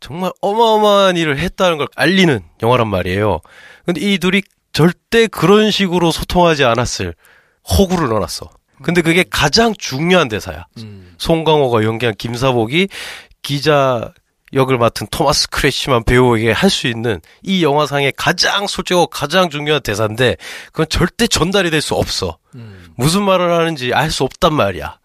정말 0.00 0.30
어마어마한 0.40 1.16
일을 1.16 1.38
했다는 1.38 1.78
걸 1.78 1.88
알리는 1.96 2.40
영화란 2.62 2.88
말이에요. 2.88 3.40
근데 3.84 4.00
이 4.00 4.18
둘이 4.18 4.42
절대 4.72 5.26
그런 5.26 5.70
식으로 5.70 6.10
소통하지 6.10 6.64
않았을 6.64 7.14
호구를 7.78 8.08
넣어놨어. 8.08 8.50
근데 8.82 9.02
그게 9.02 9.24
가장 9.28 9.72
중요한 9.78 10.28
대사야. 10.28 10.66
음. 10.78 11.14
송강호가 11.18 11.84
연기한 11.84 12.14
김사복이 12.16 12.88
기자 13.40 14.12
역을 14.54 14.78
맡은 14.78 15.06
토마스 15.10 15.48
크래시만 15.50 16.04
배우에게 16.04 16.52
할 16.52 16.70
수 16.70 16.86
있는 16.86 17.20
이 17.42 17.62
영화상의 17.64 18.12
가장 18.16 18.66
솔직하고 18.66 19.06
가장 19.08 19.50
중요한 19.50 19.82
대사인데 19.82 20.36
그건 20.66 20.86
절대 20.88 21.26
전달이 21.26 21.70
될 21.70 21.80
수 21.80 21.94
없어. 21.94 22.38
음. 22.54 22.86
무슨 22.96 23.22
말을 23.22 23.52
하는지 23.52 23.92
알 23.92 24.10
수 24.10 24.24
없단 24.24 24.54
말이야. 24.54 24.98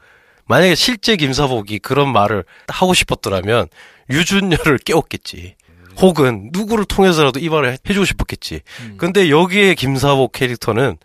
만약에 0.45 0.75
실제 0.75 1.15
김사복이 1.15 1.79
그런 1.79 2.11
말을 2.11 2.43
하고 2.67 2.93
싶었더라면 2.93 3.67
유준열을 4.09 4.79
깨웠겠지. 4.79 5.55
혹은 5.97 6.49
누구를 6.53 6.85
통해서라도 6.85 7.39
이 7.39 7.49
말을 7.49 7.77
해주고 7.87 8.05
싶었겠지. 8.05 8.61
근데 8.97 9.29
여기에 9.29 9.73
김사복 9.75 10.31
캐릭터는 10.31 10.97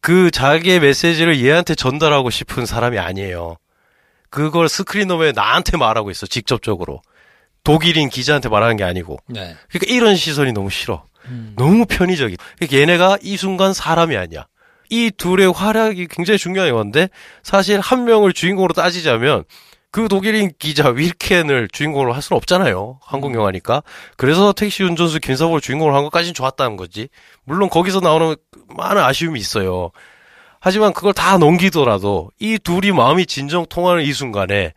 그 0.00 0.30
자기의 0.30 0.80
메시지를 0.80 1.42
얘한테 1.42 1.74
전달하고 1.74 2.28
싶은 2.30 2.66
사람이 2.66 2.98
아니에요. 2.98 3.56
그걸 4.30 4.68
스크린홈에 4.68 5.32
나한테 5.32 5.76
말하고 5.78 6.10
있어, 6.10 6.26
직접적으로. 6.26 7.00
독일인 7.64 8.08
기자한테 8.08 8.48
말하는 8.48 8.76
게 8.76 8.84
아니고. 8.84 9.18
네. 9.26 9.56
그러니까 9.68 9.92
이런 9.92 10.16
시선이 10.16 10.52
너무 10.52 10.70
싫어. 10.70 11.04
음. 11.26 11.54
너무 11.56 11.86
편의적이. 11.86 12.36
그러니까 12.58 12.78
얘네가 12.78 13.18
이 13.22 13.36
순간 13.36 13.72
사람이 13.72 14.16
아니야. 14.16 14.46
이 14.90 15.10
둘의 15.10 15.50
활약이 15.52 16.08
굉장히 16.08 16.38
중요한 16.38 16.68
영화인데 16.68 17.08
사실 17.42 17.80
한 17.80 18.04
명을 18.04 18.32
주인공으로 18.32 18.74
따지자면 18.74 19.44
그 19.90 20.08
독일인 20.08 20.50
기자 20.58 20.88
윌켄을 20.88 21.68
주인공으로 21.72 22.12
할 22.12 22.20
수는 22.20 22.36
없잖아요. 22.36 22.98
한국 23.00 23.34
영화니까. 23.34 23.82
그래서 24.16 24.52
택시 24.52 24.82
운전수 24.82 25.20
김사복을 25.20 25.60
주인공으로 25.60 25.96
한 25.96 26.02
것까지는 26.04 26.34
좋았다는 26.34 26.76
거지. 26.76 27.08
물론 27.44 27.70
거기서 27.70 28.00
나오는 28.00 28.34
많은 28.76 29.00
아쉬움이 29.02 29.38
있어요. 29.38 29.90
하지만 30.60 30.92
그걸 30.92 31.12
다 31.12 31.38
넘기더라도 31.38 32.30
이 32.40 32.58
둘이 32.58 32.90
마음이 32.90 33.26
진정 33.26 33.66
통하는 33.66 34.02
이 34.02 34.12
순간에 34.12 34.72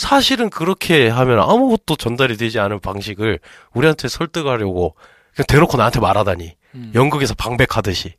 사실은 0.00 0.48
그렇게 0.48 1.08
하면 1.08 1.40
아무것도 1.40 1.96
전달이 1.96 2.38
되지 2.38 2.58
않은 2.58 2.80
방식을 2.80 3.38
우리한테 3.74 4.08
설득하려고 4.08 4.94
그냥 5.34 5.46
대놓고 5.46 5.76
나한테 5.76 6.00
말하다니. 6.00 6.52
음. 6.76 6.92
연극에서 6.94 7.34
방백하듯이. 7.34 8.14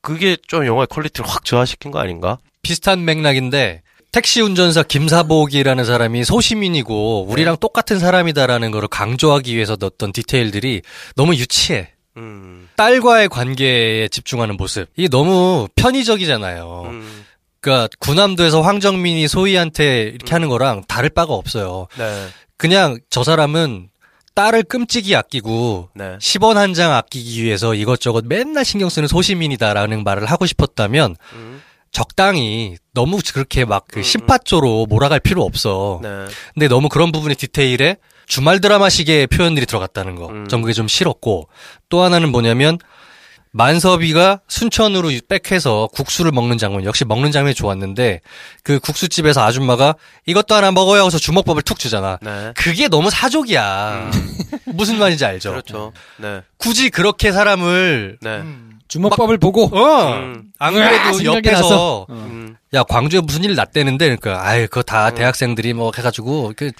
그게 0.00 0.38
좀 0.46 0.64
영화의 0.64 0.86
quality를 0.86 1.28
확 1.28 1.44
저하시킨 1.44 1.90
거 1.90 1.98
아닌가? 1.98 2.38
비슷한 2.62 3.04
맥락인데 3.04 3.82
택시 4.12 4.40
운전사 4.40 4.82
김사복이라는 4.82 5.84
사람이 5.84 6.24
소시민이고 6.24 7.26
우리랑 7.28 7.58
똑같은 7.58 7.98
사람이다라는 7.98 8.70
거를 8.70 8.88
강조하기 8.88 9.54
위해서 9.54 9.76
넣었던 9.78 10.12
디테일들이 10.12 10.80
너무 11.16 11.34
유치해. 11.34 11.90
음. 12.16 12.70
딸과의 12.76 13.28
관계에 13.28 14.08
집중하는 14.08 14.56
모습. 14.56 14.88
이게 14.96 15.08
너무 15.08 15.68
편의적이잖아요. 15.76 16.82
음. 16.86 17.24
그러니까 17.66 17.88
구남도에서 17.98 18.60
황정민이 18.62 19.26
소희한테 19.26 20.02
이렇게 20.14 20.32
하는 20.32 20.48
거랑 20.48 20.84
다를 20.86 21.10
바가 21.10 21.34
없어요. 21.34 21.88
네. 21.98 22.26
그냥 22.56 22.98
저 23.10 23.24
사람은 23.24 23.88
딸을 24.36 24.62
끔찍이 24.64 25.16
아끼고 25.16 25.88
네. 25.94 26.16
10원 26.20 26.54
한 26.54 26.74
장 26.74 26.92
아끼기 26.92 27.42
위해서 27.42 27.74
이것저것 27.74 28.24
맨날 28.26 28.64
신경 28.64 28.88
쓰는 28.88 29.08
소시민이다라는 29.08 30.04
말을 30.04 30.26
하고 30.26 30.46
싶었다면 30.46 31.16
음. 31.32 31.62
적당히 31.90 32.76
너무 32.94 33.18
그렇게 33.32 33.64
막 33.64 33.86
그 33.90 34.02
심파조로 34.02 34.86
몰아갈 34.88 35.18
필요 35.20 35.42
없어. 35.42 35.98
네. 36.02 36.26
근데 36.54 36.68
너무 36.68 36.88
그런 36.88 37.10
부분의 37.10 37.34
디테일에 37.36 37.96
주말 38.26 38.60
드라마식의 38.60 39.26
표현들이 39.28 39.66
들어갔다는 39.66 40.14
거. 40.16 40.28
음. 40.28 40.46
전 40.48 40.60
그게 40.60 40.72
좀 40.72 40.86
싫었고 40.86 41.48
또 41.88 42.02
하나는 42.02 42.30
뭐냐면 42.30 42.78
만섭이가 43.56 44.40
순천으로 44.48 45.10
백해서 45.28 45.88
국수를 45.94 46.30
먹는 46.30 46.58
장면 46.58 46.84
역시 46.84 47.04
먹는 47.06 47.32
장면이 47.32 47.54
좋았는데 47.54 48.20
그 48.62 48.78
국수집에서 48.78 49.42
아줌마가 49.42 49.94
이것도 50.26 50.54
하나 50.54 50.70
먹어요 50.72 51.00
하고서 51.00 51.18
주먹밥을 51.18 51.62
툭 51.62 51.78
주잖아. 51.78 52.18
네. 52.20 52.52
그게 52.54 52.88
너무 52.88 53.10
사족이야. 53.10 54.10
무슨 54.66 54.98
말인지 54.98 55.24
알죠? 55.24 55.50
그렇죠. 55.50 55.92
네. 56.18 56.42
굳이 56.58 56.90
그렇게 56.90 57.32
사람을 57.32 58.18
네. 58.20 58.42
주먹밥을 58.88 59.38
보고 59.38 59.64
어. 59.74 60.12
음. 60.12 60.44
안 60.58 60.74
그래도 60.74 61.24
옆에서. 61.24 62.06
음. 62.10 62.56
야 62.74 62.82
광주에 62.82 63.20
무슨 63.20 63.42
일 63.44 63.54
났대는데 63.54 64.16
그러니까 64.16 64.46
아유 64.46 64.64
그거 64.68 64.82
다 64.82 65.10
대학생들이 65.10 65.72
뭐 65.72 65.92
해가지고 65.96 66.52
그 66.56 66.72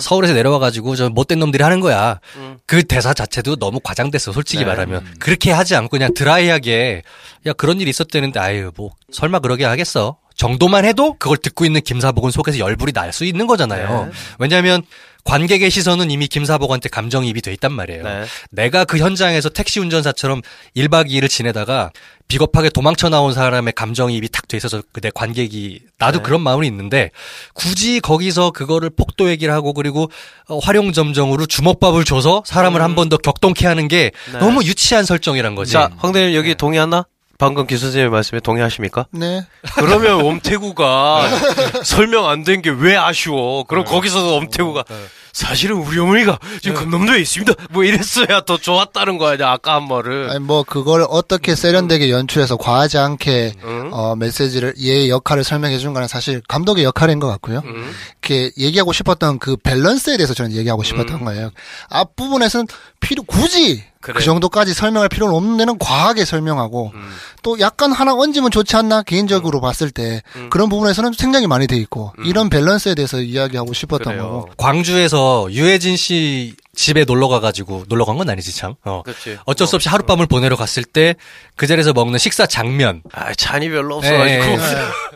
서울에서 0.00 0.34
내려와 0.34 0.58
가지고 0.58 0.96
저 0.96 1.08
못된 1.08 1.38
놈들이 1.38 1.62
하는 1.62 1.80
거야. 1.80 2.20
음. 2.36 2.58
그 2.66 2.82
대사 2.82 3.14
자체도 3.14 3.56
너무 3.56 3.80
과장됐어 3.80 4.32
솔직히 4.32 4.60
네. 4.60 4.66
말하면 4.66 5.04
그렇게 5.18 5.50
하지 5.50 5.74
않고 5.76 5.88
그냥 5.90 6.12
드라이하게 6.14 7.02
야 7.46 7.52
그런 7.52 7.80
일 7.80 7.88
있었대는데 7.88 8.40
아유 8.40 8.70
뭐 8.76 8.90
설마 9.12 9.38
그러게 9.40 9.64
하겠어 9.64 10.18
정도만 10.36 10.84
해도 10.84 11.14
그걸 11.18 11.36
듣고 11.38 11.64
있는 11.64 11.80
김사복은 11.80 12.30
속에서 12.30 12.58
열불이 12.58 12.92
날 12.92 13.12
수 13.12 13.24
있는 13.24 13.46
거잖아요. 13.46 14.06
네. 14.06 14.12
왜냐하면 14.38 14.82
관객의 15.24 15.70
시선은 15.70 16.10
이미 16.10 16.26
김사복한테 16.26 16.88
감정이입이 16.88 17.42
돼 17.42 17.52
있단 17.52 17.72
말이에요. 17.72 18.02
네. 18.02 18.24
내가 18.50 18.84
그 18.84 18.98
현장에서 18.98 19.48
택시 19.50 19.80
운전사처럼 19.80 20.42
1박 20.76 21.10
2일을 21.10 21.28
지내다가 21.28 21.90
비겁하게 22.28 22.70
도망쳐 22.70 23.08
나온 23.08 23.32
사람의 23.32 23.72
감정이입이 23.74 24.28
탁 24.28 24.48
돼 24.48 24.56
있어서 24.56 24.82
그내 24.92 25.10
관객이 25.14 25.80
나도 25.98 26.18
네. 26.18 26.22
그런 26.22 26.40
마음이 26.40 26.66
있는데 26.66 27.10
굳이 27.54 28.00
거기서 28.00 28.50
그거를 28.50 28.90
폭도 28.90 29.28
얘기를 29.30 29.52
하고 29.52 29.72
그리고 29.72 30.10
어, 30.48 30.58
활용점정으로 30.58 31.46
주먹밥을 31.46 32.04
줘서 32.04 32.42
사람을 32.46 32.80
한번 32.82 33.08
더 33.08 33.16
격동케 33.18 33.66
하는 33.66 33.88
게 33.88 34.12
음. 34.28 34.32
네. 34.34 34.38
너무 34.38 34.62
유치한 34.64 35.04
설정이란 35.04 35.54
거지. 35.54 35.72
자, 35.72 35.90
황대님 35.98 36.34
여기 36.34 36.54
동의하나? 36.54 37.04
방금 37.38 37.66
기 37.68 37.78
선생님 37.78 38.10
말씀에 38.10 38.40
동의하십니까? 38.40 39.06
네. 39.12 39.46
그러면 39.76 40.26
엄태구가 40.26 41.28
설명 41.84 42.28
안 42.28 42.42
된 42.44 42.62
게 42.62 42.70
왜 42.70 42.96
아쉬워? 42.96 43.62
그럼 43.64 43.84
거기서도 43.84 44.36
엄태구가 44.36 44.84
사실은 45.32 45.76
우리 45.76 46.00
어머니가 46.00 46.38
지금 46.62 46.76
금남도에 46.76 47.20
있습니다. 47.20 47.52
뭐 47.70 47.84
이랬어야 47.84 48.40
더 48.40 48.56
좋았다는 48.56 49.18
거 49.18 49.28
아니야? 49.28 49.50
아까 49.52 49.74
한 49.76 49.86
말은. 49.86 50.30
아니 50.30 50.40
뭐 50.40 50.64
그걸 50.64 51.06
어떻게 51.08 51.54
세련되게 51.54 52.10
연출해서 52.10 52.56
과하지 52.56 52.98
않게 52.98 53.52
응? 53.62 53.90
어 53.92 54.16
메시지를 54.16 54.74
얘의 54.80 55.08
역할을 55.10 55.44
설명해 55.44 55.78
준 55.78 55.94
거는 55.94 56.08
사실 56.08 56.42
감독의 56.48 56.82
역할인 56.82 57.20
것 57.20 57.28
같고요. 57.28 57.62
응? 57.64 57.90
이렇게 58.22 58.50
얘기하고 58.58 58.92
싶었던 58.92 59.38
그 59.38 59.56
밸런스에 59.56 60.16
대해서 60.16 60.34
저는 60.34 60.52
얘기하고 60.56 60.82
음. 60.82 60.84
싶었던 60.84 61.24
거예요. 61.24 61.50
앞 61.88 62.16
부분에서는 62.16 62.66
필요 62.98 63.22
굳이 63.22 63.84
그래. 64.12 64.18
그 64.18 64.24
정도까지 64.24 64.74
설명할 64.74 65.08
필요는 65.08 65.34
없는 65.34 65.56
데는 65.56 65.78
과하게 65.78 66.24
설명하고 66.24 66.92
음. 66.94 67.10
또 67.42 67.58
약간 67.60 67.92
하나 67.92 68.14
얹으면 68.14 68.50
좋지 68.50 68.76
않나 68.76 69.02
개인적으로 69.02 69.60
봤을 69.60 69.90
때 69.90 70.22
음. 70.36 70.48
그런 70.50 70.68
부분에서는 70.68 71.12
생략이 71.12 71.46
많이 71.46 71.66
돼 71.66 71.76
있고 71.76 72.12
이런 72.24 72.48
밸런스에 72.50 72.94
대해서 72.94 73.20
이야기하고 73.20 73.72
싶었던 73.72 74.12
그래요. 74.14 74.22
거고 74.22 74.50
광주에서 74.56 75.48
유해진 75.50 75.96
씨 75.96 76.54
집에 76.74 77.04
놀러 77.04 77.28
가가지고 77.28 77.84
놀러 77.88 78.04
간 78.04 78.16
건 78.18 78.28
아니지 78.30 78.54
참. 78.56 78.74
어. 78.84 79.02
그렇지. 79.04 79.38
어쩔 79.44 79.66
수 79.66 79.76
없이 79.76 79.88
하룻밤을 79.88 80.26
보내러 80.26 80.56
갔을 80.56 80.84
때 80.84 81.14
그 81.56 81.66
자리에서 81.66 81.92
먹는 81.92 82.18
식사 82.18 82.46
장면. 82.46 83.02
아, 83.12 83.32
잔이 83.34 83.68
별로 83.68 83.96
예, 83.96 83.98
없어가지고. 83.98 84.44
예, 84.44 84.52
예. 84.52 84.58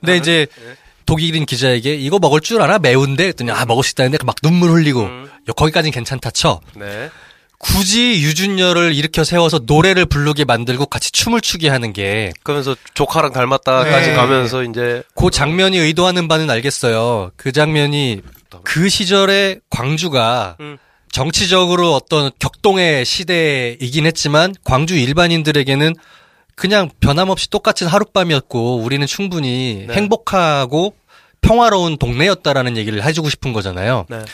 근데 0.01 0.17
이제 0.17 0.47
독일인 1.07 1.47
기자에게 1.47 1.95
이거 1.95 2.19
먹을 2.21 2.41
줄 2.41 2.61
알아? 2.63 2.79
매운데? 2.79 3.27
했더니 3.29 3.51
아 3.51 3.65
먹을 3.65 3.83
수 3.85 3.93
있다는데 3.93 4.19
막 4.25 4.37
눈물 4.43 4.71
흘리고 4.71 5.01
음. 5.03 5.29
거기까진 5.57 5.91
괜찮다 5.93 6.31
쳐. 6.31 6.61
네. 6.77 7.11
굳이 7.63 8.23
유준열을 8.23 8.93
일으켜 8.93 9.23
세워서 9.23 9.61
노래를 9.67 10.05
부르게 10.05 10.45
만들고 10.45 10.87
같이 10.87 11.13
춤을 11.13 11.41
추게 11.41 11.69
하는 11.69 11.93
게그 11.93 12.33
그러면서 12.43 12.75
조카랑 12.95 13.33
닮았다까지 13.33 14.09
네. 14.09 14.15
가면서 14.15 14.65
이제 14.65 15.05
장면이 15.31 15.79
의도하는 15.79 16.27
바는 16.27 16.51
알겠어요. 16.51 17.31
그 17.37 17.53
장면이 17.53 18.21
그 18.65 18.89
시절의 18.89 19.61
광주가 19.71 20.57
음. 20.61 20.77
정치적으로 21.13 21.95
어떤 21.95 22.33
격동의 22.41 23.05
시대이긴 23.05 24.07
했지만 24.07 24.55
광주 24.65 24.97
일반인들에게는 24.97 25.95
그냥 26.57 26.91
변함없이 27.01 27.49
똑같은 27.49 27.87
하룻밤이었고 27.87 28.79
우리는 28.79 29.07
충분히 29.07 29.85
네. 29.87 29.95
행복하고 29.95 30.95
평화로운 31.43 31.97
동네였다라는 31.97 32.77
얘기를 32.77 33.05
해주고 33.05 33.31
싶은 33.31 33.53
거잖아요. 33.53 34.07
네. 34.09 34.25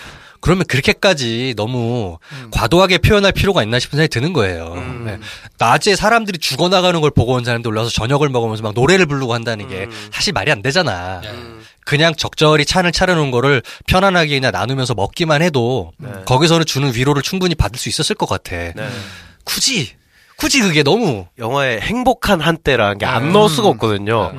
그러면 0.41 0.64
그렇게까지 0.66 1.55
너무 1.57 2.18
과도하게 2.51 2.99
표현할 2.99 3.32
필요가 3.32 3.62
있나 3.62 3.78
싶은 3.78 3.97
생각이 3.97 4.09
드는 4.09 4.32
거예요. 4.32 4.72
음. 4.76 5.05
네. 5.07 5.18
낮에 5.59 5.97
사람들이 5.97 6.39
죽어나가는 6.39 7.01
걸 7.01 7.11
보고 7.11 7.32
온 7.34 7.45
사람들 7.45 7.70
올라와서 7.70 7.91
저녁을 7.91 8.28
먹으면서 8.28 8.62
막 8.62 8.74
노래를 8.74 9.07
부르고 9.07 9.34
한다는 9.34 9.68
게 9.68 9.84
음. 9.84 10.09
사실 10.12 10.32
말이 10.32 10.51
안 10.51 10.62
되잖아. 10.62 11.20
음. 11.24 11.62
그냥 11.84 12.14
적절히 12.14 12.66
찬을 12.66 12.93
차려놓은 12.93 13.30
거를 13.30 13.62
편안하게 13.86 14.39
그냥 14.39 14.53
나누면서 14.53 14.95
먹기만 14.95 15.43
해도 15.43 15.93
네. 15.97 16.11
거기서는 16.26 16.66
주는 16.66 16.95
위로를 16.95 17.22
충분히 17.22 17.55
받을 17.55 17.78
수 17.78 17.89
있었을 17.89 18.14
것 18.14 18.28
같아. 18.28 18.57
네. 18.57 18.89
굳이 19.45 19.97
굳이 20.39 20.61
그게 20.61 20.84
너무 20.84 21.26
영화에 21.36 21.80
행복한 21.80 22.41
한때라는 22.41 22.99
게안 22.99 23.24
음. 23.24 23.32
넣을 23.32 23.49
수가 23.49 23.68
없거든요. 23.68 24.32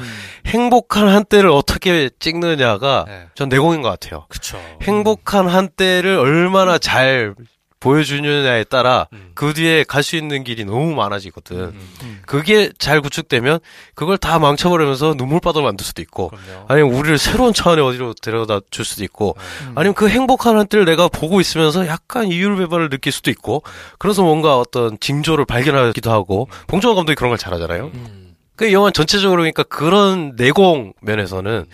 행복한 0.45 1.10
한때를 1.10 1.50
어떻게 1.50 2.10
찍느냐가 2.20 3.04
네. 3.06 3.28
전 3.36 3.50
내공인 3.50 3.82
것 3.82 3.89
같아요. 3.89 4.26
그쵸. 4.30 4.58
행복한 4.82 5.47
한때를 5.47 6.18
얼마나 6.18 6.78
잘 6.78 7.36
보여주느냐에 7.80 8.63
따라 8.65 9.07
음. 9.13 9.32
그 9.36 9.53
뒤에 9.53 9.84
갈 9.84 10.03
수 10.03 10.15
있는 10.15 10.43
길이 10.43 10.65
너무 10.65 10.93
많아지거든. 10.95 11.57
음. 11.57 12.21
그게 12.25 12.71
잘 12.77 13.01
구축되면 13.01 13.59
그걸 13.95 14.17
다 14.17 14.39
망쳐버리면서 14.39 15.15
눈물바다로 15.17 15.65
만들 15.65 15.86
수도 15.86 16.01
있고 16.01 16.30
그럼요. 16.30 16.65
아니면 16.67 16.93
우리를 16.93 17.17
새로운 17.17 17.53
차원의 17.53 17.86
어디로 17.86 18.13
데려다 18.21 18.59
줄 18.71 18.86
수도 18.86 19.03
있고 19.03 19.36
음. 19.67 19.73
아니면 19.75 19.93
그 19.93 20.09
행복한 20.09 20.57
한때를 20.57 20.86
내가 20.86 21.07
보고 21.07 21.39
있으면서 21.39 21.88
약간 21.88 22.27
이율배반을 22.27 22.89
느낄 22.89 23.11
수도 23.11 23.30
있고 23.32 23.63
그래서 23.97 24.23
뭔가 24.23 24.57
어떤 24.57 24.99
징조를 24.99 25.45
발견하기도 25.45 26.11
하고 26.11 26.47
봉준호 26.67 26.95
감독이 26.95 27.15
그런 27.15 27.30
걸 27.30 27.38
잘하잖아요. 27.38 27.91
음. 27.93 28.36
그 28.55 28.73
영화 28.73 28.91
전체적으로 28.91 29.41
그러니까 29.41 29.63
그런 29.63 30.34
내공 30.36 30.93
면에서는 31.01 31.65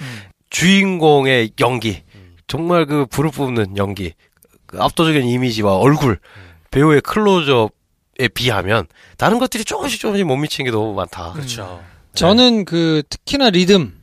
주인공의 0.49 1.51
연기 1.59 2.03
정말 2.47 2.85
그 2.85 3.05
불을 3.07 3.31
뿜는 3.31 3.77
연기 3.77 4.13
그 4.66 4.82
압도적인 4.82 5.24
이미지와 5.26 5.78
얼굴 5.78 6.20
배우의 6.72 7.01
클로즈업에 7.01 8.28
비하면 8.34 8.88
다른 9.18 9.39
것들이 9.39 9.63
조금씩 9.63 9.99
조금씩 9.99 10.26
못 10.26 10.36
미치는 10.38 10.70
게 10.70 10.76
너무 10.76 10.93
많다. 10.93 11.34
그렇죠. 11.34 11.82
저는 12.13 12.66
그 12.66 13.03
특히나 13.09 13.49
리듬 13.49 13.93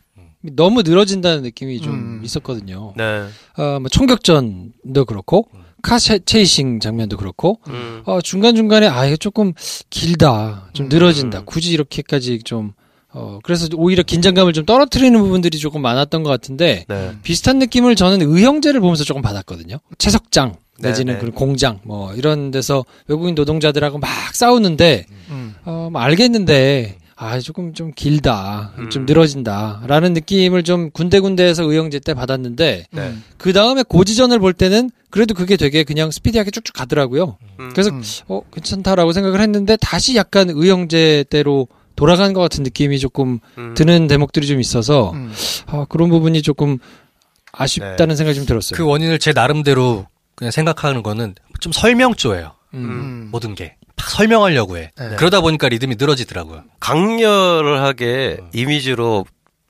너무 0.42 0.82
늘어진다는 0.82 1.42
느낌이 1.42 1.80
좀 1.80 1.94
음. 1.94 2.20
있었거든요. 2.24 2.94
네. 2.96 3.26
어, 3.56 3.78
뭐 3.80 3.88
총격전도 3.88 5.04
그렇고 5.06 5.48
카 5.82 5.98
체- 5.98 6.18
체이싱 6.18 6.80
장면도 6.80 7.16
그렇고 7.16 7.60
음. 7.68 8.02
어, 8.06 8.20
중간 8.20 8.54
중간에 8.54 8.86
아 8.86 9.04
이거 9.06 9.16
조금 9.16 9.52
길다, 9.90 10.68
좀 10.72 10.86
음. 10.86 10.88
늘어진다. 10.88 11.42
굳이 11.44 11.72
이렇게까지 11.72 12.40
좀 12.44 12.72
어, 13.14 13.38
그래서 13.42 13.68
오히려 13.76 14.02
긴장감을 14.02 14.52
좀 14.52 14.64
떨어뜨리는 14.64 15.18
부분들이 15.18 15.58
조금 15.58 15.82
많았던 15.82 16.22
것 16.22 16.30
같은데 16.30 16.84
네. 16.88 17.12
비슷한 17.22 17.58
느낌을 17.58 17.94
저는 17.94 18.22
의형제를 18.22 18.80
보면서 18.80 19.04
조금 19.04 19.22
받았거든요. 19.22 19.78
채석장 19.98 20.56
내지는 20.78 21.14
네, 21.14 21.18
네. 21.18 21.20
그런 21.20 21.34
공장 21.34 21.80
뭐 21.84 22.14
이런 22.14 22.50
데서 22.50 22.84
외국인 23.06 23.34
노동자들하고 23.34 23.98
막 23.98 24.10
싸우는데 24.34 25.06
음. 25.30 25.54
어, 25.64 25.88
뭐 25.92 26.00
알겠는데 26.00 26.98
아 27.14 27.38
조금 27.38 27.72
좀 27.72 27.92
길다, 27.94 28.72
좀 28.90 29.02
음. 29.02 29.06
늘어진다라는 29.06 30.12
느낌을 30.12 30.64
좀 30.64 30.90
군데군데에서 30.90 31.62
의형제 31.62 32.00
때 32.00 32.14
받았는데 32.14 32.86
네. 32.90 33.14
그 33.36 33.52
다음에 33.52 33.84
고지전을 33.84 34.40
볼 34.40 34.52
때는 34.52 34.90
그래도 35.08 35.34
그게 35.34 35.56
되게 35.56 35.84
그냥 35.84 36.10
스피디하게 36.10 36.50
쭉쭉 36.50 36.74
가더라고요. 36.74 37.36
음. 37.60 37.70
그래서 37.72 37.90
음. 37.90 38.02
어 38.26 38.40
괜찮다라고 38.52 39.12
생각을 39.12 39.40
했는데 39.40 39.76
다시 39.76 40.16
약간 40.16 40.50
의형제 40.50 41.26
때로 41.30 41.68
돌아간 42.02 42.32
것 42.32 42.40
같은 42.40 42.64
느낌이 42.64 42.98
조금 42.98 43.38
음. 43.58 43.74
드는 43.74 44.08
대목들이 44.08 44.48
좀 44.48 44.58
있어서 44.58 45.12
음. 45.12 45.32
아, 45.66 45.86
그런 45.88 46.10
부분이 46.10 46.42
조금 46.42 46.78
아쉽다는 47.52 48.16
생각이 48.16 48.34
좀 48.34 48.44
들었어요. 48.44 48.76
그 48.76 48.84
원인을 48.84 49.20
제 49.20 49.30
나름대로 49.32 50.08
그냥 50.34 50.50
생각하는 50.50 51.04
거는 51.04 51.36
좀 51.60 51.70
설명조예요. 51.70 52.56
음. 52.74 52.84
음. 52.84 53.28
모든 53.30 53.54
게. 53.54 53.76
막 53.96 54.10
설명하려고 54.10 54.78
해. 54.78 54.90
네. 54.98 55.14
그러다 55.16 55.42
보니까 55.42 55.68
리듬이 55.68 55.94
늘어지더라고요. 55.96 56.64
강렬하게 56.80 58.38
음. 58.40 58.48
이미지로 58.52 59.24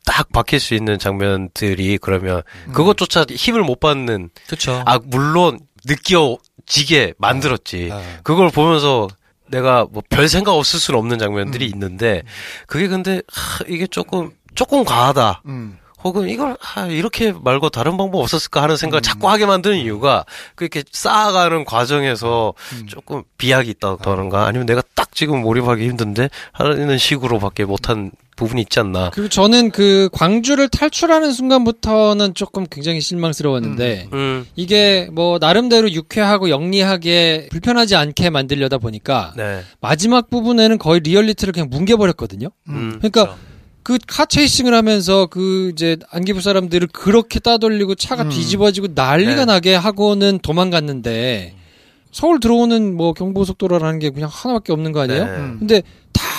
딱 0.06 0.32
박힐 0.32 0.58
수 0.58 0.72
있는 0.72 0.98
장면들이 0.98 1.98
그러면 1.98 2.40
음. 2.66 2.72
그것조차 2.72 3.26
힘을 3.28 3.62
못 3.62 3.78
받는 3.78 4.30
그렇죠. 4.46 4.82
아 4.86 4.98
물론 5.04 5.60
느껴지게 5.84 7.12
만들었지 7.18 7.90
아. 7.92 8.00
그걸 8.22 8.48
보면서 8.50 9.08
내가 9.52 9.86
뭐 9.90 10.02
별 10.10 10.28
생각 10.28 10.52
없을 10.52 10.80
수는 10.80 10.98
없는 10.98 11.18
장면들이 11.18 11.66
음. 11.66 11.70
있는데 11.72 12.22
그게 12.66 12.88
근데 12.88 13.22
하, 13.32 13.64
이게 13.68 13.86
조금 13.86 14.30
조금 14.54 14.84
과하다 14.84 15.42
음. 15.46 15.78
혹은 16.04 16.28
이걸 16.28 16.56
아, 16.74 16.86
이렇게 16.86 17.32
말고 17.32 17.68
다른 17.68 17.96
방법 17.96 18.18
없었을까 18.22 18.60
하는 18.60 18.76
생각을 18.76 19.00
음. 19.00 19.02
자꾸 19.02 19.30
하게 19.30 19.46
만드는 19.46 19.78
이유가 19.78 20.24
그렇게 20.56 20.82
쌓아가는 20.90 21.64
과정에서 21.64 22.54
음. 22.72 22.86
조금 22.88 23.22
비약이 23.38 23.70
있다던가 23.70 24.46
아니면 24.46 24.66
내가 24.66 24.82
딱 24.96 25.14
지금 25.14 25.42
몰입하기 25.42 25.86
힘든데 25.88 26.28
하는 26.52 26.98
식으로밖에 26.98 27.64
못한 27.64 28.10
부분이 28.36 28.62
있지 28.62 28.80
않나. 28.80 29.10
그리고 29.10 29.28
저는 29.28 29.70
그 29.70 30.08
광주를 30.12 30.68
탈출하는 30.68 31.32
순간부터는 31.32 32.34
조금 32.34 32.66
굉장히 32.70 33.00
실망스러웠는데 33.00 34.08
음, 34.12 34.46
이게 34.56 35.08
뭐 35.12 35.38
나름대로 35.38 35.90
유쾌하고 35.90 36.50
영리하게 36.50 37.48
불편하지 37.50 37.94
않게 37.96 38.30
만들려다 38.30 38.78
보니까 38.78 39.34
네. 39.36 39.60
마지막 39.80 40.30
부분에는 40.30 40.78
거의 40.78 41.00
리얼리티를 41.00 41.52
그냥 41.52 41.68
뭉개버렸거든요. 41.70 42.48
음, 42.68 42.98
그러니까 42.98 43.36
그카 43.82 44.26
체이싱을 44.26 44.74
하면서 44.74 45.26
그 45.26 45.70
이제 45.72 45.96
안기부 46.10 46.40
사람들을 46.40 46.88
그렇게 46.92 47.40
따돌리고 47.40 47.96
차가 47.96 48.24
음. 48.24 48.30
뒤집어지고 48.30 48.88
난리가 48.94 49.36
네. 49.36 49.44
나게 49.44 49.74
하고는 49.74 50.38
도망갔는데 50.40 51.56
서울 52.12 52.40
들어오는 52.40 52.94
뭐 52.94 53.14
경부고속도로라는 53.14 53.98
게 53.98 54.10
그냥 54.10 54.28
하나밖에 54.30 54.72
없는 54.72 54.92
거 54.92 55.00
아니에요? 55.00 55.24
네. 55.24 55.30
음. 55.30 55.56
근데 55.58 55.82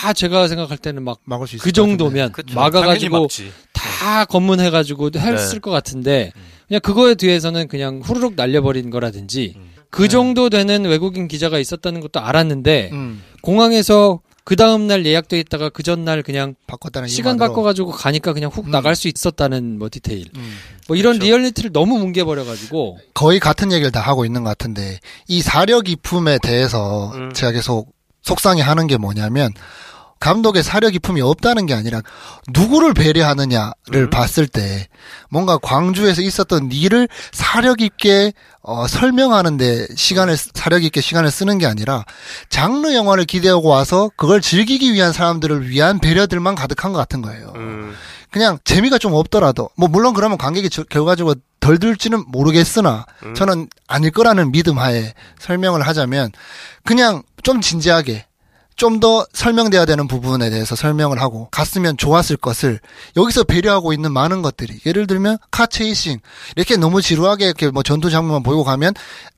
다 0.04 0.12
제가 0.12 0.50
생각할 0.50 0.78
때는 0.78 1.02
막 1.02 1.20
막을 1.24 1.48
수 1.48 1.56
있을 1.56 1.64
그것 1.64 1.82
같은데. 1.82 1.98
정도면 1.98 2.32
그쵸. 2.34 2.56
막아가지고. 2.56 3.30
다다 3.72 4.26
검문해가지고 4.26 5.12
했을 5.16 5.54
네. 5.54 5.60
것 5.60 5.72
같은데 5.72 6.34
그냥 6.68 6.82
그거에 6.82 7.16
대해서는 7.16 7.70
그냥 7.70 8.02
후루룩 8.04 8.34
날려버린 8.36 8.90
거라든지 8.90 9.54
음. 9.56 9.62
네. 9.62 9.82
그 9.90 10.10
정도 10.10 10.50
되는 10.50 10.84
외국인 10.84 11.30
기자가 11.30 11.58
있었다는 11.58 12.02
것도 12.02 12.20
알았는데 12.20 12.90
음, 12.92 13.24
공항에서 13.42 14.20
그 14.44 14.58
다음 14.58 14.88
날 14.88 15.06
예약돼 15.06 15.40
있다가 15.40 15.70
그 15.70 15.84
전날 15.84 16.22
그냥 16.22 16.56
바꿨다는 16.68 17.08
시간 17.08 17.36
이유만으로. 17.36 17.54
바꿔가지고 17.54 17.92
가니까 17.92 18.34
그냥 18.34 18.52
훅 18.52 18.66
음. 18.66 18.72
나갈 18.72 18.98
수 18.98 19.08
있었다는 19.08 19.80
뭐 19.80 19.88
디테일 19.90 20.26
음. 20.36 20.58
뭐 20.90 20.98
이런 20.98 21.14
그렇죠. 21.14 21.28
리얼리티를 21.28 21.72
너무 21.72 21.98
뭉개버려가지고 22.00 22.98
거의 23.14 23.40
같은 23.40 23.72
얘기를 23.72 23.90
다 23.92 24.02
하고 24.02 24.26
있는 24.26 24.44
것 24.44 24.50
같은데 24.50 25.00
이 25.30 25.42
사려 25.42 25.80
깊음에 25.80 26.40
대해서 26.40 27.14
음. 27.16 27.32
제가 27.34 27.54
계속 27.54 27.94
속상해 28.22 28.62
하는 28.62 28.88
게 28.88 28.98
뭐냐면 28.98 29.54
감독의 30.24 30.64
사려 30.64 30.90
깊음이 30.90 31.20
없다는 31.22 31.66
게 31.66 31.74
아니라 31.74 32.02
누구를 32.48 32.94
배려하느냐를 32.94 33.74
음. 33.94 34.10
봤을 34.10 34.48
때 34.48 34.88
뭔가 35.30 35.58
광주에서 35.58 36.22
있었던 36.22 36.70
일을 36.72 37.10
사려 37.34 37.74
깊게 37.74 38.32
어, 38.62 38.88
설명하는데 38.88 39.88
시간을 39.98 40.38
사려 40.38 40.80
깊게 40.80 41.02
시간을 41.02 41.30
쓰는 41.30 41.58
게 41.58 41.66
아니라 41.66 42.06
장르 42.48 42.94
영화를 42.94 43.26
기대하고 43.26 43.68
와서 43.68 44.10
그걸 44.16 44.40
즐기기 44.40 44.94
위한 44.94 45.12
사람들을 45.12 45.68
위한 45.68 46.00
배려들만 46.00 46.56
가득한 46.56 46.94
것 46.94 47.00
같은 47.00 47.22
거예요. 47.22 47.52
음. 47.58 47.94
그냥 48.32 48.60
재미가 48.64 49.00
좀 49.00 49.12
없더라도 49.14 49.72
뭐 49.76 49.90
물론 49.90 50.14
그러면 50.14 50.38
관객이 50.38 50.70
저- 50.70 50.84
결과적으로 50.84 51.36
덜 51.60 51.80
들지는 51.80 52.24
모르겠으나 52.28 53.06
음. 53.26 53.36
저는 53.36 53.68
아닐 53.88 54.10
거라는 54.12 54.54
믿음 54.54 54.80
하에 54.80 55.14
설명을 55.40 55.82
하자면 55.82 56.32
그냥 56.86 57.24
좀 57.44 57.60
진지하게 57.60 58.26
좀 58.76 59.00
더 59.04 59.26
설명돼야 59.34 59.86
되는 59.86 60.08
부분에 60.08 60.50
대해서 60.50 60.76
설명을 60.76 61.20
하고 61.20 61.50
갔으면 61.52 61.98
좋았을 61.98 62.38
것을 62.38 62.80
여기서 63.18 63.44
배려하고 63.44 63.92
있는 63.92 64.14
많은 64.14 64.42
것들이 64.42 64.80
예를 64.86 65.08
들면 65.08 65.40
카 65.52 65.66
체이싱 65.66 66.20
이렇게 66.56 66.78
너무 66.78 67.02
지루하게 67.02 67.46
이렇게 67.46 67.70
뭐 67.70 67.84
전투 67.84 68.10
장면만 68.10 68.44
보이고 68.44 68.64
가면 68.64 68.94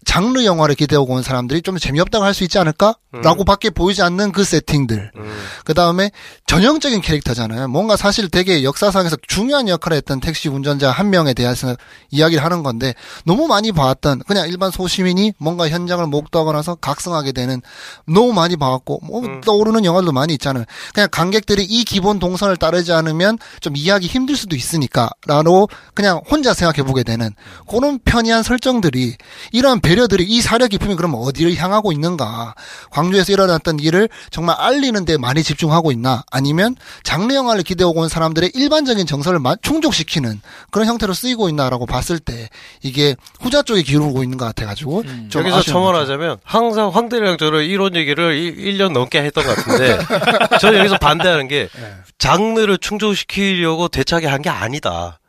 장르 0.06 0.44
영화를 0.46 0.76
기대하고 0.76 1.14
온 1.14 1.24
사람들이 1.24 1.64
좀 1.64 1.78
재미없다고 1.80 2.24
할 2.24 2.36
수 2.36 2.44
있지 2.44 2.60
않을까라고밖에 2.60 3.70
보이지 3.72 4.02
않는 4.04 4.34
그 4.34 4.44
세팅들 4.44 5.12
음. 5.16 5.38
그 5.64 5.74
다음에 5.74 6.12
전형적인 6.46 7.02
캐릭터잖아요. 7.02 7.70
뭔가 7.70 7.96
사실 7.96 8.30
되게 8.30 8.62
역사상에서 8.64 9.16
중요한 9.28 9.68
역할을 9.70 9.98
했던 9.98 10.20
택시 10.20 10.50
운전자 10.50 10.92
한 10.92 11.10
명에 11.10 11.34
대해서 11.34 11.76
이야기를 12.12 12.44
하는 12.44 12.62
건데 12.62 12.94
너무 13.26 13.48
많이 13.48 13.72
봐왔던 13.72 14.24
그냥 14.28 14.48
일반 14.50 14.70
소시민이 14.70 15.34
뭔가 15.40 15.70
현장을 15.70 16.06
목도하고 16.06 16.52
나서 16.52 16.76
각성하게 16.76 17.32
되는 17.32 17.62
너무 18.06 18.34
많이 18.34 18.58
봐왔고 18.58 19.00
뭐 19.04 19.22
음. 19.26 19.42
떠오르는 19.42 19.86
영화도 19.86 20.12
많이 20.12 20.34
있잖아요. 20.34 20.66
그냥 20.94 21.10
관객들이 21.12 21.64
이 21.64 21.84
기본 21.84 22.20
동선을 22.20 22.58
따르지 22.58 22.92
않으면 22.94 23.38
좀 23.62 23.76
이해하기 23.76 24.08
힘들 24.08 24.36
수도 24.36 24.56
있으니까라고 24.56 25.70
그냥 25.94 26.22
혼자 26.30 26.54
생각해 26.54 26.84
보게 26.88 27.04
되는 27.04 27.32
그런 27.70 28.00
편이한 28.04 28.44
설정들이 28.44 29.16
이러한 29.52 29.80
배려들이 29.82 30.24
이 30.26 30.42
사려 30.42 30.68
기품이 30.68 30.96
그럼 30.96 31.14
어디를 31.16 31.56
향하고 31.56 31.92
있는가? 31.92 32.56
광주에서 32.92 33.32
일어났던 33.34 33.80
일을 33.80 34.10
정말 34.32 34.56
알리는 34.60 35.06
데 35.06 35.18
많이 35.18 35.44
집중하고 35.44 35.92
있나? 35.92 36.24
아니면 36.32 36.76
장르 37.04 37.34
영화를 37.34 37.64
기대하고 37.64 38.02
온 38.02 38.10
사람들의 38.10 38.52
일반적인 38.54 39.06
정서를 39.06 39.40
마- 39.40 39.56
충족시키는 39.62 40.42
그런 40.72 40.88
형태로 40.88 41.14
쓰이고 41.14 41.50
있나라고 41.50 41.86
봤을 41.86 42.20
때 42.20 42.50
이게 42.82 43.16
후자 43.40 43.62
쪽에 43.62 43.82
기울고 43.84 44.24
있는 44.24 44.38
것 44.38 44.46
같아가지고 44.46 45.04
좀 45.30 45.42
여기서. 45.42 45.62
첨언하자면 45.64 46.38
항상 46.44 46.90
황대리랑 46.90 47.38
저는 47.38 47.64
이런 47.66 47.96
얘기를 47.96 48.36
1, 48.36 48.78
년 48.78 48.94
넘게 48.94 49.15
했던 49.22 49.46
것 49.46 49.56
같은데 49.56 49.98
저는 50.60 50.80
여기서 50.80 50.98
반대하는 50.98 51.48
게 51.48 51.68
장르를 52.18 52.78
충족시키려고 52.78 53.88
대차게 53.88 54.28
한 54.28 54.42
게 54.42 54.50
아니다. 54.50 55.20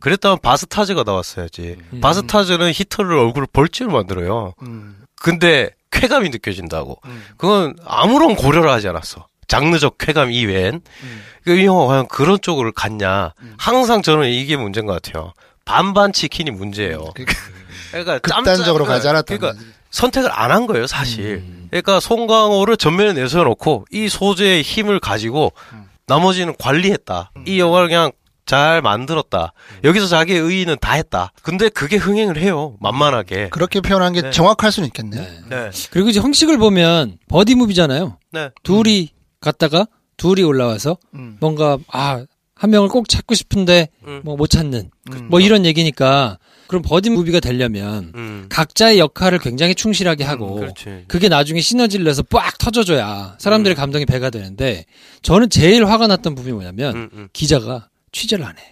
그랬다면 0.00 0.38
바스타즈가 0.42 1.02
나왔어야지. 1.04 1.76
음. 1.92 2.00
바스타즈는 2.00 2.70
히터를 2.74 3.16
얼굴을 3.18 3.46
벌집을 3.52 3.92
만들어요. 3.92 4.52
음, 4.62 5.02
근데 5.20 5.70
쾌감이 5.90 6.28
느껴진다고. 6.30 6.98
음. 7.06 7.24
그건 7.36 7.74
아무런 7.84 8.36
고려를 8.36 8.70
하지 8.70 8.88
않았어. 8.88 9.26
장르적 9.48 9.98
쾌감 9.98 10.30
이외엔. 10.30 10.74
음. 11.02 11.22
그이 11.44 11.64
영화 11.64 11.86
과연 11.86 12.08
그런 12.08 12.38
쪽으로 12.40 12.72
갔냐. 12.72 13.32
항상 13.58 14.02
저는 14.02 14.28
이게 14.28 14.56
문제인 14.56 14.86
것 14.86 15.00
같아요. 15.00 15.32
반반 15.64 16.12
치킨이 16.12 16.50
문제예요. 16.52 17.12
그러니까 17.90 18.18
극단적으로 18.18 18.84
짬짬- 18.84 18.88
가지 18.88 19.08
않았던 19.08 19.38
그러니까. 19.38 19.64
선택을 19.96 20.30
안 20.32 20.50
한 20.50 20.66
거예요, 20.66 20.86
사실. 20.86 21.42
음. 21.44 21.66
그러니까 21.70 22.00
송강호를 22.00 22.76
전면에 22.76 23.12
내세워놓고 23.14 23.86
이 23.90 24.08
소재의 24.08 24.62
힘을 24.62 25.00
가지고 25.00 25.52
나머지는 26.06 26.54
관리했다. 26.58 27.32
이 27.46 27.58
영화를 27.58 27.88
그냥 27.88 28.12
잘 28.44 28.80
만들었다. 28.80 29.52
여기서 29.82 30.06
자기의 30.06 30.38
의의는 30.40 30.76
다 30.80 30.92
했다. 30.92 31.32
근데 31.42 31.68
그게 31.68 31.96
흥행을 31.96 32.36
해요. 32.38 32.76
만만하게. 32.80 33.48
그렇게 33.48 33.80
표현한 33.80 34.12
게 34.12 34.22
네. 34.22 34.30
정확할 34.30 34.70
수는 34.70 34.86
있겠네요. 34.88 35.20
네. 35.22 35.40
네. 35.48 35.70
그리고 35.90 36.10
이제 36.10 36.20
형식을 36.20 36.56
보면 36.58 37.18
buddy 37.28 37.56
movie잖아요. 37.56 38.18
네. 38.32 38.50
둘이 38.62 39.10
갔다가 39.40 39.86
둘이 40.16 40.42
올라와서 40.44 40.96
음. 41.14 41.38
뭔가 41.40 41.78
아 41.88 42.24
한 42.58 42.70
명을 42.70 42.88
꼭 42.88 43.06
찾고 43.06 43.34
싶은데 43.34 43.88
음. 44.06 44.22
뭐 44.24 44.38
못 44.38 44.48
찾는 44.48 44.90
음. 45.12 45.26
뭐 45.28 45.40
이런 45.40 45.66
얘기니까 45.66 46.38
그럼 46.66 46.82
buddy 46.82 47.10
movie가 47.10 47.40
되려면 47.40 48.12
음. 48.14 48.46
각자의 48.48 48.98
역할을 48.98 49.38
굉장히 49.38 49.74
충실하게 49.74 50.24
하고 50.24 50.56
그렇지. 50.56 51.04
그게 51.08 51.28
나중에 51.28 51.60
시너지를 51.60 52.04
내서 52.04 52.22
빡 52.22 52.58
터져줘야 52.58 53.36
사람들의 53.38 53.74
감동이 53.76 54.06
배가 54.06 54.30
되는데 54.30 54.84
저는 55.22 55.50
제일 55.50 55.86
화가 55.86 56.06
났던 56.06 56.34
부분이 56.34 56.52
뭐냐면 56.54 56.94
음, 56.96 57.10
음. 57.12 57.28
기자가 57.32 57.88
취재를 58.12 58.44
안 58.44 58.56
해. 58.56 58.62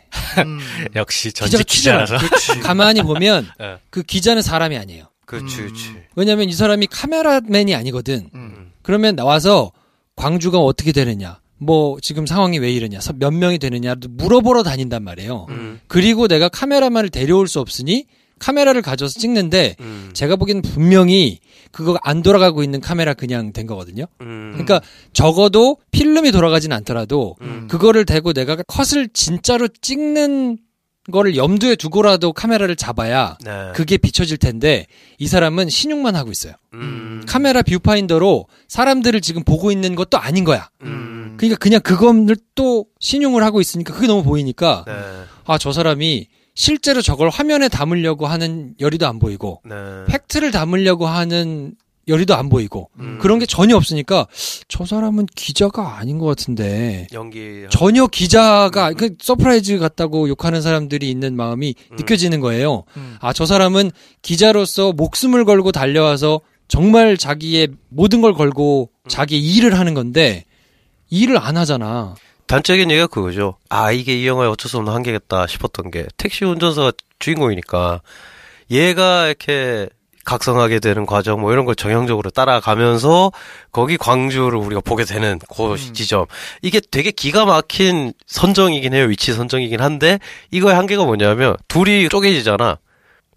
음. 0.42 0.58
역시 0.96 1.28
기자가 1.28 1.50
전직 1.50 1.66
취재를 1.68 1.98
안 2.00 2.04
기자라서. 2.06 2.26
해. 2.54 2.60
가만히 2.64 3.02
보면 3.02 3.48
네. 3.58 3.76
그 3.90 4.02
기자는 4.02 4.42
사람이 4.42 4.76
아니에요. 4.76 5.04
그렇지, 5.26 5.56
음. 5.60 5.66
그렇지. 5.66 5.84
왜냐면 6.16 6.48
이 6.48 6.52
사람이 6.52 6.86
카메라맨이 6.88 7.74
아니거든. 7.74 8.30
음. 8.34 8.72
그러면 8.82 9.16
나와서 9.16 9.72
광주가 10.16 10.58
어떻게 10.58 10.92
되느냐, 10.92 11.40
뭐 11.58 11.98
지금 12.02 12.26
상황이 12.26 12.58
왜 12.58 12.70
이러냐, 12.72 13.00
서- 13.00 13.12
몇 13.16 13.32
명이 13.32 13.58
되느냐 13.58 13.94
물어보러 14.08 14.62
다닌단 14.62 15.02
말이에요. 15.04 15.46
음. 15.50 15.80
그리고 15.86 16.28
내가 16.28 16.48
카메라만을 16.48 17.10
데려올 17.10 17.48
수 17.48 17.60
없으니 17.60 18.06
카메라를 18.38 18.82
가져서 18.82 19.18
찍는데 19.18 19.76
음. 19.80 20.10
제가 20.12 20.36
보기엔 20.36 20.60
분명히 20.60 21.38
그거 21.70 21.96
안 22.02 22.20
돌아가고 22.22 22.62
있는 22.62 22.80
카메라 22.80 23.14
그냥 23.14 23.52
된 23.52 23.66
거거든요. 23.66 24.06
음. 24.20 24.50
그러니까 24.52 24.80
적어도 25.12 25.78
필름이 25.92 26.32
돌아가진 26.32 26.72
않더라도 26.72 27.36
음. 27.40 27.68
그거를 27.70 28.04
대고 28.04 28.32
내가 28.32 28.56
컷을 28.66 29.08
진짜로 29.14 29.68
찍는 29.68 30.58
거를 31.12 31.36
염두에 31.36 31.76
두고라도 31.76 32.32
카메라를 32.32 32.76
잡아야 32.76 33.36
네. 33.44 33.72
그게 33.74 33.98
비춰질 33.98 34.38
텐데 34.38 34.86
이 35.18 35.26
사람은 35.26 35.68
시늉만 35.68 36.16
하고 36.16 36.30
있어요. 36.30 36.54
음. 36.72 37.22
카메라 37.26 37.60
뷰파인더로 37.62 38.46
사람들을 38.68 39.20
지금 39.20 39.44
보고 39.44 39.70
있는 39.70 39.94
것도 39.96 40.18
아닌 40.18 40.44
거야. 40.44 40.68
음. 41.34 41.36
그러니까 41.36 41.58
그냥 41.58 41.80
그거를 41.80 42.36
또 42.54 42.86
시늉을 43.00 43.42
하고 43.42 43.60
있으니까 43.60 43.92
그게 43.92 44.06
너무 44.06 44.22
보이니까 44.22 44.84
네. 44.86 44.92
아 45.44 45.51
저 45.51 45.72
사람이 45.72 46.28
실제로 46.54 47.02
저걸 47.02 47.28
화면에 47.28 47.68
담으려고 47.68 48.26
하는 48.26 48.74
열의도 48.80 49.06
안 49.06 49.18
보이고 49.18 49.60
네. 49.64 49.74
팩트를 50.06 50.50
담으려고 50.50 51.06
하는 51.06 51.74
열의도 52.06 52.34
안 52.34 52.48
보이고 52.48 52.90
음. 52.98 53.18
그런 53.20 53.38
게 53.38 53.46
전혀 53.46 53.76
없으니까 53.76 54.26
저 54.68 54.84
사람은 54.84 55.26
기자가 55.34 55.98
아닌 55.98 56.18
것 56.18 56.26
같은데 56.26 57.06
연기. 57.12 57.64
전혀 57.70 58.06
기자가 58.06 58.92
그 58.92 59.14
서프라이즈 59.18 59.78
같다고 59.78 60.28
욕하는 60.28 60.60
사람들이 60.60 61.10
있는 61.10 61.34
마음이 61.34 61.74
음. 61.92 61.96
느껴지는 61.96 62.40
거예요. 62.40 62.84
음. 62.96 63.16
아 63.20 63.27
저 63.27 63.46
사람은 63.46 63.90
기자로서 64.22 64.92
목숨을 64.92 65.44
걸고 65.44 65.72
달려와서 65.72 66.40
정말 66.68 67.16
자기의 67.16 67.68
모든 67.88 68.20
걸 68.20 68.34
걸고 68.34 68.90
음. 68.92 69.08
자기 69.08 69.38
일을 69.38 69.78
하는 69.78 69.94
건데 69.94 70.44
일을 71.14 71.38
안 71.38 71.56
하잖아. 71.56 72.14
단적인 72.46 72.90
얘기가 72.90 73.06
그거죠. 73.06 73.56
아, 73.70 73.92
이게 73.92 74.20
이 74.20 74.26
영화의 74.26 74.50
어쩔 74.50 74.68
수 74.68 74.76
없는 74.78 74.92
한계겠다 74.92 75.46
싶었던 75.46 75.90
게 75.90 76.06
택시 76.16 76.44
운전사가 76.44 76.92
주인공이니까 77.20 78.00
얘가 78.70 79.26
이렇게 79.26 79.88
각성하게 80.24 80.80
되는 80.80 81.06
과정 81.06 81.40
뭐 81.40 81.52
이런 81.52 81.64
걸 81.66 81.74
정형적으로 81.74 82.30
따라가면서 82.30 83.30
거기 83.72 83.96
광주를 83.96 84.58
우리가 84.58 84.80
보게 84.80 85.04
되는 85.04 85.38
그 85.54 85.76
지점. 85.92 86.26
이게 86.62 86.80
되게 86.80 87.10
기가 87.10 87.44
막힌 87.44 88.12
선정이긴 88.26 88.94
해요. 88.94 89.04
위치 89.04 89.32
선정이긴 89.34 89.80
한데 89.80 90.18
이거의 90.50 90.74
한계가 90.74 91.04
뭐냐면 91.04 91.56
둘이 91.68 92.08
쪼개지잖아. 92.08 92.78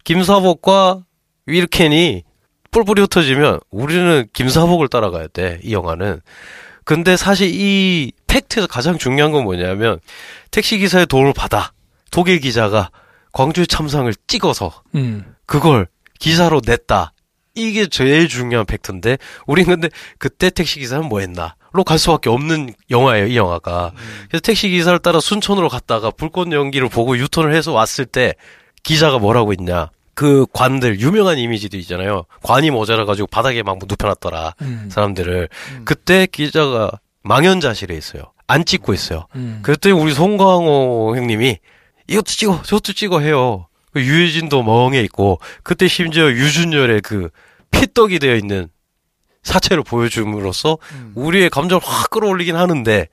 김사복과 0.06 1.04
윌켄이 1.46 2.24
뿔뿔이 2.72 3.02
흩어지면 3.02 3.60
우리는 3.70 4.26
김사복을 4.34 4.88
따라가야 4.88 5.28
돼 5.28 5.60
이 5.64 5.74
영화는 5.74 6.22
근데 6.88 7.18
사실 7.18 7.50
이 7.54 8.14
팩트에서 8.28 8.66
가장 8.66 8.98
중요한 8.98 9.34
건 9.34 9.44
뭐냐면 9.44 10.00
택시 10.52 10.78
기사의 10.78 11.08
도움을 11.08 11.34
받아 11.34 11.74
독일 12.12 12.40
기자가 12.40 12.92
광주 13.34 13.68
참상을 13.68 14.10
찍어서 14.26 14.84
음. 14.96 15.36
그걸 15.46 15.90
기사로 16.18 16.62
냈다. 16.66 17.12
이게 17.56 17.88
제일 17.88 18.30
중요한 18.30 18.66
팩트인데 18.66 19.18
우린 19.46 19.66
근데 19.66 19.90
그때 20.18 20.50
택시 20.50 20.80
기사는 20.80 21.06
뭐 21.10 21.20
했나? 21.20 21.56
갈 21.86 22.00
수밖에 22.00 22.30
없는 22.30 22.74
영화예요, 22.90 23.28
이 23.28 23.36
영화가. 23.36 23.92
그래서 24.30 24.42
택시 24.42 24.70
기사를 24.70 24.98
따라 25.00 25.20
순천으로 25.20 25.68
갔다가 25.68 26.10
불꽃 26.10 26.52
연기를 26.54 26.88
보고 26.88 27.18
유턴을 27.18 27.54
해서 27.54 27.74
왔을 27.74 28.06
때 28.06 28.34
기자가 28.84 29.20
뭐라고 29.20 29.52
했냐. 29.52 29.92
그 30.18 30.48
관들 30.52 31.00
유명한 31.00 31.38
이미지도 31.38 31.78
있잖아요. 31.78 32.24
관이 32.42 32.72
모자라 32.72 33.06
가지고 33.06 33.28
바닥에 33.28 33.62
막 33.62 33.78
눕혀놨더라 33.88 34.56
음. 34.64 34.90
사람들을. 34.92 35.48
그때 35.86 36.26
기자가 36.26 36.90
망연자실에 37.22 37.96
있어요. 37.96 38.24
안 38.48 38.66
찍고 38.66 38.96
있어요. 38.96 39.28
음. 39.36 39.60
그랬더니 39.62 39.94
우리 39.94 40.16
송강호 40.16 41.14
형님이 41.16 41.60
이것도 42.08 42.24
찍어, 42.24 42.64
저것도 42.64 42.94
찍어 42.94 43.20
해요. 43.20 43.68
그 43.94 44.02
유해진도 44.02 44.64
멍해 44.64 45.02
있고 45.02 45.40
그때 45.62 45.88
심지어 45.88 46.32
유준열의 46.32 47.02
그 47.02 47.30
피떡이 47.70 48.18
되어 48.18 48.38
있는 48.38 48.70
사체를 49.44 49.84
보여줌으로써 49.84 50.80
우리의 51.14 51.52
감정을 51.52 51.80
확 51.86 52.10
끌어올리긴 52.10 52.56
하는데 52.56 53.08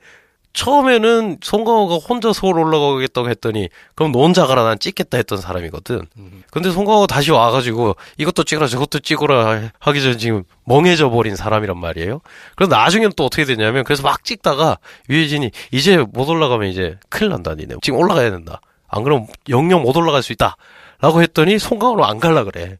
처음에는 0.55 1.39
송강호가 1.41 1.95
혼자 1.95 2.31
서울 2.31 2.57
올라가겠다고 2.59 3.29
했더니 3.29 3.69
그럼 3.93 4.11
너 4.13 4.19
혼자 4.21 4.47
가라 4.47 4.63
난 4.63 4.79
찍겠다 4.79 5.17
했던 5.17 5.37
사람이거든. 5.37 6.07
근데 6.49 6.71
송강호 6.71 7.07
다시 7.07 7.31
와가지고 7.31 7.95
이것도 8.17 8.45
찍어라 8.45 8.67
저것도 8.67 8.99
찍어라 8.99 9.69
하기 9.79 10.01
전에 10.01 10.17
지금 10.17 10.43
멍해져 10.63 11.09
버린 11.09 11.35
사람이란 11.35 11.77
말이에요. 11.77 12.21
그래서 12.55 12.73
나중에는 12.73 13.11
또 13.17 13.25
어떻게 13.25 13.43
되냐면 13.43 13.83
그래서 13.83 14.01
막 14.01 14.23
찍다가 14.23 14.77
유해진이 15.09 15.51
이제 15.71 15.97
못 15.97 16.29
올라가면 16.29 16.69
이제 16.69 16.97
큰일 17.09 17.29
난다 17.29 17.53
니네 17.53 17.75
지금 17.81 17.99
올라가야 17.99 18.31
된다. 18.31 18.61
안 18.87 19.03
그러면 19.03 19.27
영영 19.49 19.81
못 19.81 19.95
올라갈 19.97 20.23
수 20.23 20.31
있다. 20.31 20.55
라고 21.01 21.21
했더니 21.21 21.59
송강호로 21.59 22.05
안 22.05 22.19
갈라 22.19 22.45
그래. 22.45 22.77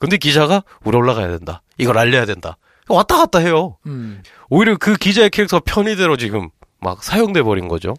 근데 0.00 0.16
기자가 0.16 0.64
우리 0.82 0.96
올라가야 0.96 1.28
된다. 1.28 1.62
이걸 1.78 1.96
알려야 1.96 2.26
된다. 2.26 2.56
왔다 2.88 3.16
갔다 3.16 3.38
해요. 3.38 3.78
음. 3.86 4.22
오히려 4.50 4.76
그 4.76 4.96
기자의 4.96 5.30
캐릭터가 5.30 5.62
편의대로 5.64 6.16
지금 6.16 6.50
막 6.84 7.02
사용돼 7.02 7.42
버린 7.42 7.66
거죠. 7.66 7.94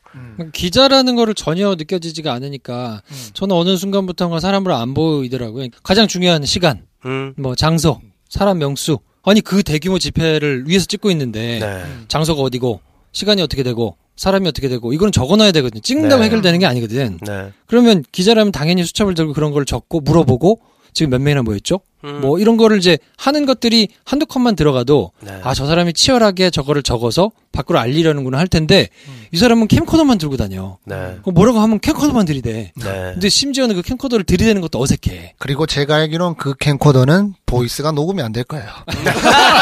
기자라는 0.53 1.15
거를 1.15 1.33
전혀 1.33 1.73
느껴지지가 1.75 2.31
않으니까 2.31 3.01
저는 3.33 3.55
어느 3.55 3.75
순간부터가 3.75 4.39
사람으로 4.39 4.75
안 4.75 4.93
보이더라고요. 4.93 5.67
가장 5.83 6.07
중요한 6.07 6.45
시간, 6.45 6.85
음. 7.05 7.33
뭐 7.35 7.55
장소, 7.55 7.99
사람 8.29 8.59
명수. 8.59 8.99
아니 9.23 9.41
그 9.41 9.63
대규모 9.63 9.97
집회를 9.97 10.65
위해서 10.67 10.85
찍고 10.85 11.09
있는데 11.11 11.59
네. 11.59 11.83
장소가 12.07 12.43
어디고 12.43 12.79
시간이 13.11 13.41
어떻게 13.41 13.63
되고 13.63 13.97
사람이 14.17 14.47
어떻게 14.47 14.69
되고 14.69 14.93
이거는 14.93 15.11
적어놔야 15.11 15.51
되거든요. 15.53 15.81
찍는다고 15.81 16.21
네. 16.21 16.27
해결되는 16.27 16.59
게 16.59 16.65
아니거든. 16.67 17.17
네. 17.25 17.51
그러면 17.65 18.03
기자라면 18.11 18.51
당연히 18.51 18.83
수첩을 18.83 19.15
들고 19.15 19.33
그런 19.33 19.51
걸 19.51 19.65
적고 19.65 20.01
물어보고 20.01 20.61
지금 20.93 21.09
몇 21.09 21.21
명이나 21.21 21.41
모였죠? 21.41 21.79
음. 22.05 22.21
뭐 22.21 22.39
이런 22.39 22.55
거를 22.57 22.77
이제 22.77 22.97
하는 23.17 23.45
것들이 23.45 23.87
한두 24.05 24.25
컷만 24.25 24.55
들어가도 24.55 25.11
네. 25.21 25.39
아 25.43 25.49
저 25.49 25.65
사람이 25.65 25.93
치열하게 25.93 26.49
저거를 26.51 26.83
적어서 26.83 27.31
밖으로 27.51 27.79
알리려는구나 27.79 28.37
할 28.37 28.47
텐데 28.47 28.89
이 29.31 29.37
사람은 29.37 29.67
캠코더만 29.67 30.17
들고 30.17 30.37
다녀. 30.37 30.77
네. 30.85 30.95
그럼 31.21 31.33
뭐라고 31.33 31.59
하면 31.59 31.79
캠코더만 31.79 32.25
들이대. 32.25 32.71
네. 32.75 32.83
근데 33.13 33.29
심지어는 33.29 33.75
그 33.75 33.81
캠코더를 33.81 34.25
들이대는 34.25 34.61
것도 34.61 34.81
어색해. 34.81 35.35
그리고 35.39 35.65
제가 35.65 35.95
알기로는 35.95 36.35
그 36.37 36.53
캠코더는 36.59 37.33
voice가 37.45 37.91
녹음이 37.91 38.21
안 38.21 38.31
될 38.33 38.43
거예요. 38.43 38.67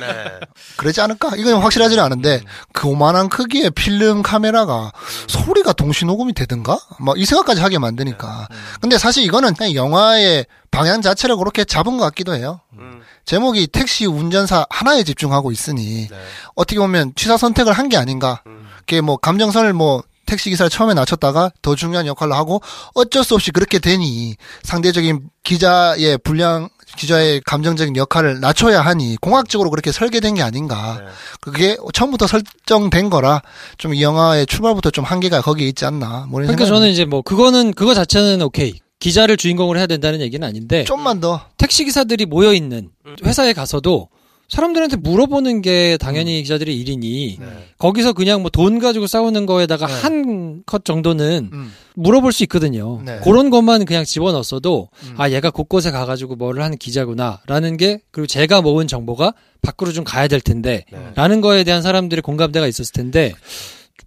네. 0.00 0.40
그러지 0.76 1.00
않을까? 1.00 1.32
이건 1.36 1.54
확실하지는 1.60 2.02
않은데 2.02 2.40
그만한 2.72 3.28
크기의 3.28 3.70
필름 3.70 4.22
카메라가 4.22 4.92
소리가 5.26 5.72
동시 5.72 6.04
녹음이 6.04 6.32
되든가? 6.34 6.78
막 6.98 7.14
이 7.16 7.24
생각까지 7.24 7.60
하게 7.60 7.78
만드니까. 7.78 8.48
근데 8.80 8.98
사실 8.98 9.22
이거는 9.24 9.54
그냥 9.54 9.74
영화의 9.74 10.46
방향 10.74 11.00
자체를 11.02 11.36
그렇게 11.36 11.64
잡은 11.64 11.96
것 11.96 12.04
같기도 12.04 12.34
해요. 12.34 12.60
음. 12.78 13.00
제목이 13.24 13.68
택시 13.68 14.06
운전사 14.06 14.66
하나에 14.70 15.04
집중하고 15.04 15.52
있으니 15.52 16.08
네. 16.08 16.16
어떻게 16.54 16.78
보면 16.80 17.12
취사 17.16 17.36
선택을 17.36 17.72
한 17.72 17.88
게 17.88 17.96
아닌가. 17.96 18.42
음. 18.46 18.66
그게 18.78 19.00
뭐 19.00 19.16
감정선을 19.16 19.72
뭐 19.72 20.02
택시 20.26 20.48
기사를 20.50 20.70
처음에 20.70 20.94
낮췄다가 20.94 21.50
더 21.62 21.74
중요한 21.74 22.06
역할로 22.06 22.34
하고 22.34 22.60
어쩔 22.94 23.22
수 23.24 23.34
없이 23.34 23.50
그렇게 23.50 23.78
되니 23.78 24.36
상대적인 24.62 25.20
기자의 25.44 26.18
분량 26.24 26.68
기자의 26.96 27.40
감정적인 27.44 27.96
역할을 27.96 28.40
낮춰야 28.40 28.80
하니 28.80 29.16
공학적으로 29.20 29.68
그렇게 29.70 29.90
설계된 29.92 30.34
게 30.36 30.42
아닌가. 30.42 30.98
네. 31.00 31.06
그게 31.40 31.76
처음부터 31.92 32.26
설정된 32.26 33.10
거라 33.10 33.42
좀 33.78 33.92
이 33.94 34.02
영화의 34.02 34.46
출발부터 34.46 34.90
좀 34.90 35.04
한계가 35.04 35.40
거기에 35.42 35.68
있지 35.68 35.84
않나. 35.84 36.26
뭐 36.28 36.40
그러니까 36.40 36.64
저는 36.66 36.88
이제 36.88 37.04
뭐 37.04 37.20
그거는 37.22 37.74
그거 37.74 37.94
자체는 37.94 38.40
오케이. 38.42 38.80
기자를 39.04 39.36
주인공으로 39.36 39.78
해야 39.78 39.86
된다는 39.86 40.22
얘기는 40.22 40.46
아닌데 40.46 40.84
좀만 40.84 41.20
더 41.20 41.42
택시 41.58 41.84
기사들이 41.84 42.24
모여 42.24 42.54
있는 42.54 42.88
회사에 43.22 43.52
가서도 43.52 44.08
사람들한테 44.48 44.96
물어보는 44.96 45.60
게 45.60 45.98
당연히 45.98 46.40
기자들의 46.42 46.74
일이니 46.74 47.36
네. 47.38 47.46
거기서 47.76 48.14
그냥 48.14 48.40
뭐 48.40 48.48
돈 48.50 48.78
가지고 48.78 49.06
싸우는 49.06 49.44
거에다가 49.44 49.86
네. 49.86 49.92
한컷 49.92 50.86
정도는 50.86 51.50
음. 51.52 51.72
물어볼 51.96 52.32
수 52.32 52.44
있거든요. 52.44 53.02
네. 53.04 53.20
그런 53.24 53.50
것만 53.50 53.84
그냥 53.84 54.06
집어넣었어도 54.06 54.88
음. 55.02 55.14
아 55.18 55.28
얘가 55.28 55.50
곳곳에 55.50 55.90
가가지고 55.90 56.36
뭐를 56.36 56.62
하는 56.62 56.78
기자구나라는 56.78 57.76
게 57.76 58.00
그리고 58.10 58.26
제가 58.26 58.62
모은 58.62 58.86
정보가 58.86 59.34
밖으로 59.60 59.92
좀 59.92 60.04
가야 60.04 60.28
될 60.28 60.40
텐데 60.40 60.86
네. 60.90 61.12
라는 61.14 61.42
거에 61.42 61.62
대한 61.62 61.82
사람들의 61.82 62.22
공감대가 62.22 62.66
있었을 62.66 62.92
텐데 62.94 63.34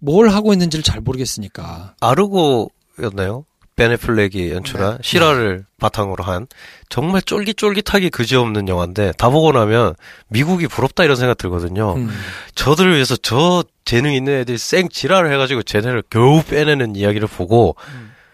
뭘 0.00 0.28
하고 0.28 0.52
있는지를 0.52 0.82
잘 0.82 1.00
모르겠으니까. 1.00 1.94
아르고였나요? 2.00 3.44
베네플렉이 3.78 4.50
연출한 4.50 4.98
실화를 5.02 5.64
바탕으로 5.78 6.24
한 6.24 6.48
정말 6.88 7.22
쫄깃쫄깃하기 7.22 8.10
그지없는 8.10 8.66
영화인데 8.68 9.12
다 9.16 9.30
보고 9.30 9.52
나면 9.52 9.94
미국이 10.28 10.66
부럽다 10.66 11.04
이런 11.04 11.14
생각 11.16 11.38
들거든요. 11.38 11.94
음. 11.94 12.10
저들을 12.56 12.92
위해서 12.94 13.16
저 13.16 13.62
재능 13.84 14.12
있는 14.12 14.40
애들이 14.40 14.58
생 14.58 14.88
지랄을 14.88 15.32
해가지고 15.32 15.62
쟤네를 15.62 16.02
겨우 16.10 16.42
빼내는 16.42 16.96
이야기를 16.96 17.28
보고 17.28 17.76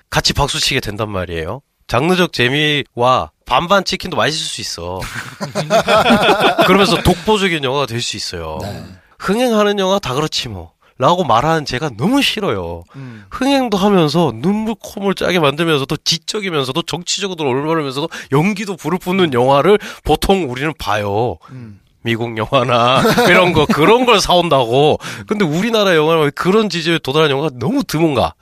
같이 0.09 0.33
박수 0.33 0.59
치게 0.61 0.81
된단 0.81 1.11
말이에요. 1.11 1.61
장르적 1.89 2.33
재미와 2.33 3.31
반반 3.45 3.85
치킨도 3.85 4.17
맛있을 4.17 4.47
수 4.47 4.61
있어. 4.63 5.01
그러면서 6.67 7.03
독보적인 7.03 7.63
영화가 7.63 7.85
될 7.87 8.01
수 8.01 8.17
있어요. 8.17 8.59
네. 8.63 8.83
흥행하는 9.19 9.79
영화 9.79 9.99
다 9.99 10.15
그렇지 10.15 10.49
뭐. 10.49 10.73
라고 10.97 11.25
말하는 11.25 11.65
제가 11.65 11.91
너무 11.97 12.23
싫어요. 12.23 12.85
음. 12.95 13.25
흥행도 13.31 13.77
하면서 13.77 14.33
눈물 14.35 14.77
콧물 14.81 15.15
짜게 15.15 15.41
만들면서도 15.41 15.97
지적이면서도 15.99 16.83
정치적으로 16.83 17.49
올바르면서도 17.49 18.09
연기도 18.33 18.77
불을 18.77 18.99
뿜는 18.99 19.33
영화를 19.33 19.79
보통 20.05 20.49
우리는 20.51 20.73
봐요. 20.79 21.39
음. 21.51 21.81
미국 22.03 22.37
영화나 22.37 23.03
이런 23.29 23.53
거 23.53 23.67
그런 23.67 24.05
걸 24.07 24.21
사온다고. 24.21 24.99
근데 25.27 25.45
우리나라 25.45 25.97
영화는 25.97 26.25
왜 26.25 26.31
그런 26.31 26.69
지점에 26.69 26.99
도달한 26.99 27.31
영화가 27.31 27.57
너무 27.59 27.83
드문가 27.83 28.35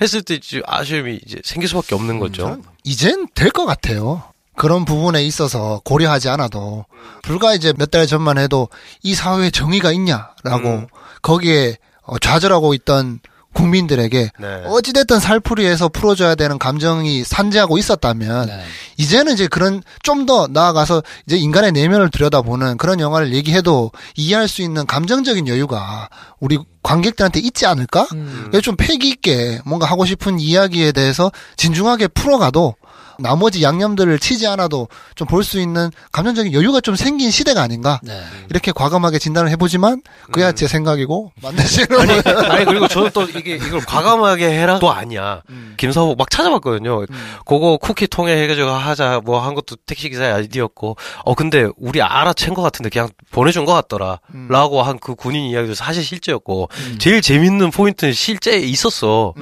했을 0.00 0.22
때 0.22 0.34
이제 0.36 0.62
아쉬움이 0.66 1.20
이제 1.26 1.38
생길 1.44 1.68
수밖에 1.68 1.94
없는 1.94 2.18
거죠. 2.20 2.56
이젠 2.84 3.26
될 3.34 3.50
것 3.50 3.66
같아요. 3.66 4.22
그런 4.56 4.84
부분에 4.84 5.22
있어서 5.24 5.80
고려하지 5.84 6.28
않아도 6.30 6.86
불과 7.22 7.54
이제 7.54 7.74
몇 7.76 7.90
달 7.90 8.06
전만 8.06 8.38
해도 8.38 8.68
이 9.02 9.14
사회에 9.14 9.50
정의가 9.50 9.90
있냐라고 9.92 10.68
음. 10.68 10.86
거기에 11.22 11.70
어, 11.70 11.89
좌절하고 12.18 12.74
있던 12.74 13.20
국민들에게 13.52 14.30
네. 14.38 14.62
어찌됐든 14.66 15.18
살풀이해서 15.18 15.88
풀어줘야 15.88 16.36
되는 16.36 16.56
감정이 16.56 17.24
산재하고 17.24 17.78
있었다면 17.78 18.46
네. 18.46 18.62
이제는 18.96 19.32
이제 19.32 19.48
그런 19.48 19.82
좀 20.04 20.20
더 20.26 20.46
나아가서 20.46 21.02
이제 21.26 21.36
인간의 21.38 21.72
내면을 21.72 22.10
들여다보는 22.10 22.76
그런 22.76 23.00
영화를 23.00 23.32
얘기해도 23.32 23.90
이해할 24.16 24.46
수 24.48 24.60
있는 24.62 24.86
감정적인 24.86 25.48
여유가 25.48 26.08
우리 26.38 26.58
관객들한테 26.82 27.40
있지 27.40 27.64
않을까? 27.66 28.06
음. 28.12 28.42
그래서 28.50 28.60
좀 28.60 28.76
패기 28.76 29.08
있게 29.08 29.60
뭔가 29.64 29.86
하고 29.86 30.04
싶은 30.04 30.38
이야기에 30.38 30.92
대해서 30.92 31.32
진중하게 31.56 32.08
풀어가도 32.08 32.74
나머지 33.22 33.62
양념들을 33.62 34.18
치지 34.18 34.46
않아도 34.46 34.88
좀 35.14 35.26
볼 35.28 35.44
수 35.44 35.60
있는 35.60 35.90
감정적인 36.12 36.52
여유가 36.52 36.80
좀 36.80 36.96
생긴 36.96 37.30
시대가 37.30 37.62
아닌가. 37.62 38.00
네. 38.02 38.20
이렇게 38.50 38.72
과감하게 38.72 39.18
진단을 39.18 39.50
해보지만 39.50 40.02
그야 40.32 40.52
제 40.52 40.66
생각이고 40.66 41.32
만드시는 41.42 42.00
아니, 42.00 42.22
분은 42.22 42.50
아니 42.50 42.64
그리고 42.64 42.88
저는 42.88 43.10
또 43.14 43.22
이게 43.24 43.56
이걸 43.56 43.80
과감하게 43.80 44.50
해라도 44.50 44.90
아니야. 44.92 45.42
김사호 45.76 46.14
막 46.16 46.28
찾아봤거든요. 46.30 47.06
그거 47.46 47.76
쿠키 47.78 48.06
통해 48.06 48.42
해가지고 48.42 48.68
하자 48.70 49.20
뭐 49.24 49.40
한 49.40 49.54
것도 49.54 49.76
택시 49.86 50.08
기사의 50.10 50.32
아이디였고. 50.32 50.96
어 51.24 51.34
근데 51.34 51.68
우리 51.78 52.00
알아챈 52.00 52.54
것 52.54 52.62
같은데 52.62 52.90
그냥 52.90 53.08
보내준 53.30 53.64
것 53.64 53.72
같더라라고 53.74 54.82
한 54.82 54.98
그 55.00 55.14
군인 55.14 55.46
이야기도 55.48 55.74
사실 55.74 56.02
실제였고. 56.04 56.68
제일 56.98 57.22
재밌는 57.22 57.70
포인트는 57.70 58.12
실제 58.12 58.58
있었어. 58.58 59.32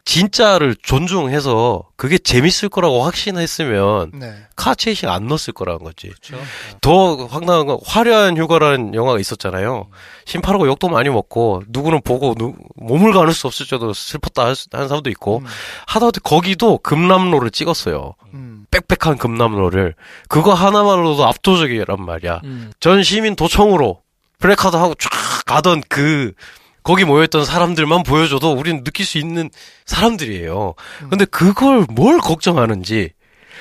음. 0.00 0.04
진짜를 0.04 0.76
존중해서 0.82 1.84
그게 1.96 2.18
재밌을 2.18 2.68
거라고 2.68 3.02
확신했으면 3.04 4.10
네. 4.14 4.34
car 4.56 4.72
chasing 4.72 5.08
안 5.08 5.26
넣었을 5.26 5.52
거라는 5.52 5.84
거지. 5.84 6.10
더 6.80 7.16
황당한 7.26 7.66
건 7.66 7.78
화려한 7.84 8.36
휴가라는 8.36 8.94
영화가 8.94 9.18
있었잖아요. 9.20 9.86
신파라고 10.24 10.66
욕도 10.66 10.88
많이 10.88 11.08
먹고 11.10 11.62
누구는 11.68 12.00
보고 12.02 12.34
누- 12.34 12.54
몸을 12.76 13.12
가눌 13.12 13.32
수 13.34 13.46
없을 13.46 13.66
정도로 13.66 13.92
슬펐다 13.94 14.42
하는 14.72 14.88
사람도 14.88 15.10
있고 15.10 15.42
하다못해 15.86 16.20
거기도 16.24 16.78
금남로를 16.78 17.50
찍었어요. 17.50 18.14
음. 18.34 18.66
빽빽한 18.70 19.18
금남로를 19.18 19.94
그거 20.28 20.54
하나만으로도 20.54 21.26
압도적이란 21.26 22.02
말이야. 22.04 22.40
음. 22.44 22.72
전 22.80 23.02
시민 23.02 23.36
도청으로 23.36 24.00
플래카드 24.38 24.76
하고 24.76 24.94
쫙 24.94 25.10
가던 25.46 25.82
그 25.88 26.32
거기 26.90 27.04
모여있던 27.04 27.44
사람들만 27.44 28.02
보여줘도 28.02 28.50
우리는 28.50 28.82
느낄 28.82 29.06
수 29.06 29.18
있는 29.18 29.48
사람들이에요. 29.86 30.74
근데 31.08 31.24
그걸 31.24 31.86
뭘 31.88 32.18
걱정하는지 32.18 33.10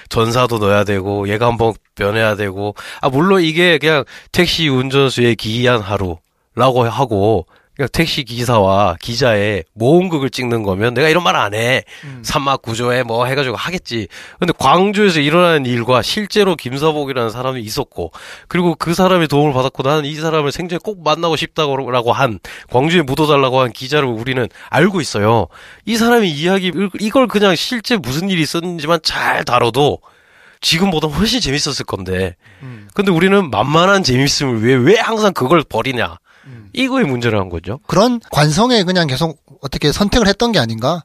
전사도 0.10 0.58
넣어야 0.58 0.84
되고 0.84 1.30
얘가 1.30 1.46
한번 1.46 1.76
변해야 1.94 2.36
되고 2.36 2.74
아 3.02 3.10
물론 3.10 3.44
이게 3.44 3.78
그냥 3.78 4.04
택시 4.32 4.68
운전수의 4.68 5.36
기이한 5.36 5.80
하루라고 5.80 6.86
하고 6.90 7.46
그냥 7.80 7.88
택시 7.94 8.26
기사와 8.26 8.98
기자의 9.00 9.64
모험극을 9.74 10.32
찍는 10.32 10.64
거면 10.64 10.94
내가 10.94 11.08
이런 11.08 11.24
말 11.24 11.38
안 11.38 11.54
해. 11.54 11.86
산막 12.24 12.62
구조에 12.62 13.04
뭐 13.04 13.26
해가지고 13.26 13.56
하겠지. 13.56 14.10
근데 14.38 14.52
광주에서 14.58 15.22
일어나는 15.22 15.66
일과 15.66 16.02
실제로 16.02 16.58
김사복이라는 16.58 17.30
사람이 17.30 17.62
있었고, 17.62 18.12
그리고 18.50 18.76
그 18.76 18.94
사람의 18.94 19.30
도움을 19.30 19.54
받았고, 19.54 19.84
나는 19.84 20.04
이 20.04 20.14
사람을 20.16 20.52
생전에 20.52 20.80
꼭 20.84 21.02
만나고 21.06 21.38
싶다고 21.38 22.12
한, 22.12 22.40
광주에 22.70 23.04
묻어달라고 23.04 23.62
한 23.62 23.72
기자를 23.72 24.10
우리는 24.10 24.50
알고 24.70 25.00
있어요. 25.00 25.48
이 25.86 25.96
사람의 25.96 26.30
이야기, 26.30 26.74
이걸 27.00 27.28
그냥 27.28 27.56
실제 27.56 27.96
무슨 27.96 28.30
일이 28.30 28.42
있었는지만 28.42 29.00
잘 29.04 29.46
다뤄도, 29.46 30.00
지금보다 30.60 31.08
훨씬 31.08 31.40
재밌었을 31.40 31.86
건데. 31.86 32.36
근데 32.94 33.12
우리는 33.12 33.50
만만한 33.50 34.04
재밌음을 34.04 34.66
위해 34.66 34.76
왜 34.76 35.00
항상 35.00 35.32
그걸 35.32 35.64
버리냐. 35.64 36.18
이거의 36.74 37.06
문제라는 37.06 37.50
거죠. 37.50 37.80
그런 37.88 38.20
관성에 38.32 38.84
그냥 38.84 39.08
계속 39.08 39.42
어떻게 39.62 39.92
선택을 39.92 40.28
했던 40.28 40.52
게 40.52 40.60
아닌가? 40.60 41.04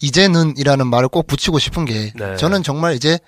이제는이라는 0.00 0.86
말을 0.86 1.08
꼭 1.08 1.26
붙이고 1.26 1.58
싶은 1.58 1.84
게 1.84 2.12
네. 2.16 2.36
저는 2.36 2.62
정말 2.62 2.94
이제 2.94 3.18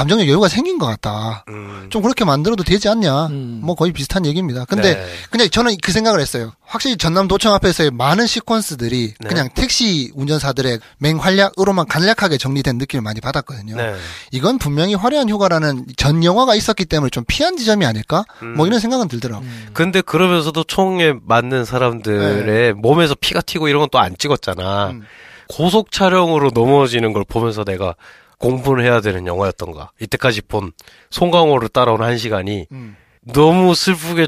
감정의 0.00 0.28
여유가 0.28 0.48
생긴 0.48 0.78
것 0.78 0.86
같다. 0.86 1.44
음. 1.48 1.86
좀 1.90 2.00
그렇게 2.00 2.24
만들어도 2.24 2.64
되지 2.64 2.88
않냐? 2.88 3.26
음. 3.26 3.60
뭐 3.62 3.74
거의 3.74 3.92
비슷한 3.92 4.24
얘기입니다. 4.24 4.64
근데 4.64 4.94
네. 4.94 5.06
그냥 5.28 5.50
저는 5.50 5.76
그 5.82 5.92
생각을 5.92 6.20
했어요. 6.20 6.52
확실히 6.64 6.96
전남도청 6.96 7.52
앞에서의 7.54 7.90
많은 7.90 8.24
시퀀스들이 8.24 9.12
네. 9.20 9.28
그냥 9.28 9.50
택시 9.54 10.10
운전사들의 10.14 10.78
맹활약으로만 10.98 11.86
간략하게 11.86 12.38
정리된 12.38 12.78
느낌을 12.78 13.02
많이 13.02 13.20
받았거든요. 13.20 13.76
네. 13.76 13.94
이건 14.32 14.56
분명히 14.58 14.94
화려한 14.94 15.28
휴가라는 15.28 15.84
전 15.98 16.24
영화가 16.24 16.54
있었기 16.54 16.86
때문에 16.86 17.10
좀 17.10 17.24
피한 17.28 17.58
지점이 17.58 17.84
아닐까? 17.84 18.24
음. 18.42 18.54
뭐 18.56 18.66
이런 18.66 18.80
생각은 18.80 19.08
들더라고요. 19.08 19.48
근데 19.74 20.00
그러면서도 20.00 20.64
총에 20.64 21.12
맞는 21.26 21.66
사람들의 21.66 22.72
몸에서 22.74 23.14
피가 23.20 23.42
튀고 23.42 23.68
이런 23.68 23.80
건 23.80 23.90
또 23.90 23.98
안 23.98 24.14
찍었잖아. 24.16 24.90
음. 24.90 25.02
고속 25.48 25.90
촬영으로 25.90 26.52
넘어지는 26.54 27.12
걸 27.12 27.24
보면서 27.28 27.64
내가 27.64 27.96
공부를 28.40 28.84
해야 28.84 29.00
되는 29.00 29.26
영화였던가. 29.26 29.92
이때까지 30.00 30.40
본 30.42 30.72
송강호를 31.10 31.68
따라온 31.68 32.02
한 32.02 32.18
시간이 32.18 32.66
음. 32.72 32.96
너무 33.20 33.74
슬프게 33.76 34.26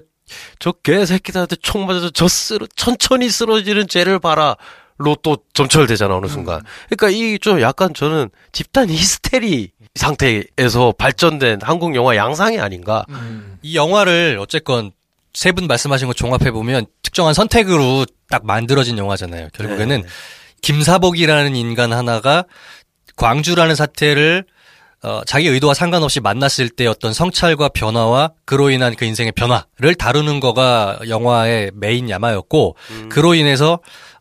저 0.61 0.71
개새끼들한테 0.71 1.57
총 1.57 1.87
맞아서 1.87 2.11
저 2.11 2.29
쓰러, 2.29 2.67
천천히 2.77 3.29
쓰러지는 3.29 3.89
쟤를 3.89 4.21
봐라. 4.21 4.57
로또 4.99 5.39
점철되잖아, 5.55 6.15
어느 6.15 6.27
순간. 6.29 6.61
그러니까 6.89 7.09
이 7.11 7.39
좀 7.41 7.61
약간 7.61 7.93
저는 7.93 8.29
집단 8.53 8.89
히스테리 8.89 9.71
상태에서 9.97 10.93
발전된 10.97 11.61
한국 11.63 11.97
영화 11.97 12.15
양상이 12.15 12.61
아닌가. 12.61 13.05
이 13.63 13.75
영화를 13.75 14.39
어쨌건 14.41 14.93
세 15.35 15.51
분 15.53 15.67
말씀하신 15.67 16.07
거 16.07 16.13
종합해 16.15 16.51
보면 16.53 16.87
특정한 17.03 17.35
선택으로 17.35 18.05
딱 18.29 18.45
만들어진 18.47 18.97
영화잖아요. 18.99 19.49
결국에는 19.55 20.03
네. 20.03 20.09
김사복이라는 20.61 21.57
인간 21.57 21.93
하나가 21.93 22.45
광주라는 23.23 23.77
사태를 23.77 24.45
어, 25.05 25.23
자기 25.27 25.47
의도와 25.47 25.75
상관없이 25.75 26.18
만났을 26.18 26.68
때 26.68 26.87
어떤 26.87 27.12
성찰과 27.12 27.68
변화와 27.68 28.33
그로 28.45 28.70
인한 28.70 28.97
그 28.97 29.05
인생의 29.05 29.33
변화를 29.33 29.95
다루는 29.97 30.41
거가 30.41 30.99
영화의 31.09 31.70
메인 31.75 32.11
야마였고 32.11 32.77
그로 33.09 33.35
인해서 33.35 33.79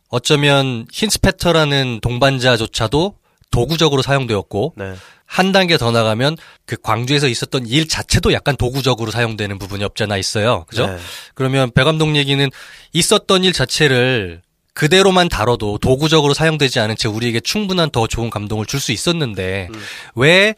어쩌면 0.08 0.86
힌스페터라는 0.92 2.00
동반자조차도 2.00 3.16
도구적으로 3.50 4.02
사용되었고 4.02 4.74
네. 4.76 4.94
한 5.26 5.50
단계 5.50 5.78
더 5.78 5.90
나가면 5.90 6.36
그 6.66 6.76
광주에서 6.80 7.26
있었던 7.26 7.66
일 7.66 7.88
자체도 7.88 8.32
약간 8.32 8.56
도구적으로 8.56 9.10
사용되는 9.10 9.58
부분이 9.58 9.82
없지 9.82 10.04
않아 10.04 10.16
있어요. 10.16 10.64
그죠? 10.68 10.86
네. 10.86 10.96
그러면 11.34 11.70
배 11.72 11.84
감독 11.84 12.14
얘기는 12.14 12.48
있었던 12.92 13.44
일 13.44 13.52
자체를 13.52 14.42
그대로만 14.74 15.28
다뤄도 15.28 15.78
도구적으로 15.78 16.34
사용되지 16.34 16.80
않은 16.80 16.96
채 16.96 17.08
우리에게 17.08 17.40
충분한 17.40 17.90
더 17.90 18.06
좋은 18.06 18.30
감동을 18.30 18.66
줄 18.66 18.80
수 18.80 18.92
있었는데 18.92 19.68
왜 20.14 20.54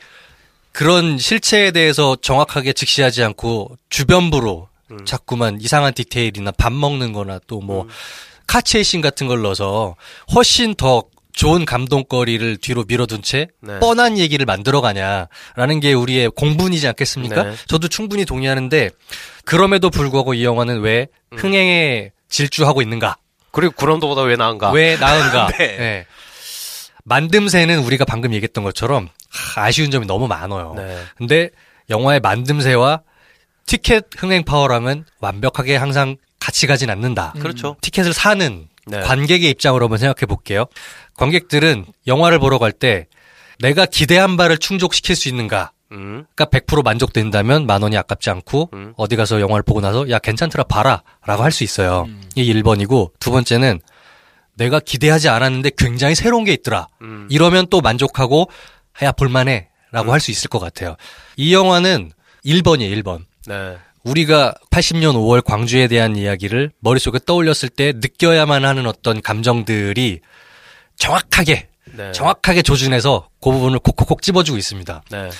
그런 0.72 1.18
실체에 1.18 1.70
대해서 1.72 2.16
정확하게 2.20 2.72
직시하지 2.72 3.22
않고 3.24 3.76
주변부로 3.90 4.68
자꾸만 5.04 5.60
이상한 5.60 5.92
디테일이나 5.94 6.52
밥 6.52 6.72
먹는 6.72 7.12
거나 7.12 7.38
또뭐 7.46 7.88
카체이신 8.46 9.00
같은 9.00 9.26
걸 9.26 9.42
넣어서 9.42 9.96
훨씬 10.34 10.74
더 10.74 11.04
좋은 11.32 11.64
감동거리를 11.64 12.58
뒤로 12.58 12.84
밀어둔 12.86 13.20
채 13.22 13.48
네. 13.60 13.80
뻔한 13.80 14.18
얘기를 14.18 14.46
만들어 14.46 14.80
가냐라는 14.80 15.80
게 15.80 15.92
우리의 15.92 16.30
공분이지 16.30 16.86
않겠습니까? 16.88 17.42
네. 17.42 17.54
저도 17.66 17.88
충분히 17.88 18.24
동의하는데 18.24 18.90
그럼에도 19.44 19.90
불구하고 19.90 20.34
이 20.34 20.44
영화는 20.44 20.80
왜 20.80 21.08
음. 21.32 21.38
흥행에 21.38 22.12
질주하고 22.28 22.82
있는가? 22.82 23.16
그리고 23.54 23.72
구럼도보다 23.72 24.22
왜 24.22 24.36
나은가? 24.36 24.70
왜 24.72 24.96
나은가? 24.96 25.46
네. 25.58 25.64
예. 25.64 26.06
만듦새는 27.08 27.84
우리가 27.84 28.04
방금 28.04 28.32
얘기했던 28.34 28.64
것처럼 28.64 29.08
하, 29.30 29.64
아쉬운 29.64 29.90
점이 29.90 30.06
너무 30.06 30.26
많아요. 30.26 30.74
네. 30.76 31.02
근데 31.16 31.50
영화의 31.90 32.20
만듦새와 32.20 33.02
티켓 33.66 34.06
흥행 34.16 34.44
파워랑은 34.44 35.04
완벽하게 35.20 35.76
항상 35.76 36.16
같이 36.40 36.66
가진 36.66 36.90
않는다. 36.90 37.34
그렇죠. 37.40 37.76
티켓을 37.80 38.12
사는 38.12 38.68
네. 38.86 39.00
관객의 39.00 39.50
입장으로 39.50 39.84
한번 39.86 39.98
생각해 39.98 40.26
볼게요. 40.26 40.66
관객들은 41.16 41.86
영화를 42.06 42.38
보러 42.38 42.58
갈 42.58 42.72
때 42.72 43.06
내가 43.60 43.86
기대한 43.86 44.36
바를 44.36 44.58
충족시킬 44.58 45.14
수 45.14 45.28
있는가? 45.28 45.70
음. 45.94 46.24
그러니까 46.34 46.58
100% 46.58 46.84
만족된다면 46.84 47.66
만 47.66 47.82
원이 47.82 47.96
아깝지 47.96 48.28
않고 48.30 48.70
음. 48.74 48.92
어디 48.96 49.16
가서 49.16 49.40
영화를 49.40 49.62
보고 49.62 49.80
나서 49.80 50.08
야 50.10 50.18
괜찮더라 50.18 50.64
봐라 50.64 51.02
라고 51.24 51.42
할 51.42 51.52
수 51.52 51.64
있어요. 51.64 52.06
이게 52.34 52.52
1번이고 52.52 53.12
두 53.20 53.30
번째는 53.30 53.80
내가 54.56 54.80
기대하지 54.80 55.28
않았는데 55.28 55.70
굉장히 55.78 56.14
새로운 56.14 56.44
게 56.44 56.52
있더라. 56.52 56.88
음. 57.02 57.26
이러면 57.30 57.66
또 57.70 57.80
만족하고 57.80 58.48
야 59.02 59.12
볼만해 59.12 59.68
라고 59.92 60.12
할 60.12 60.20
수 60.20 60.30
있을 60.32 60.48
것 60.48 60.58
같아요. 60.58 60.96
이 61.36 61.54
영화는 61.54 62.12
1번이에요 62.44 63.02
1번. 63.02 63.24
네. 63.46 63.76
우리가 64.04 64.54
80년 64.70 65.14
5월 65.14 65.42
광주에 65.42 65.86
대한 65.88 66.16
이야기를 66.16 66.72
머릿속에 66.80 67.18
떠올렸을 67.24 67.68
때 67.70 67.92
느껴야만 67.96 68.64
하는 68.64 68.86
어떤 68.86 69.22
감정들이 69.22 70.20
정확하게 70.96 71.68
네. 71.96 72.12
정확하게 72.12 72.62
조준해서 72.62 73.28
그 73.40 73.50
부분을 73.50 73.78
콕콕콕 73.78 74.20
집어주고 74.22 74.58
있습니다. 74.58 75.02
네. 75.10 75.30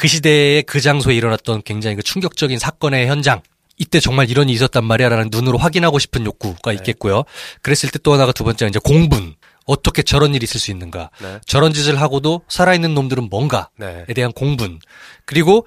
그 0.00 0.08
시대에 0.08 0.62
그 0.62 0.80
장소에 0.80 1.14
일어났던 1.14 1.60
굉장히 1.62 1.94
그 1.94 2.02
충격적인 2.02 2.58
사건의 2.58 3.06
현장. 3.06 3.42
이때 3.76 4.00
정말 4.00 4.30
이런 4.30 4.48
일이 4.48 4.56
있었단 4.56 4.82
말이야라는 4.82 5.28
눈으로 5.30 5.58
확인하고 5.58 5.98
싶은 5.98 6.24
욕구가 6.24 6.72
있겠고요. 6.72 7.24
그랬을 7.60 7.90
때 7.90 7.98
또 8.02 8.14
하나가 8.14 8.32
두 8.32 8.42
번째가 8.42 8.70
이제 8.70 8.78
공분. 8.82 9.34
어떻게 9.66 10.02
저런 10.02 10.34
일이 10.34 10.44
있을 10.44 10.58
수 10.58 10.70
있는가. 10.70 11.10
네. 11.20 11.38
저런 11.46 11.74
짓을 11.74 12.00
하고도 12.00 12.40
살아있는 12.48 12.94
놈들은 12.94 13.28
뭔가에 13.28 13.64
네. 13.76 14.06
대한 14.14 14.32
공분. 14.32 14.80
그리고 15.26 15.66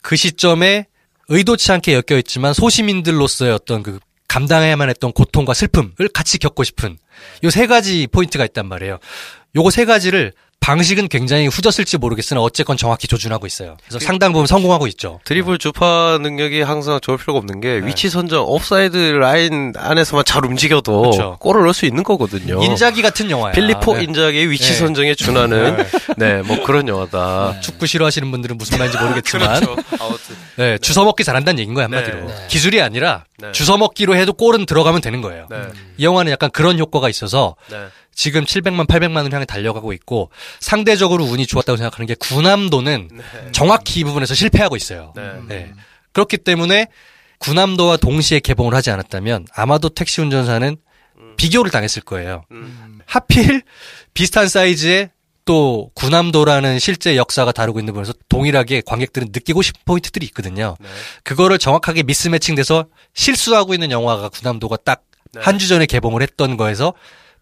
그 0.00 0.16
시점에 0.16 0.86
의도치 1.28 1.70
않게 1.72 1.92
엮여 1.92 2.18
있지만 2.20 2.54
소시민들로서의 2.54 3.52
어떤 3.52 3.82
그 3.82 4.00
감당해야만 4.28 4.88
했던 4.88 5.12
고통과 5.12 5.52
슬픔을 5.52 6.08
같이 6.14 6.38
겪고 6.38 6.64
싶은 6.64 6.96
요 7.44 7.50
세 7.50 7.66
가지 7.66 8.06
포인트가 8.06 8.46
있단 8.46 8.66
말이에요. 8.66 8.98
요거 9.56 9.70
세 9.70 9.84
가지를 9.84 10.32
방식은 10.64 11.08
굉장히 11.08 11.46
후졌을지 11.46 11.98
모르겠으나 11.98 12.40
어쨌건 12.40 12.78
정확히 12.78 13.06
조준하고 13.06 13.46
있어요. 13.46 13.76
그래서 13.86 14.02
상당 14.02 14.32
부분 14.32 14.46
성공하고 14.46 14.86
있죠. 14.86 15.20
드리블 15.24 15.58
주파 15.58 16.18
능력이 16.22 16.62
항상 16.62 16.98
좋을 17.02 17.18
필요가 17.18 17.38
없는 17.38 17.60
게 17.60 17.80
네. 17.80 17.86
위치 17.86 18.08
선정 18.08 18.46
옵사이드 18.46 18.96
라인 18.96 19.74
안에서만 19.76 20.24
잘 20.24 20.42
움직여도 20.46 21.10
그쵸. 21.10 21.36
골을 21.38 21.64
넣을 21.64 21.74
수 21.74 21.84
있는 21.84 22.02
거거든요. 22.02 22.62
인자기 22.64 23.02
같은 23.02 23.30
영화야. 23.30 23.52
필리포 23.52 23.98
네. 23.98 24.04
인자기의 24.04 24.50
위치 24.50 24.68
네. 24.68 24.74
선정에 24.78 25.14
준하는 25.14 25.84
네, 26.16 26.40
뭐 26.40 26.64
그런 26.64 26.88
영화다. 26.88 27.60
축구 27.60 27.86
싫어하시는 27.86 28.30
분들은 28.30 28.56
무슨 28.56 28.78
말인지 28.78 28.96
모르겠지만 28.98 29.60
그렇죠. 29.60 29.82
네, 30.56 30.78
주워 30.78 31.04
먹기 31.04 31.24
잘한다는 31.24 31.58
얘기인 31.58 31.74
거예요, 31.74 31.84
한마디로. 31.92 32.26
네. 32.26 32.46
기술이 32.48 32.80
아니라 32.80 33.24
네. 33.36 33.52
주워 33.52 33.76
먹기로 33.76 34.16
해도 34.16 34.32
골은 34.32 34.64
들어가면 34.64 35.02
되는 35.02 35.20
거예요. 35.20 35.46
네. 35.50 35.58
이 35.98 36.04
영화는 36.06 36.32
약간 36.32 36.50
그런 36.50 36.78
효과가 36.78 37.10
있어서 37.10 37.54
네. 37.70 37.84
지금 38.14 38.44
700만, 38.44 38.86
800만 38.86 39.26
을 39.26 39.32
향해 39.32 39.44
달려가고 39.44 39.92
있고 39.92 40.30
상대적으로 40.60 41.24
운이 41.24 41.46
좋았다고 41.46 41.76
생각하는 41.76 42.06
게 42.06 42.14
구남도는 42.14 43.10
정확히 43.52 44.00
이 44.00 44.04
부분에서 44.04 44.34
실패하고 44.34 44.76
있어요. 44.76 45.12
네. 45.16 45.32
네. 45.48 45.72
그렇기 46.12 46.38
때문에 46.38 46.86
구남도와 47.38 47.96
동시에 47.98 48.40
개봉을 48.40 48.74
하지 48.74 48.90
않았다면 48.90 49.46
아마도 49.54 49.88
택시 49.88 50.20
운전사는 50.20 50.76
비교를 51.36 51.70
당했을 51.70 52.02
거예요. 52.02 52.44
음. 52.52 53.00
하필 53.06 53.62
비슷한 54.14 54.48
사이즈의 54.48 55.10
또 55.44 55.90
군함도라는 55.94 56.78
실제 56.78 57.16
역사가 57.16 57.52
다루고 57.52 57.78
있는 57.78 57.92
부분에서 57.92 58.14
동일하게 58.28 58.82
관객들은 58.86 59.28
느끼고 59.32 59.60
싶은 59.60 59.80
포인트들이 59.84 60.24
있거든요. 60.26 60.76
네. 60.80 60.88
그거를 61.22 61.58
정확하게 61.58 62.02
미스매칭돼서 62.04 62.86
실수하고 63.12 63.74
있는 63.74 63.90
영화가 63.90 64.30
군함도가 64.30 64.78
딱 64.84 65.02
네. 65.32 65.40
한주 65.42 65.68
전에 65.68 65.84
개봉을 65.86 66.22
했던 66.22 66.56
거에서 66.56 66.94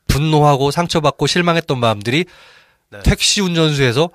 분노하고 0.09 0.73
상처받고 0.73 1.27
실망했던 1.29 1.79
마음들이 1.79 2.25
네. 2.25 2.33
택시 3.03 3.41
운전수에서 3.41 4.11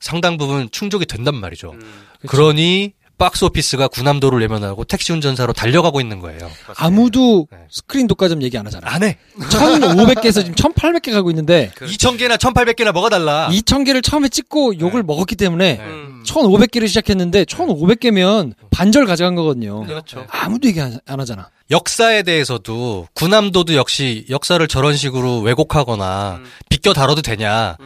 상당 0.00 0.36
부분 0.36 0.70
충족이 0.70 1.06
된단 1.06 1.34
말이죠. 1.34 1.72
음, 1.72 2.06
그러니 2.26 2.92
박스 3.18 3.44
오피스가 3.46 3.88
군함도를 3.88 4.40
외면하고 4.40 4.84
택시 4.84 5.12
운전사로 5.12 5.52
달려가고 5.54 6.00
있는 6.00 6.20
거예요. 6.20 6.50
아무도 6.76 7.48
네. 7.50 7.58
스크린 7.70 8.06
독과점 8.06 8.42
얘기 8.42 8.58
안 8.58 8.66
하잖아. 8.66 8.90
안 8.90 9.02
해. 9.02 9.16
1,500개에서 9.38 10.44
지금 10.44 10.54
1,800개 10.54 11.12
가고 11.12 11.30
있는데 11.30 11.70
2,000개나 11.76 12.36
1,800개나 12.36 12.92
뭐가 12.92 13.08
달라. 13.08 13.48
2,000개를 13.50 14.02
처음에 14.02 14.28
찍고 14.28 14.78
욕을 14.80 15.02
먹었기 15.02 15.36
때문에 15.36 15.78
음. 15.80 16.22
1,500개를 16.26 16.88
시작했는데 16.88 17.44
1,500개면 17.44 18.52
반절 18.70 19.06
가져간 19.06 19.34
거거든요. 19.34 19.84
그렇죠. 19.86 20.26
아무도 20.28 20.68
얘기 20.68 20.80
안, 20.80 20.98
안 21.06 21.20
하잖아. 21.20 21.48
역사에 21.70 22.22
대해서도 22.22 23.08
군함도도 23.14 23.74
역시 23.74 24.26
역사를 24.30 24.66
저런 24.68 24.94
식으로 24.94 25.40
왜곡하거나 25.40 26.40
음. 26.40 26.44
비껴 26.68 26.92
다뤄도 26.92 27.22
되냐 27.22 27.76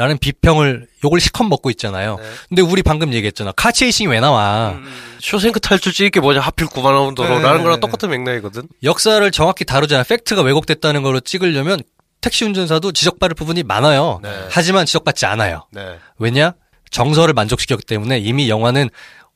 라는 0.00 0.16
비평을 0.16 0.86
욕을 1.04 1.20
실컷 1.20 1.44
먹고 1.44 1.68
있잖아요. 1.72 2.16
네. 2.16 2.24
근데 2.48 2.62
우리 2.62 2.82
방금 2.82 3.12
얘기했잖아. 3.12 3.52
car 3.52 3.67
chasing이 3.67 4.08
왜 4.08 4.18
나와? 4.18 4.70
음. 4.70 4.90
쇼생크 5.20 5.60
탈출 5.60 5.92
찍을 5.92 6.08
게 6.08 6.20
뭐냐 6.20 6.40
하필 6.40 6.68
9만 6.68 6.86
원 6.86 7.14
도로라는 7.14 7.58
네. 7.58 7.62
거랑 7.62 7.80
똑같은 7.80 8.08
맥락이거든. 8.08 8.66
역사를 8.82 9.30
정확히 9.30 9.66
다루잖아. 9.66 10.04
팩트가 10.04 10.40
왜곡됐다는 10.40 11.02
걸로 11.02 11.20
찍으려면 11.20 11.82
택시 12.22 12.46
운전사도 12.46 12.92
지적받을 12.92 13.34
부분이 13.34 13.62
많아요. 13.62 14.20
네. 14.22 14.46
하지만 14.48 14.86
지적받지 14.86 15.26
않아요. 15.26 15.66
네. 15.70 15.98
왜냐? 16.18 16.54
정서를 16.90 17.34
만족시켰기 17.34 17.84
때문에 17.84 18.20
이미 18.20 18.48
영화는 18.48 18.88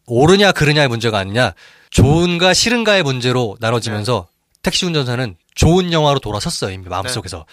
옳으냐 0.06 0.52
그르냐의 0.52 0.88
문제가 0.88 1.18
아니냐 1.18 1.52
좋은가 1.90 2.54
싫은가의 2.54 3.02
문제로 3.02 3.58
나눠지면서 3.60 4.28
택시 4.62 4.86
운전사는 4.86 5.36
좋은 5.54 5.92
영화로 5.92 6.20
돌아섰어요 6.20 6.72
이미 6.72 6.88
마음속에서 6.88 7.44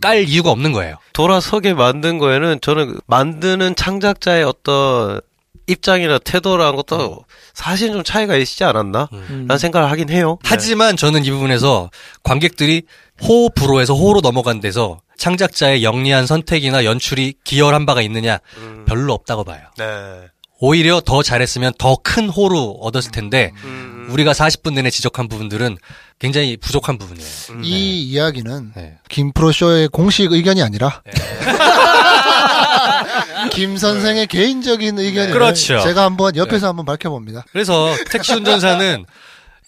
깔 0.00 0.28
이유가 0.28 0.50
없는 0.50 0.72
거예요. 0.72 0.96
돌아서게 1.12 1.74
만든 1.74 2.18
거에는 2.18 2.60
저는 2.60 2.98
만드는 3.06 3.74
창작자의 3.76 4.44
어떤 4.44 5.20
입장이나 5.66 6.18
태도라는 6.18 6.76
것도 6.76 7.24
사실 7.52 7.90
좀 7.92 8.04
차이가 8.04 8.36
있지 8.36 8.62
않았나? 8.64 9.08
음. 9.12 9.46
라는 9.48 9.58
생각을 9.58 9.90
하긴 9.90 10.10
해요. 10.10 10.38
하지만 10.44 10.96
저는 10.96 11.24
이 11.24 11.30
부분에서 11.30 11.90
관객들이 12.22 12.82
호 13.22 13.48
불호에서 13.50 13.94
호로 13.94 14.20
넘어간 14.20 14.60
데서 14.60 15.00
창작자의 15.16 15.82
영리한 15.82 16.26
선택이나 16.26 16.84
연출이 16.84 17.34
기여한 17.42 17.86
바가 17.86 18.02
있느냐 18.02 18.38
음. 18.58 18.84
별로 18.86 19.12
없다고 19.14 19.44
봐요. 19.44 19.60
네. 19.78 19.84
오히려 20.58 21.00
더 21.04 21.22
잘했으면 21.22 21.72
더 21.78 21.96
큰 22.02 22.28
호로 22.28 22.78
얻었을 22.80 23.10
텐데 23.10 23.52
음. 23.64 23.95
우리가 24.08 24.32
40분 24.32 24.74
내내 24.74 24.90
지적한 24.90 25.28
부분들은 25.28 25.76
굉장히 26.18 26.56
부족한 26.56 26.98
부분이에요. 26.98 27.28
음. 27.50 27.64
이 27.64 28.02
이야기는 28.04 28.72
네. 28.76 28.98
김프로 29.08 29.52
쇼의 29.52 29.88
공식 29.88 30.32
의견이 30.32 30.62
아니라 30.62 31.02
김 33.52 33.76
선생의 33.76 34.26
개인적인 34.26 34.98
의견을 34.98 35.32
그렇죠. 35.32 35.80
제가 35.80 36.04
한번 36.04 36.36
옆에서 36.36 36.68
한번 36.68 36.84
밝혀봅니다. 36.84 37.44
그래서 37.52 37.94
택시 38.10 38.34
운전사는 38.34 39.04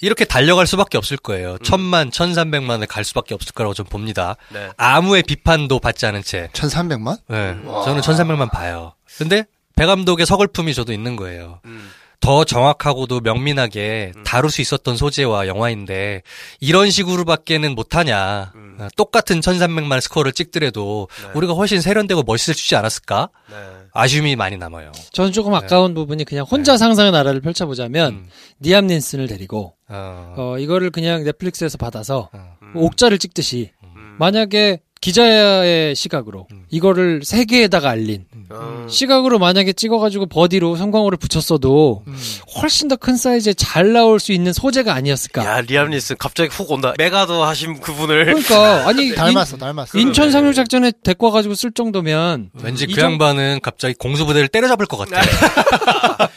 이렇게 0.01 0.24
달려갈 0.24 0.66
수밖에 0.66 0.97
없을 0.97 1.16
거예요. 1.16 1.59
천만, 1.64 2.11
천삼백만을 2.11 2.86
갈 2.86 3.05
수밖에 3.05 3.34
없을 3.34 3.53
거라고 3.53 3.74
좀 3.74 3.84
봅니다. 3.86 4.36
네. 4.51 4.68
아무의 4.76 5.24
비판도 5.24 5.80
받지 5.80 6.07
않은 6.07 6.22
채. 6.22 6.49
1300만? 6.53 7.18
네, 7.28 7.57
저는 7.84 8.03
천삼백만 8.03 8.51
봐요. 8.51 8.95
근데 9.16 9.45
배 9.74 9.86
감독의 9.86 10.26
서글픔이 10.26 10.74
저도 10.74 10.93
있는 10.93 11.16
거예요. 11.16 11.61
음. 11.64 11.91
더 12.21 12.45
정확하고도 12.45 13.21
명민하게 13.21 14.12
다룰 14.25 14.51
수 14.51 14.61
있었던 14.61 14.97
소재와 14.97 15.47
영화인데 15.47 16.23
이런 16.61 16.91
식으로밖에는 16.91 17.75
못하냐. 17.75 18.53
음. 18.55 18.77
어, 18.81 18.89
똑같은 18.97 19.41
1300만 19.41 20.01
스코어를 20.01 20.33
찍더라도 20.33 21.09
네. 21.23 21.31
우리가 21.35 21.53
훨씬 21.53 21.81
세련되고 21.81 22.23
멋있을 22.25 22.55
수 22.55 22.64
있지 22.64 22.77
않았을까? 22.77 23.29
네. 23.51 23.57
아쉬움이 23.93 24.37
많이 24.37 24.57
남아요. 24.57 24.93
저는 25.12 25.33
조금 25.33 25.55
아까운 25.55 25.95
부분이 25.95 26.25
그냥 26.25 26.45
혼자 26.49 26.77
상상의 26.77 27.12
나라를 27.12 27.41
펼쳐보자면 27.41 28.12
음. 28.12 28.29
니암 28.62 28.87
닌슨을 28.87 29.27
데리고 29.27 29.75
어, 29.89 30.35
어, 30.37 30.59
이거를 30.59 30.91
그냥 30.91 31.25
넷플릭스에서 31.25 31.79
받아서 31.79 32.31
어. 32.33 32.57
음. 32.62 32.73
옥자를 32.77 33.19
찍듯이 33.19 33.71
음. 33.83 34.16
만약에 34.19 34.81
기자의 35.01 35.95
시각으로 35.95 36.47
음. 36.53 36.66
이거를 36.71 37.23
세계에다가 37.25 37.91
알린 37.91 38.27
어. 38.51 38.87
시각으로 38.89 39.39
만약에 39.39 39.73
찍어가지고 39.73 40.27
버디로 40.27 40.77
성광호를 40.77 41.19
붙였어도 41.19 42.03
음. 42.07 42.19
훨씬 42.61 42.89
더 42.89 42.97
큰 42.97 43.17
사이즈에 43.17 43.53
잘 43.55 43.93
나올 43.93 44.19
수 44.21 44.33
있는 44.33 44.53
소재가 44.53 44.93
아니었을까. 44.95 45.45
야, 45.45 45.61
리암 45.61 45.91
니슨 45.91 46.17
갑자기 46.19 46.49
훅 46.53 46.71
온다. 46.73 46.95
맥아더 46.99 47.45
하신 47.45 47.81
그분을. 47.81 48.25
그러니까 48.25 48.89
아니 48.89 49.13
닮았어, 49.17 49.57
닮았어. 49.57 49.99
인, 49.99 50.13
천 50.13 50.31
상륙 50.33 50.55
작전에 50.55 50.93
데리고 51.05 51.27
와가지고 51.27 51.55
쓸 51.55 51.71
정도면 51.73 52.51
왠지 52.63 52.85
이그 52.85 53.01
정- 53.01 53.13
양반은 53.13 53.61
갑자기 53.63 53.95
공수부대를 53.95 54.49
때려잡을 54.49 54.87
것 54.87 54.97
같아. 54.99 55.21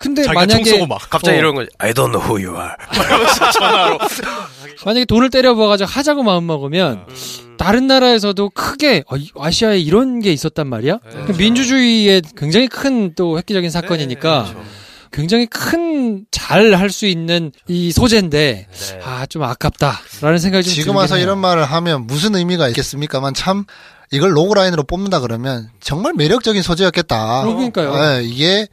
근데 0.00 0.22
자기가 0.22 0.40
만약에 0.40 0.64
총 0.64 0.72
쏘고 0.72 0.86
막. 0.86 0.98
갑자기 1.10 1.36
어. 1.36 1.38
이런 1.38 1.54
거지. 1.54 1.68
I 1.78 1.92
don't 1.92 2.10
know 2.10 2.20
who 2.24 2.42
you 2.44 2.56
are. 2.58 2.72
이러면서 3.06 3.50
전화로. 3.52 3.98
만약에 4.86 5.04
돈을 5.04 5.28
때려 5.30 5.54
부어가지고 5.54 5.88
하자고 5.90 6.22
마음 6.22 6.46
먹으면 6.46 7.04
음. 7.06 7.56
다른 7.58 7.86
나라에서도 7.86 8.48
크게 8.50 9.04
어, 9.08 9.16
이- 9.18 9.30
아시아에 9.38 9.78
이런 9.78 10.20
게 10.20 10.32
있었단 10.32 10.66
말이야. 10.66 10.98
그 11.26 11.32
민주주의의 11.32 12.22
굉장히 12.36 12.66
큰 12.66 13.14
또 13.14 13.36
획기적인 13.36 13.68
사건이니까 13.70 14.44
그렇죠. 14.44 14.64
굉장히 15.12 15.46
큰 15.46 16.24
잘 16.30 16.72
할 16.74 16.88
수 16.90 17.04
있는 17.06 17.52
이 17.68 17.92
소재인데 17.92 18.66
네. 18.70 19.00
아좀 19.04 19.42
아깝다라는 19.42 20.38
생각이 20.38 20.64
좀 20.64 20.74
지금 20.74 20.96
와서 20.96 21.16
해요. 21.16 21.24
이런 21.24 21.38
말을 21.38 21.64
하면 21.64 22.06
무슨 22.06 22.34
의미가 22.34 22.68
있겠습니까만 22.68 23.34
참 23.34 23.64
이걸 24.12 24.34
로그라인으로 24.36 24.84
뽑는다 24.84 25.20
그러면 25.20 25.68
정말 25.80 26.14
매력적인 26.14 26.62
소재였겠다. 26.62 27.42
그러니까요. 27.42 27.94
예, 28.18 28.22
이게 28.24 28.66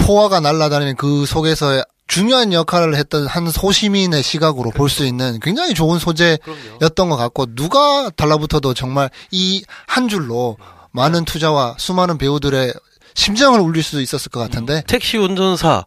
포화가 0.00 0.40
날아다니는 0.40 0.96
그 0.96 1.26
속에서 1.26 1.82
중요한 2.06 2.52
역할을 2.52 2.96
했던 2.96 3.26
한 3.26 3.48
소시민의 3.50 4.22
시각으로 4.22 4.70
볼 4.70 4.88
수 4.88 5.04
있는 5.06 5.38
굉장히 5.40 5.74
좋은 5.74 5.98
소재였던 6.00 7.08
것 7.08 7.16
같고 7.16 7.54
누가 7.54 8.10
달라붙어도 8.16 8.74
정말 8.74 9.10
이 9.30 9.62
한 9.86 10.08
줄로 10.08 10.56
많은 10.92 11.24
투자와 11.24 11.76
수많은 11.78 12.18
배우들의 12.18 12.74
심장을 13.14 13.58
울릴 13.60 13.82
수 13.82 14.00
있었을 14.00 14.30
것 14.30 14.40
같은데 14.40 14.82
택시 14.86 15.16
운전사. 15.18 15.84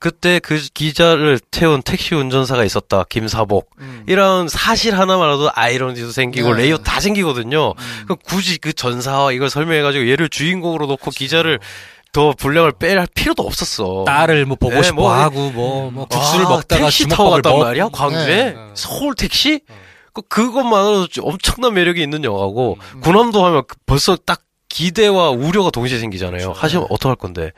그때 0.00 0.38
그 0.38 0.60
기자를 0.74 1.40
태운 1.50 1.80
택시 1.82 2.14
운전사가 2.14 2.62
있었다. 2.64 3.04
김사복. 3.08 3.70
이런 4.06 4.48
사실 4.48 4.98
하나만으로도 4.98 5.50
아이러니도 5.54 6.10
생기고 6.10 6.54
네. 6.54 6.62
layer 6.64 6.78
다 6.78 7.00
생기거든요. 7.00 7.72
그 8.06 8.14
굳이 8.16 8.58
그 8.58 8.72
전사와 8.74 9.32
이걸 9.32 9.48
설명해가지고 9.48 10.08
얘를 10.10 10.28
주인공으로 10.28 10.86
놓고 10.86 11.10
기자를 11.10 11.58
더 12.14 12.32
분량을 12.32 12.72
뺄 12.78 13.04
필요도 13.12 13.42
없었어. 13.42 14.04
딸을 14.06 14.46
뭐 14.46 14.56
보고 14.56 14.76
네, 14.76 14.82
싶어 14.84 14.94
뭐, 14.94 15.12
하고 15.12 15.50
뭐, 15.50 15.90
뭐 15.90 16.06
국수를 16.06 16.46
아, 16.46 16.48
먹다가 16.48 16.84
택시 16.84 17.08
타고 17.08 17.30
갔단 17.30 17.52
먹 17.52 17.64
말이야 17.64 17.88
광주에 17.92 18.52
네. 18.52 18.56
서울 18.74 19.16
택시 19.16 19.60
그 20.12 20.22
그것만으로도 20.22 21.08
좀 21.08 21.26
엄청난 21.26 21.74
매력이 21.74 22.00
있는 22.00 22.22
영화고 22.22 22.78
음. 22.94 23.00
군함도 23.00 23.44
하면 23.44 23.64
그 23.66 23.76
벌써 23.84 24.14
딱 24.14 24.42
기대와 24.68 25.30
우려가 25.30 25.70
동시에 25.70 25.98
생기잖아요. 25.98 26.38
그렇죠. 26.38 26.52
하시면 26.52 26.86
어떡할 26.88 27.16
건데 27.16 27.50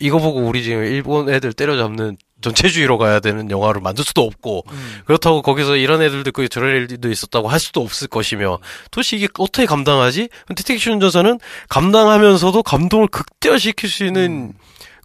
이거 0.00 0.18
보고 0.18 0.40
우리 0.40 0.62
지금 0.62 0.84
일본 0.84 1.28
애들 1.28 1.52
때려잡는 1.52 2.16
전체주의로 2.40 2.98
가야 2.98 3.20
되는 3.20 3.50
영화를 3.50 3.80
만들 3.80 4.04
수도 4.04 4.22
없고 4.22 4.64
음. 4.70 5.00
그렇다고 5.06 5.42
거기서 5.42 5.76
이런 5.76 6.02
애들도 6.02 6.30
있고 6.30 6.46
저런 6.48 6.84
애들도 6.84 7.10
있었다고 7.10 7.48
할 7.48 7.58
수도 7.58 7.82
없을 7.82 8.08
것이며 8.08 8.58
도대체 8.90 9.16
이게 9.16 9.28
어떻게 9.38 9.66
감당하지? 9.66 10.28
근데 10.46 10.62
택시 10.62 10.90
운전사는 10.90 11.38
감당하면서도 11.68 12.62
감동을 12.62 13.08
극대화시킬 13.08 13.88
수 13.88 14.04
있는 14.04 14.52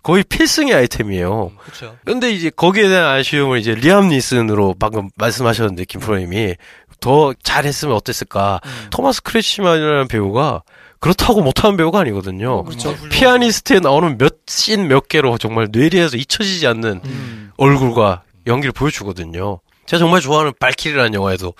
거의 0.04 0.24
필승의 0.24 0.74
아이템이에요. 0.74 1.54
그렇죠. 1.64 1.98
근데 2.06 2.32
이제 2.32 2.50
거기에 2.50 2.90
대한 2.90 3.06
아쉬움을 3.18 3.60
이제 3.60 3.74
리암 3.74 4.10
니슨으로 4.10 4.76
방금 4.78 5.10
말씀하셨는데 5.16 5.86
김프로님이 5.86 6.56
더 7.00 7.34
잘했으면 7.42 7.96
어땠을까? 7.96 8.60
토마스 8.90 9.24
크래치만이라는 9.24 10.08
배우가 10.08 10.64
그렇다고 11.04 11.42
못하는 11.42 11.76
배우가 11.76 12.00
아니거든요. 12.00 12.64
그렇죠. 12.64 12.96
피아니스트에 13.10 13.80
나오는 13.82 14.18
몇 14.18 14.38
씬 14.48 14.88
몇 14.88 15.08
개로 15.10 15.38
정말 15.38 15.68
뇌리에서 15.72 16.16
잊혀지지 16.18 16.66
않는 16.68 17.02
얼굴과 17.58 18.24
연기를 18.48 18.72
보여주거든요. 18.72 19.60
제가 19.86 20.00
정말 20.00 20.22
좋아하는 20.22 20.54
발키리라는 20.60 21.14
영화에도 21.14 21.54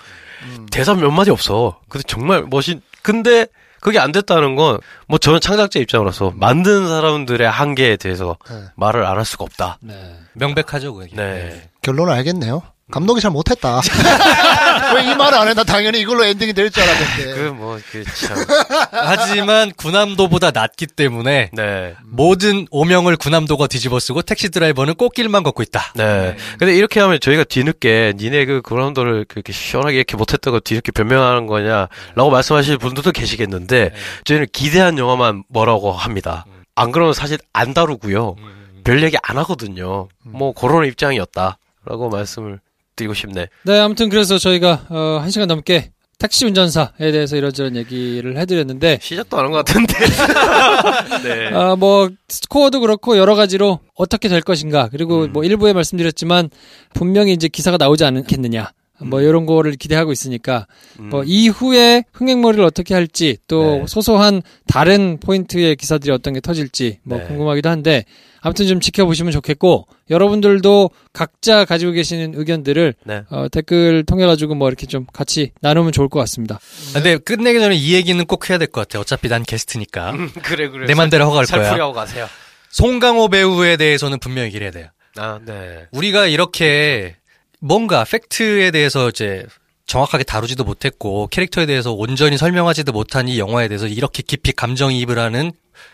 대사 0.70 0.94
몇 0.94 1.10
마디 1.10 1.30
없어. 1.30 1.80
근데 1.88 2.02
정말 2.06 2.44
멋있. 2.48 2.80
근데 3.02 3.46
그게 3.80 3.98
안 3.98 4.12
됐다는 4.12 4.56
건 4.56 4.78
뭐 5.08 5.18
저는 5.18 5.40
창작자 5.40 5.78
입장으로서 5.78 6.32
만든 6.34 6.88
사람들의 6.88 7.48
한계에 7.50 7.96
대해서 7.96 8.38
네. 8.50 8.62
말을 8.76 9.04
안 9.04 9.18
할 9.18 9.24
수가 9.26 9.44
없다. 9.44 9.76
네. 9.82 10.14
명백하죠, 10.32 10.94
그게. 10.94 11.14
네. 11.14 11.68
결론을 11.82 12.12
알겠네요. 12.14 12.62
감독이 12.90 13.20
잘 13.20 13.30
못했다. 13.30 13.80
왜 14.94 15.04
이 15.04 15.14
말을 15.14 15.38
안 15.38 15.48
해? 15.48 15.54
나 15.54 15.64
당연히 15.64 16.00
이걸로 16.00 16.24
엔딩이 16.24 16.52
될 16.52 16.70
줄 16.70 16.82
알았는데. 16.82 17.34
그 17.34 17.40
뭐 17.54 17.80
그 17.90 18.04
참. 18.04 18.36
하지만 18.92 19.72
군함도보다 19.72 20.50
낫기 20.50 20.86
때문에 20.88 21.50
네. 21.52 21.94
모든 22.04 22.66
오명을 22.70 23.16
군함도가 23.16 23.66
뒤집어 23.66 23.98
쓰고 23.98 24.22
택시 24.22 24.50
드라이버는 24.50 24.94
꽃길만 24.94 25.42
걷고 25.42 25.62
있다. 25.62 25.92
네. 25.96 26.36
근데 26.58 26.74
이렇게 26.76 27.00
하면 27.00 27.18
저희가 27.20 27.44
뒤늦게 27.44 28.14
니네 28.16 28.44
그 28.44 28.60
그라운드를 28.62 29.24
그렇게 29.28 29.52
시원하게 29.52 29.96
이렇게 29.96 30.16
못했던 30.16 30.52
거 30.52 30.60
뒤늦게 30.60 30.92
변명하는 30.92 31.46
거냐라고 31.46 32.30
말씀하실 32.30 32.78
분들도 32.78 33.12
계시겠는데 33.12 33.92
저희는 34.24 34.46
기대한 34.52 34.98
영화만 34.98 35.44
뭐라고 35.48 35.92
합니다. 35.92 36.44
안 36.76 36.92
그러면 36.92 37.14
사실 37.14 37.38
안 37.52 37.72
다루고요. 37.72 38.36
별 38.84 39.02
얘기 39.02 39.16
안 39.22 39.38
하거든요. 39.38 40.08
뭐 40.22 40.52
그런 40.52 40.84
입장이었다라고 40.86 42.10
말씀을 42.10 42.60
드리고 42.96 43.14
싶네. 43.14 43.48
네, 43.64 43.78
아무튼 43.78 44.08
그래서 44.08 44.38
저희가 44.38 44.86
어, 44.88 45.18
한 45.20 45.30
시간 45.30 45.48
넘게 45.48 45.90
택시 46.18 46.46
운전사에 46.46 47.10
대해서 47.12 47.36
이런저런 47.36 47.74
얘기를 47.76 48.36
해드렸는데 48.38 48.98
시작도 49.02 49.36
안 49.36 49.44
한 49.46 49.52
것 49.52 49.64
같은데. 49.64 49.94
네. 51.24 51.48
아, 51.52 51.74
뭐 51.76 52.08
스코어도 52.28 52.80
그렇고 52.80 53.16
여러 53.18 53.34
가지로 53.34 53.80
어떻게 53.96 54.28
될 54.28 54.40
것인가 54.40 54.88
그리고 54.90 55.24
음. 55.24 55.32
뭐 55.32 55.44
1부에 55.44 55.72
말씀드렸지만 55.72 56.50
분명히 56.94 57.32
이제 57.32 57.48
기사가 57.48 57.76
나오지 57.76 58.04
않겠느냐 58.04 58.70
뭐 59.08 59.20
이런 59.20 59.46
거를 59.46 59.72
기대하고 59.72 60.12
있으니까 60.12 60.66
음. 60.98 61.08
뭐 61.10 61.22
이후에 61.24 62.04
흥행몰이를 62.12 62.64
어떻게 62.64 62.94
할지 62.94 63.36
또 63.48 63.62
네. 63.62 63.84
소소한 63.86 64.42
다른 64.66 65.18
포인트의 65.20 65.76
기사들이 65.76 66.12
어떤 66.12 66.34
게 66.34 66.40
터질지 66.40 66.98
뭐 67.02 67.18
네. 67.18 67.24
궁금하기도 67.26 67.68
한데 67.68 68.04
아무튼 68.40 68.66
좀 68.66 68.78
지켜보시면 68.80 69.32
좋겠고 69.32 69.86
여러분들도 70.10 70.90
각자 71.14 71.64
가지고 71.64 71.92
계시는 71.92 72.34
의견들을 72.36 72.94
네. 73.04 73.22
어, 73.30 73.46
댓글 73.50 74.04
통해 74.04 74.26
가지고 74.26 74.54
뭐 74.54 74.68
이렇게 74.68 74.86
좀 74.86 75.06
같이 75.12 75.52
나누면 75.62 75.92
좋을 75.92 76.08
것 76.10 76.18
같습니다. 76.20 76.58
근데 76.92 77.16
끝내기 77.16 77.58
전에 77.58 77.74
이 77.74 77.94
얘기는 77.94 78.22
꼭 78.26 78.50
해야 78.50 78.58
될 78.58 78.68
것 78.68 78.82
같아. 78.82 79.00
어차피 79.00 79.28
난 79.28 79.42
게스트니까. 79.44 80.12
그래 80.42 80.68
그래. 80.68 80.86
내 80.86 80.94
맘대로 80.94 81.24
허가할 81.26 81.46
거야. 81.46 81.62
살풀이하고 81.62 81.92
가세요. 81.94 82.26
송강호 82.70 83.28
배우에 83.28 83.76
대해서는 83.76 84.18
분명히 84.18 84.48
얘기를 84.48 84.64
해야 84.66 84.72
돼요. 84.72 84.88
아, 85.16 85.38
네. 85.44 85.86
우리가 85.92 86.26
이렇게 86.26 87.16
뭔가 87.64 88.04
팩트에 88.04 88.70
대해서 88.72 89.08
이제 89.08 89.46
정확하게 89.86 90.24
다루지도 90.24 90.64
못했고 90.64 91.28
캐릭터에 91.28 91.64
대해서 91.64 91.92
온전히 91.92 92.36
설명하지도 92.36 92.92
못한 92.92 93.26
이 93.26 93.38
영화에 93.38 93.68
대해서 93.68 93.86
이렇게 93.86 94.22
깊이 94.22 94.52
감정이입을 94.52 95.18
하는 95.18 95.52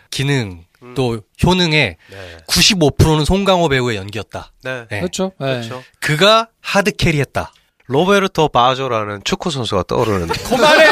기능 0.09 0.65
또 0.95 1.21
효능의 1.43 1.95
네. 2.09 2.37
95%는 2.47 3.23
송강호 3.23 3.69
배우의 3.69 3.95
연기였다. 3.95 4.51
네. 4.63 4.85
네. 4.89 4.99
그렇죠. 4.99 5.31
네. 5.39 5.47
그렇죠. 5.47 5.81
그가 6.01 6.49
hard 6.59 6.91
carry했다. 6.91 7.53
로베르토 7.85 8.49
바조라는 8.49 9.21
축구 9.23 9.49
선수가 9.49 9.83
떠오르는데. 9.87 10.33
그만해 10.43 10.91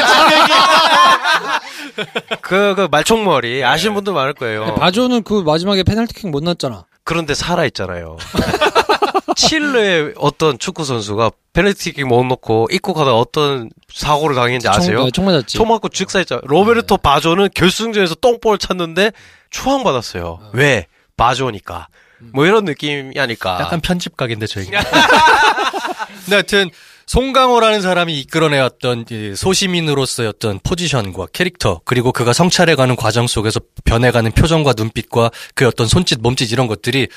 그, 2.40 2.74
그 2.74 2.88
말총머리 2.90 3.64
아시는 3.64 3.94
분들 3.94 4.14
많을 4.14 4.32
거예요. 4.32 4.74
바조는 4.76 5.24
그 5.24 5.42
마지막에 5.42 5.82
페널티킥 5.82 6.30
못 6.30 6.42
넣었잖아. 6.42 6.86
그런데 7.04 7.34
살아 7.34 7.66
있잖아요. 7.66 8.16
칠레의 9.36 10.14
어떤 10.16 10.58
축구 10.58 10.84
선수가 10.84 11.30
페널티킥 11.52 12.06
못 12.06 12.24
넣고 12.24 12.68
입국하다 12.70 13.14
어떤 13.14 13.70
사고를 13.92 14.36
당했는지 14.36 14.68
아세요? 14.68 14.96
총, 14.98 15.04
네, 15.04 15.10
총 15.10 15.24
맞았지. 15.26 15.56
총 15.56 15.68
맞고 15.68 15.88
즉사했잖아요. 15.88 16.42
로베르토 16.46 16.98
바조는 16.98 17.48
결승전에서 17.54 18.16
똥볼을 18.16 18.58
찼는데 18.58 19.12
추앙 19.50 19.82
받았어요. 19.82 20.40
왜? 20.52 20.86
바조니까. 21.16 21.88
뭐 22.32 22.46
이런 22.46 22.64
느낌이 22.64 23.18
아닐까. 23.18 23.58
약간 23.60 23.80
편집각인데 23.80 24.46
저희가. 24.46 24.82
근데 26.24 26.36
하여튼 26.36 26.70
송강호라는 27.06 27.80
사람이 27.82 28.20
이끌어내왔던 28.20 29.06
이 29.10 29.34
소시민으로서의 29.34 30.28
어떤 30.28 30.60
포지션과 30.60 31.26
캐릭터 31.32 31.80
그리고 31.84 32.12
그가 32.12 32.32
성찰해가는 32.32 32.94
과정 32.94 33.26
속에서 33.26 33.58
변해가는 33.84 34.30
표정과 34.32 34.74
눈빛과 34.76 35.30
그 35.56 35.66
어떤 35.66 35.88
손짓 35.88 36.20
몸짓 36.20 36.52
이런 36.52 36.68
것들이 36.68 37.08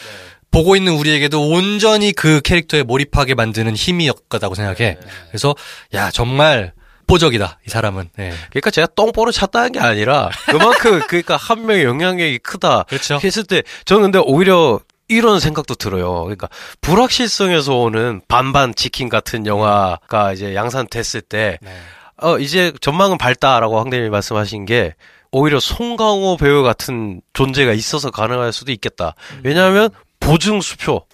보고 0.53 0.75
있는 0.75 0.93
우리에게도 0.93 1.49
온전히 1.49 2.13
그 2.13 2.39
캐릭터에 2.39 2.83
몰입하게 2.83 3.33
만드는 3.33 3.75
힘이었다고 3.75 4.53
생각해. 4.53 4.97
그래서 5.29 5.55
야 5.95 6.11
정말 6.11 6.73
보적이다 7.07 7.59
이 7.65 7.69
사람은. 7.69 8.09
네. 8.15 8.31
그러니까 8.51 8.69
제가 8.69 8.87
똥볼을 8.95 9.33
찼다는 9.33 9.71
게 9.71 9.79
아니라 9.79 10.29
그만큼 10.45 11.01
그러니까 11.09 11.37
한 11.37 11.65
명의 11.65 11.83
영향력이 11.83 12.37
크다. 12.39 12.83
그렇죠. 12.83 13.19
했을 13.23 13.43
때 13.43 13.63
저는 13.85 14.03
근데 14.03 14.19
오히려 14.19 14.79
이런 15.07 15.39
생각도 15.39 15.73
들어요. 15.73 16.21
그러니까 16.21 16.47
불확실성에서 16.81 17.75
오는 17.75 18.21
반반 18.27 18.75
치킨 18.75 19.09
같은 19.09 19.47
영화가 19.47 20.33
이제 20.33 20.53
양산됐을 20.53 21.21
때 21.21 21.57
네. 21.61 21.71
어, 22.17 22.37
이제 22.37 22.71
전망은 22.79 23.17
밝다라고 23.17 23.79
황대님이 23.79 24.09
말씀하신 24.09 24.65
게 24.65 24.93
오히려 25.31 25.59
송강호 25.59 26.37
배우 26.37 26.61
같은 26.61 27.21
존재가 27.33 27.73
있어서 27.73 28.11
가능할 28.11 28.53
수도 28.53 28.71
있겠다. 28.71 29.15
왜냐하면 29.43 29.89
보증 30.25 30.61
수표, 30.61 31.05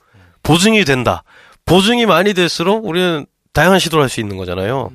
보증이 0.43 0.85
된다. 0.85 1.23
보증이 1.65 2.05
많이 2.05 2.33
될수록 2.33 2.85
우리는 2.85 3.25
다양한 3.53 3.79
시도를 3.79 4.03
할 4.03 4.09
수 4.09 4.19
있는 4.19 4.37
거잖아요. 4.37 4.91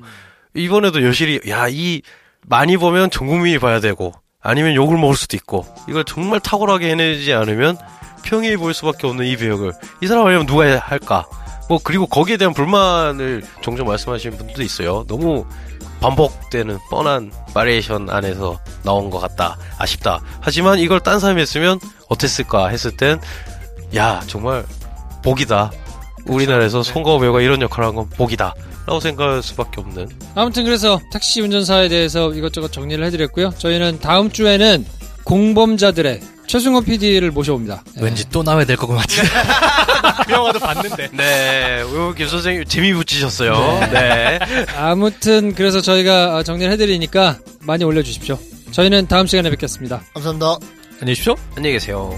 이번에도 0.55 1.03
여실히 1.05 1.41
야, 1.49 1.67
이 1.69 2.03
많이 2.47 2.77
보면 2.77 3.11
전 3.11 3.27
국민이 3.27 3.59
봐야 3.59 3.81
되고 3.81 4.13
아니면 4.41 4.75
욕을 4.75 4.99
먹을 4.99 5.17
수도 5.17 5.37
있고 5.37 5.67
이걸 5.89 6.05
정말 6.05 6.41
탁월하게 6.41 6.91
해내지 6.91 7.33
않으면 7.33 7.77
평이해 8.25 8.57
보일 8.57 8.75
수밖에 8.75 9.07
없는 9.07 9.27
이 9.27 9.37
배역을 9.37 9.73
이 10.03 10.07
사람 10.07 10.27
아니면 10.27 10.47
누가 10.47 10.79
할까? 10.79 11.27
뭐 11.69 11.79
그리고 11.83 12.07
거기에 12.07 12.37
대한 12.37 12.53
불만을 12.53 13.43
종종 13.63 13.87
말씀하시는 13.89 14.37
분들도 14.37 14.63
있어요. 14.63 15.05
너무 15.09 15.47
반복되는 16.01 16.79
뻔한 16.91 17.33
바리에이션 17.55 18.11
안에서 18.11 18.61
나온 18.83 19.09
것 19.09 19.19
같다. 19.21 19.57
아쉽다. 19.79 20.21
하지만 20.41 20.79
이걸 20.79 21.01
딴 21.01 21.19
사람이 21.19 21.41
했으면 21.41 21.81
어땠을까 22.11 22.69
했을 22.69 22.95
땐, 22.95 23.19
야, 23.97 24.21
정말 24.27 24.65
복이다. 25.23 25.71
우리나라에서 26.27 26.83
송가호 26.83 27.19
배우가 27.21 27.41
이런 27.41 27.61
역할을 27.63 27.89
한 27.89 27.95
건 27.95 28.09
복이다. 28.11 28.55
라고 28.87 29.01
생각할 29.01 29.43
수밖에 29.43 29.81
없는. 29.81 30.09
아무튼 30.35 30.65
그래서 30.65 31.01
택시 31.11 31.41
운전사에 31.41 31.89
대해서 31.89 32.33
이것저것 32.35 32.71
정리를 32.73 33.03
해드렸고요. 33.07 33.55
저희는 33.57 34.01
다음 34.01 34.31
주에는 34.31 34.85
공범자들의 35.25 36.21
최승호 36.47 36.83
PD를 36.83 37.31
모셔옵니다. 37.31 37.83
네. 37.97 38.03
왠지 38.05 38.29
또 38.29 38.43
나와야 38.43 38.67
될것 38.67 38.87
같은데. 38.87 39.29
그 40.27 40.33
영화도 40.33 40.59
봤는데. 40.59 41.09
네, 41.13 41.81
우김 41.83 42.29
선생님 42.29 42.65
재미 42.67 42.93
붙이셨어요. 42.93 43.55
네. 43.91 44.39
아무튼 44.77 45.55
그래서 45.55 45.81
저희가 45.81 46.43
정리를 46.43 46.71
해드리니까 46.73 47.39
많이 47.63 47.85
올려주십시오. 47.85 48.39
저희는 48.73 49.07
다음 49.07 49.27
시간에 49.27 49.49
뵙겠습니다. 49.49 50.03
감사합니다. 50.13 50.59
안녕히 51.01 51.07
계십시오. 51.15 51.37
안녕히 51.57 51.73
계세요. 51.77 52.15